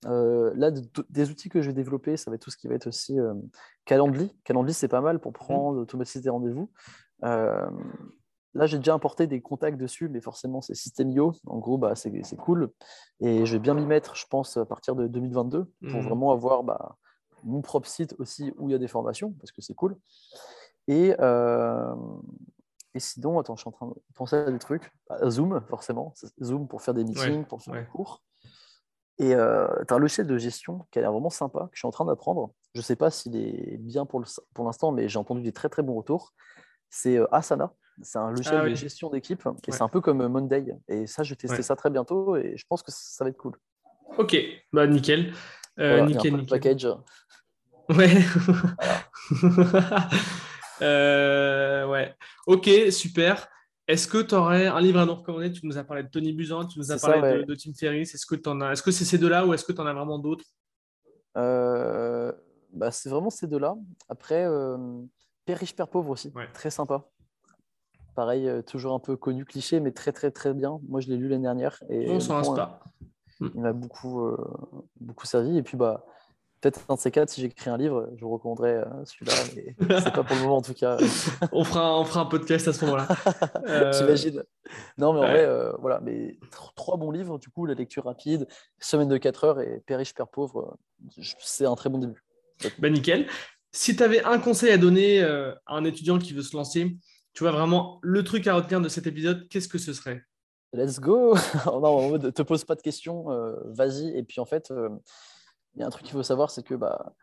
Euh, 0.05 0.53
là, 0.55 0.71
des 1.09 1.29
outils 1.31 1.49
que 1.49 1.61
je 1.61 1.67
vais 1.67 1.73
développer, 1.73 2.17
ça 2.17 2.29
va 2.29 2.35
être 2.35 2.41
tout 2.41 2.51
ce 2.51 2.57
qui 2.57 2.67
va 2.67 2.75
être 2.75 2.87
aussi 2.87 3.17
Calendly. 3.85 4.35
Calendly, 4.43 4.73
c'est 4.73 4.87
pas 4.87 5.01
mal 5.01 5.19
pour 5.19 5.31
mhm. 5.31 5.37
prendre, 5.37 5.81
automatiser 5.81 6.21
des 6.21 6.29
rendez-vous. 6.29 6.71
Là, 7.21 8.65
j'ai 8.65 8.77
déjà 8.77 8.93
importé 8.93 9.27
des 9.27 9.39
contacts 9.39 9.77
dessus, 9.77 10.09
mais 10.09 10.19
forcément, 10.19 10.61
c'est 10.61 10.73
System.io. 10.73 11.33
En 11.45 11.59
gros, 11.59 11.77
bah, 11.77 11.93
c'est 11.95 12.11
cool. 12.37 12.71
Et 13.19 13.45
je 13.45 13.53
vais 13.53 13.59
bien 13.59 13.75
m'y 13.75 13.85
mettre, 13.85 14.15
je 14.15 14.25
pense, 14.27 14.57
à 14.57 14.65
partir 14.65 14.95
de 14.95 15.07
2022, 15.07 15.65
pour 15.65 15.89
mhm. 15.89 16.01
vraiment 16.01 16.31
avoir 16.31 16.63
bah, 16.63 16.97
mon 17.43 17.61
propre 17.61 17.87
site 17.87 18.15
aussi 18.19 18.53
où 18.57 18.69
il 18.69 18.71
y 18.71 18.75
a 18.75 18.79
des 18.79 18.87
formations, 18.87 19.31
parce 19.33 19.51
que 19.51 19.61
c'est 19.61 19.73
cool. 19.73 19.97
Et, 20.87 21.15
euh, 21.19 21.95
et 22.93 22.99
sinon, 22.99 23.39
attends, 23.39 23.55
je 23.55 23.61
suis 23.61 23.67
en 23.67 23.71
train 23.71 23.87
de 23.87 23.95
penser 24.15 24.35
à 24.37 24.51
des 24.51 24.59
trucs. 24.59 24.91
Bah, 25.09 25.29
Zoom, 25.29 25.61
forcément. 25.67 26.13
Zoom 26.41 26.67
pour 26.67 26.81
faire 26.81 26.93
des 26.93 27.03
meetings, 27.03 27.45
pour 27.45 27.61
faire 27.61 27.73
des 27.73 27.85
cours. 27.85 28.23
Et 29.19 29.33
euh, 29.33 29.67
tu 29.87 29.93
as 29.93 29.97
un 29.97 29.99
logiciel 29.99 30.27
de 30.27 30.37
gestion 30.37 30.85
qui 30.91 30.99
a 30.99 31.01
l'air 31.01 31.11
vraiment 31.11 31.31
sympa, 31.31 31.61
que 31.65 31.71
je 31.73 31.79
suis 31.79 31.87
en 31.87 31.91
train 31.91 32.05
d'apprendre. 32.05 32.51
Je 32.75 32.79
ne 32.79 32.83
sais 32.83 32.95
pas 32.95 33.09
s'il 33.09 33.35
est 33.35 33.77
bien 33.77 34.05
pour 34.05 34.21
l'instant, 34.59 34.91
mais 34.91 35.09
j'ai 35.09 35.17
entendu 35.17 35.41
des 35.41 35.51
très 35.51 35.69
très 35.69 35.81
bons 35.81 35.95
retours. 35.95 36.33
C'est 36.89 37.17
euh, 37.17 37.27
Asana. 37.33 37.73
C'est 38.03 38.19
un 38.19 38.29
logiciel 38.29 38.59
ah 38.61 38.69
de 38.69 38.75
gestion 38.75 39.09
d'équipe 39.09 39.41
et 39.67 39.71
c'est 39.71 39.81
un 39.81 39.87
peu 39.87 40.01
comme 40.01 40.27
Monday. 40.27 40.65
Et 40.87 41.07
ça, 41.07 41.23
je 41.23 41.31
vais 41.31 41.35
tester 41.35 41.63
ça 41.63 41.75
très 41.75 41.89
bientôt 41.89 42.35
et 42.35 42.55
je 42.55 42.63
pense 42.69 42.83
que 42.83 42.91
ça 42.91 43.23
va 43.23 43.31
être 43.31 43.37
cool. 43.37 43.57
Ok, 44.19 44.37
bah 44.71 44.85
nickel. 44.85 45.33
Euh, 45.79 46.05
nickel, 46.05 46.33
nickel. 46.33 46.47
package. 46.47 46.87
Ouais. 47.89 48.23
Euh, 50.83 51.87
ouais. 51.87 52.13
Ok, 52.45 52.69
super. 52.91 53.47
Est-ce 53.87 54.07
que 54.07 54.21
tu 54.21 54.35
aurais 54.35 54.67
un 54.67 54.79
livre 54.79 54.99
à 54.99 55.07
nous 55.07 55.15
recommander? 55.15 55.51
Tu 55.51 55.65
nous 55.65 55.75
as 55.75 55.83
parlé 55.83 56.03
de 56.03 56.09
Tony 56.09 56.33
Buzan, 56.33 56.67
tu 56.67 56.77
nous 56.77 56.91
as 56.91 56.99
parlé 56.99 57.43
de, 57.43 57.55
Tim 57.55 57.73
Ferriss. 57.73 58.13
Est-ce 58.13 58.27
que 58.27 58.35
as... 58.35 58.71
Est-ce 58.73 58.83
que 58.83 58.91
c'est 58.91 59.03
ces 59.03 59.17
deux-là 59.17 59.43
ou 59.47 59.55
est-ce 59.55 59.65
que 59.65 59.71
tu 59.71 59.81
en 59.81 59.87
as 59.87 59.93
vraiment 59.93 60.19
d'autres? 60.19 60.45
Euh, 61.35 62.31
bah, 62.71 62.91
C'est 62.91 63.09
vraiment 63.09 63.31
ces 63.31 63.47
deux-là. 63.47 63.75
Après, 64.07 64.45
Père 65.45 65.57
riche, 65.57 65.75
Père 65.75 65.87
pauvre 65.87 66.11
aussi. 66.11 66.31
Très 66.53 66.69
sympa. 66.69 67.09
Pareil, 68.17 68.49
euh, 68.49 68.63
toujours 68.63 68.95
un 68.95 68.99
peu 68.99 69.15
connu, 69.15 69.45
cliché, 69.45 69.79
mais 69.79 69.91
très, 69.91 70.11
très, 70.11 70.31
très 70.31 70.51
bien. 70.53 70.79
Moi, 70.89 71.01
je 71.01 71.07
l'ai 71.07 71.17
lu 71.17 71.29
l'année 71.29 71.43
dernière. 71.43 71.81
Et 71.87 72.09
On 72.09 72.19
s'en 72.19 72.55
pas. 72.55 72.83
Il 73.39 73.61
m'a 73.61 73.73
beaucoup, 73.73 74.25
euh, 74.25 74.37
beaucoup 74.99 75.27
servi. 75.27 75.55
Et 75.55 75.61
puis, 75.61 75.77
bah, 75.77 76.03
peut-être 76.61 76.81
un 76.89 76.95
de 76.95 76.99
ces 76.99 77.11
quatre, 77.11 77.29
si 77.29 77.41
j'écris 77.41 77.69
un 77.69 77.77
livre, 77.77 78.09
je 78.15 78.21
vous 78.21 78.31
recommanderai 78.31 78.75
euh, 78.75 79.05
celui-là. 79.05 79.33
Mais 79.55 79.75
c'est 80.01 80.13
pas 80.13 80.23
pour 80.23 80.35
le 80.35 80.41
moment, 80.41 80.57
en 80.57 80.61
tout 80.61 80.73
cas. 80.73 80.97
on, 81.51 81.63
fera, 81.63 81.99
on 81.99 82.05
fera 82.05 82.21
un 82.21 82.25
podcast 82.25 82.67
à 82.67 82.73
ce 82.73 82.85
moment-là. 82.85 83.07
J'imagine. 83.97 84.43
Non, 84.97 85.13
mais 85.13 85.19
en 85.19 85.23
vrai, 85.23 85.71
voilà. 85.79 85.99
Mais 86.01 86.37
trois 86.75 86.97
bons 86.97 87.11
livres, 87.11 87.37
du 87.39 87.49
coup, 87.49 87.65
La 87.65 87.73
lecture 87.73 88.05
rapide, 88.05 88.47
Semaine 88.79 89.09
de 89.09 89.17
4 89.17 89.43
heures 89.43 89.61
et 89.61 89.81
Père 89.85 89.99
riche, 89.99 90.13
Père 90.13 90.27
pauvre, 90.27 90.77
c'est 91.39 91.65
un 91.65 91.75
très 91.75 91.89
bon 91.89 91.99
début. 91.99 92.23
Bah, 92.79 92.89
nickel. 92.89 93.27
Si 93.71 93.95
tu 93.95 94.03
avais 94.03 94.23
un 94.23 94.39
conseil 94.39 94.71
à 94.71 94.77
donner 94.77 95.21
à 95.21 95.55
un 95.67 95.83
étudiant 95.83 96.17
qui 96.17 96.33
veut 96.33 96.41
se 96.41 96.55
lancer, 96.55 96.97
tu 97.33 97.43
vois 97.43 97.51
vraiment 97.51 97.99
le 98.01 98.23
truc 98.23 98.47
à 98.47 98.55
retenir 98.55 98.81
de 98.81 98.89
cet 98.89 99.05
épisode, 99.05 99.47
qu'est-ce 99.49 99.67
que 99.67 99.77
ce 99.77 99.93
serait? 99.93 100.23
Let's 100.73 100.99
go 100.99 101.35
Non, 101.65 102.17
ne 102.17 102.29
te 102.29 102.41
pose 102.41 102.65
pas 102.65 102.75
de 102.75 102.81
questions, 102.81 103.31
euh, 103.31 103.55
vas-y. 103.65 104.17
Et 104.17 104.23
puis 104.23 104.39
en 104.39 104.45
fait, 104.45 104.71
euh, 104.71 104.89
il 105.77 105.81
y 105.81 105.83
a 105.83 105.87
un 105.87 105.89
truc 105.89 106.03
qu'il 106.03 106.13
faut 106.13 106.23
savoir, 106.23 106.49
c'est 106.49 106.63
que 106.63 106.75
bah, 106.75 107.13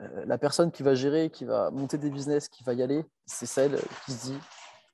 euh, 0.00 0.24
la 0.26 0.38
personne 0.38 0.72
qui 0.72 0.82
va 0.82 0.94
gérer, 0.94 1.30
qui 1.30 1.44
va 1.44 1.70
monter 1.70 1.98
des 1.98 2.10
business, 2.10 2.48
qui 2.48 2.64
va 2.64 2.72
y 2.72 2.82
aller, 2.82 3.04
c'est 3.26 3.46
celle 3.46 3.78
qui 4.04 4.12
se 4.12 4.26
dit 4.26 4.38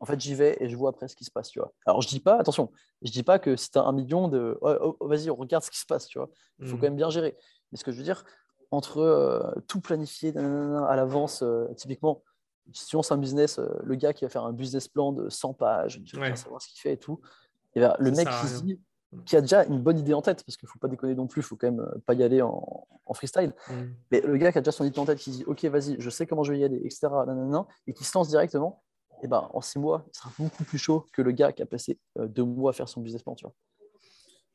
en 0.00 0.06
fait, 0.06 0.20
j'y 0.20 0.36
vais 0.36 0.56
et 0.60 0.68
je 0.68 0.76
vois 0.76 0.90
après 0.90 1.08
ce 1.08 1.16
qui 1.16 1.24
se 1.24 1.30
passe, 1.30 1.48
tu 1.48 1.58
vois. 1.58 1.72
Alors, 1.84 2.02
je 2.02 2.08
dis 2.08 2.20
pas, 2.20 2.38
attention, 2.38 2.70
je 3.02 3.10
dis 3.10 3.24
pas 3.24 3.40
que 3.40 3.56
si 3.56 3.68
tu 3.70 3.78
as 3.78 3.82
un 3.82 3.92
million 3.92 4.28
de, 4.28 4.56
oh, 4.60 4.96
oh, 5.00 5.08
vas-y, 5.08 5.28
on 5.28 5.34
regarde 5.34 5.64
ce 5.64 5.72
qui 5.72 5.78
se 5.80 5.86
passe, 5.86 6.06
tu 6.06 6.18
vois. 6.18 6.30
Il 6.60 6.68
faut 6.68 6.76
hmm. 6.76 6.78
quand 6.78 6.86
même 6.86 6.96
bien 6.96 7.10
gérer. 7.10 7.36
Mais 7.72 7.78
ce 7.78 7.82
que 7.82 7.90
je 7.90 7.96
veux 7.96 8.04
dire, 8.04 8.24
entre 8.70 9.60
tout 9.66 9.80
planifier 9.80 10.36
à 10.36 10.94
l'avance, 10.94 11.42
typiquement, 11.76 12.22
si 12.72 12.96
on 12.96 13.02
c'est 13.02 13.14
un 13.14 13.18
business, 13.18 13.58
euh, 13.58 13.68
le 13.82 13.94
gars 13.94 14.12
qui 14.12 14.24
va 14.24 14.30
faire 14.30 14.44
un 14.44 14.52
business 14.52 14.88
plan 14.88 15.12
de 15.12 15.28
100 15.28 15.54
pages, 15.54 16.02
qui 16.04 16.16
va 16.16 16.34
savoir 16.36 16.60
ce 16.62 16.68
qu'il 16.68 16.80
fait 16.80 16.92
et 16.92 16.98
tout, 16.98 17.20
et 17.74 17.80
ben, 17.80 17.94
le 17.98 18.10
mec 18.10 18.28
qui, 18.28 18.78
a 19.32 19.40
déjà 19.40 19.64
une 19.64 19.80
bonne 19.80 19.98
idée 19.98 20.14
en 20.14 20.22
tête, 20.22 20.44
parce 20.44 20.56
qu'il 20.56 20.66
ne 20.66 20.70
faut 20.70 20.78
pas 20.78 20.88
déconner 20.88 21.14
non 21.14 21.26
plus, 21.26 21.40
il 21.40 21.44
faut 21.44 21.56
quand 21.56 21.70
même 21.70 21.80
euh, 21.80 21.98
pas 22.06 22.14
y 22.14 22.22
aller 22.22 22.42
en, 22.42 22.86
freestyle. 23.14 23.54
Mm. 23.68 23.72
Mais 24.10 24.20
le 24.20 24.36
gars 24.36 24.52
qui 24.52 24.58
a 24.58 24.60
déjà 24.60 24.72
son 24.72 24.84
idée 24.84 24.98
en 24.98 25.06
tête, 25.06 25.18
qui 25.18 25.30
dit 25.30 25.44
Ok, 25.46 25.64
vas-y, 25.64 25.96
je 25.98 26.10
sais 26.10 26.26
comment 26.26 26.42
je 26.42 26.52
vais 26.52 26.58
y 26.58 26.64
aller, 26.64 26.80
etc., 26.84 27.08
et 27.86 27.92
qui 27.92 28.04
se 28.04 28.16
lance 28.16 28.28
directement, 28.28 28.82
et 29.22 29.28
ben, 29.28 29.48
en 29.52 29.60
six 29.60 29.78
mois, 29.78 30.04
il 30.12 30.16
sera 30.16 30.30
beaucoup 30.38 30.64
plus 30.64 30.78
chaud 30.78 31.06
que 31.12 31.22
le 31.22 31.32
gars 31.32 31.52
qui 31.52 31.62
a 31.62 31.66
passé 31.66 31.98
euh, 32.18 32.26
deux 32.26 32.44
mois 32.44 32.70
à 32.70 32.72
faire 32.72 32.88
son 32.88 33.00
business 33.00 33.22
plan. 33.22 33.34
Tu 33.34 33.44
vois. 33.44 33.54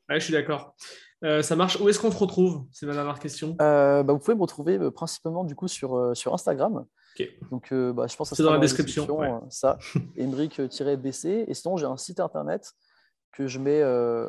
Ouais, 0.08 0.20
je 0.20 0.24
suis 0.24 0.32
d'accord. 0.32 0.74
ça 1.22 1.56
marche. 1.56 1.80
Où 1.80 1.88
est-ce 1.88 1.98
qu'on 1.98 2.10
te 2.10 2.16
retrouve? 2.16 2.64
C'est 2.70 2.86
ma 2.86 2.92
dernière 2.92 3.18
question. 3.18 3.56
bah, 3.58 4.04
vous 4.06 4.18
pouvez 4.18 4.34
me 4.34 4.42
retrouver 4.42 4.78
principalement 4.90 5.44
du 5.44 5.54
coup 5.54 5.68
sur, 5.68 6.14
sur 6.14 6.34
Instagram. 6.34 6.86
Donc, 7.50 7.72
euh, 7.72 7.92
bah, 7.92 8.06
je 8.08 8.16
pense 8.16 8.30
que 8.30 8.36
c'est 8.36 8.42
dans, 8.42 8.52
la 8.52 8.58
description. 8.58 9.06
Euh, 9.22 9.38
ça, 9.48 9.78
emric-bc. 10.18 11.44
Et 11.48 11.54
sinon, 11.54 11.76
j'ai 11.76 11.86
un 11.86 11.96
site 11.96 12.20
internet 12.20 12.72
que 13.36 13.46
je 13.46 13.58
mets, 13.58 13.80
euh, 13.82 14.26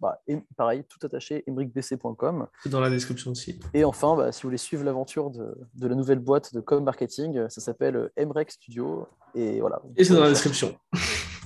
bah, 0.00 0.20
pareil, 0.56 0.84
tout 0.88 1.04
attaché, 1.04 1.42
emricbc.com. 1.46 2.46
C'est 2.62 2.68
dans 2.68 2.80
la 2.80 2.90
description 2.90 3.30
aussi. 3.30 3.58
Et 3.74 3.84
enfin, 3.84 4.16
bah, 4.16 4.32
si 4.32 4.42
vous 4.42 4.48
voulez 4.48 4.58
suivre 4.58 4.84
l'aventure 4.84 5.30
de, 5.30 5.56
de, 5.74 5.88
la 5.88 5.94
nouvelle 5.94 6.18
boîte 6.18 6.54
de 6.54 6.60
com 6.60 6.84
marketing, 6.84 7.48
ça 7.48 7.60
s'appelle 7.60 8.10
Emrec 8.16 8.50
Studio. 8.50 9.06
Et 9.34 9.60
voilà. 9.60 9.80
Et 9.96 10.04
c'est 10.04 10.14
dans 10.14 10.22
la 10.22 10.28
description. 10.28 10.76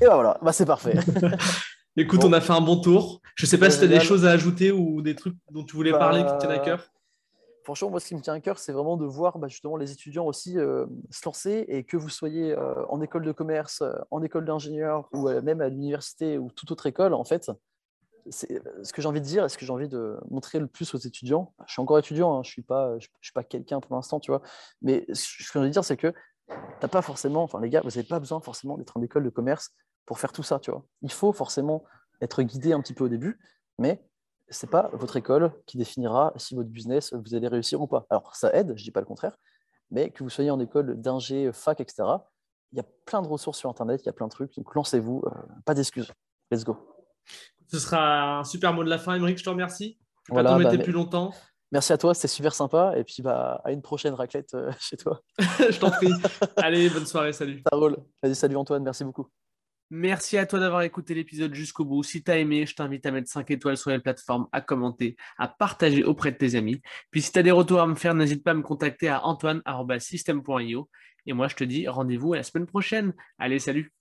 Et 0.00 0.06
bah 0.06 0.14
voilà, 0.14 0.38
bah, 0.42 0.52
c'est 0.52 0.66
parfait. 0.66 0.94
Écoute, 1.96 2.24
on 2.24 2.32
a 2.32 2.40
fait 2.40 2.52
un 2.52 2.60
bon 2.60 2.80
tour. 2.80 3.20
Je 3.37 3.46
ne 3.46 3.48
sais 3.48 3.58
pas 3.58 3.70
si 3.70 3.78
tu 3.78 3.84
as 3.84 3.88
des 3.88 4.00
choses 4.00 4.26
à 4.26 4.30
ajouter 4.30 4.72
ou 4.72 5.00
des 5.00 5.14
trucs 5.14 5.37
dont 5.52 5.64
tu 5.64 5.76
voulais 5.76 5.92
parler 5.92 6.24
qui 6.24 6.38
tiennent 6.38 6.52
à 6.52 6.58
cœur 6.58 6.90
franchement, 7.64 7.90
moi, 7.90 8.00
ce 8.00 8.07
qui 8.07 8.14
me 8.14 8.20
tient 8.20 8.35
à 8.35 8.40
cœur, 8.40 8.59
c'est 8.59 8.72
vraiment 8.72 8.96
de 8.96 9.07
voir 9.07 9.38
bah, 9.38 9.48
justement 9.48 9.77
les 9.77 9.90
étudiants 9.90 10.27
aussi 10.27 10.59
euh, 10.59 10.87
se 11.11 11.24
lancer 11.24 11.64
et 11.68 11.85
que 11.85 11.96
vous 11.96 12.09
soyez 12.09 12.53
euh, 12.53 12.87
en 12.88 13.00
école 13.00 13.24
de 13.24 13.33
commerce, 13.33 13.83
euh, 13.83 13.92
en 14.11 14.22
école 14.22 14.44
d'ingénieur 14.44 15.09
ou 15.12 15.29
même 15.40 15.61
à 15.61 15.68
l'université 15.68 16.38
ou 16.38 16.50
toute 16.50 16.70
autre 16.70 16.87
école, 16.87 17.14
en 17.14 17.24
fait. 17.24 17.50
Ce 18.31 18.92
que 18.92 19.03
j'ai 19.03 19.09
envie 19.09 19.20
de 19.20 19.27
dire 19.27 19.44
et 19.44 19.48
ce 19.48 19.59
que 19.59 19.66
j'ai 19.66 19.72
envie 19.72 19.88
de 19.88 20.18
montrer 20.31 20.59
le 20.59 20.66
plus 20.66 20.94
aux 20.94 20.98
étudiants. 20.98 21.55
Je 21.66 21.72
suis 21.72 21.83
encore 21.83 21.98
étudiant, 21.98 22.38
hein, 22.38 22.42
je 22.42 22.48
ne 22.48 22.53
suis 22.53 22.62
pas, 22.62 22.98
je, 22.98 23.33
pas 23.33 23.44
quelqu'un 23.44 23.81
pour 23.81 23.94
l'instant, 23.94 24.18
tu 24.18 24.31
vois. 24.31 24.40
Mais 24.81 25.05
ce 25.12 25.37
que 25.37 25.53
j'ai 25.53 25.59
envie 25.59 25.68
de 25.68 25.72
dire, 25.72 25.85
c'est 25.85 25.98
que 25.98 26.14
t'as 26.81 26.88
pas 26.88 27.03
forcément, 27.03 27.42
enfin 27.42 27.61
les 27.61 27.68
gars, 27.68 27.83
vous 27.83 27.90
n'avez 27.90 28.05
pas 28.05 28.20
besoin 28.20 28.40
forcément 28.40 28.79
d'être 28.79 28.96
en 28.96 29.03
école 29.03 29.24
de 29.24 29.31
commerce 29.31 29.72
pour 30.07 30.18
faire 30.18 30.33
tout 30.33 30.42
ça, 30.42 30.59
tu 30.59 30.70
vois. 30.70 30.85
Il 31.03 31.12
faut 31.12 31.33
forcément 31.33 31.85
être 32.22 32.42
guidé 32.42 32.72
un 32.72 32.81
petit 32.81 32.94
peu 32.94 33.05
au 33.05 33.09
début, 33.09 33.38
mais 33.79 34.03
c'est 34.48 34.70
pas 34.70 34.90
votre 34.92 35.16
école 35.16 35.52
qui 35.66 35.76
définira 35.76 36.33
si 36.37 36.54
votre 36.54 36.68
business, 36.68 37.12
vous 37.12 37.35
allez 37.35 37.48
réussir 37.48 37.80
ou 37.80 37.87
pas. 37.87 38.07
Alors, 38.11 38.35
ça 38.37 38.54
aide, 38.54 38.68
je 38.76 38.83
ne 38.83 38.85
dis 38.85 38.90
pas 38.90 39.00
le 39.00 39.07
contraire, 39.07 39.37
mais 39.90 40.11
que 40.11 40.22
vous 40.22 40.30
soyez 40.30 40.50
en 40.50 40.61
école 40.61 41.00
d'ingé, 41.00 41.50
fac, 41.52 41.80
etc., 41.80 42.04
il 42.72 42.78
y 42.78 42.80
a 42.80 42.87
plein 43.07 43.22
de 43.22 43.28
ressources 43.28 43.59
sur 43.59 43.70
Internet, 43.70 44.02
il 44.02 44.07
y 44.07 44.09
a 44.09 44.12
plein 44.12 44.26
de 44.26 44.33
trucs, 44.33 44.57
donc 44.57 44.74
lancez-vous, 44.74 45.22
euh, 45.26 45.30
pas 45.64 45.74
d'excuses. 45.74 46.12
Let's 46.50 46.64
go. 46.64 46.76
Ce 47.68 47.78
sera 47.78 48.40
un 48.40 48.44
super 48.44 48.72
mot 48.72 48.83
de 48.83 48.90
la 48.90 48.98
fin, 48.98 49.14
Émeric, 49.14 49.38
je 49.38 49.44
te 49.44 49.50
remercie. 49.50 49.98
Je 50.26 50.33
ne 50.33 50.38
vais 50.38 50.44
pas 50.44 50.50
t'embêter 50.50 50.78
bah, 50.78 50.83
plus 50.83 50.92
longtemps. 50.92 51.33
Merci 51.70 51.92
à 51.92 51.98
toi, 51.98 52.14
c'était 52.14 52.28
super 52.28 52.54
sympa. 52.54 52.94
Et 52.96 53.04
puis 53.04 53.22
bah, 53.22 53.61
à 53.64 53.72
une 53.72 53.83
prochaine 53.83 54.14
raclette 54.14 54.54
euh, 54.54 54.72
chez 54.80 54.96
toi. 54.96 55.20
je 55.38 55.78
t'en 55.78 55.90
prie. 55.90 56.12
Allez, 56.57 56.90
bonne 56.90 57.07
soirée, 57.07 57.33
salut. 57.33 57.62
Ça 57.70 57.76
roule. 57.76 57.96
Vas-y, 58.22 58.35
salut 58.35 58.57
Antoine, 58.57 58.83
merci 58.83 59.04
beaucoup. 59.04 59.28
Merci 59.90 60.38
à 60.38 60.47
toi 60.47 60.59
d'avoir 60.59 60.83
écouté 60.83 61.14
l'épisode 61.14 61.55
jusqu'au 61.55 61.85
bout. 61.85 62.03
Si 62.03 62.23
tu 62.23 62.31
as 62.31 62.38
aimé, 62.38 62.66
je 62.66 62.75
t'invite 62.75 63.07
à 63.07 63.11
mettre 63.12 63.31
5 63.31 63.51
étoiles 63.51 63.77
sur 63.77 63.90
les 63.90 64.01
plateformes, 64.01 64.49
à 64.53 64.61
commenter, 64.61 65.16
à 65.38 65.47
partager 65.47 66.05
auprès 66.05 66.33
de 66.33 66.37
tes 66.37 66.57
amis. 66.57 66.81
Puis 67.11 67.23
si 67.23 67.33
tu 67.33 67.38
as 67.38 67.42
des 67.42 67.51
retours 67.53 67.81
à 67.81 67.87
me 67.87 67.94
faire, 67.94 68.14
n'hésite 68.14 68.42
pas 68.42 68.53
à 68.53 68.55
me 68.55 68.62
contacter 68.62 69.09
à 69.09 69.25
antoine.system.io. 69.25 70.90
Et 71.27 71.33
moi, 71.33 71.49
je 71.49 71.57
te 71.57 71.64
dis 71.64 71.87
rendez-vous 71.88 72.35
à 72.35 72.38
la 72.38 72.42
semaine 72.42 72.66
prochaine. 72.66 73.14
Allez, 73.38 73.59
salut 73.59 73.94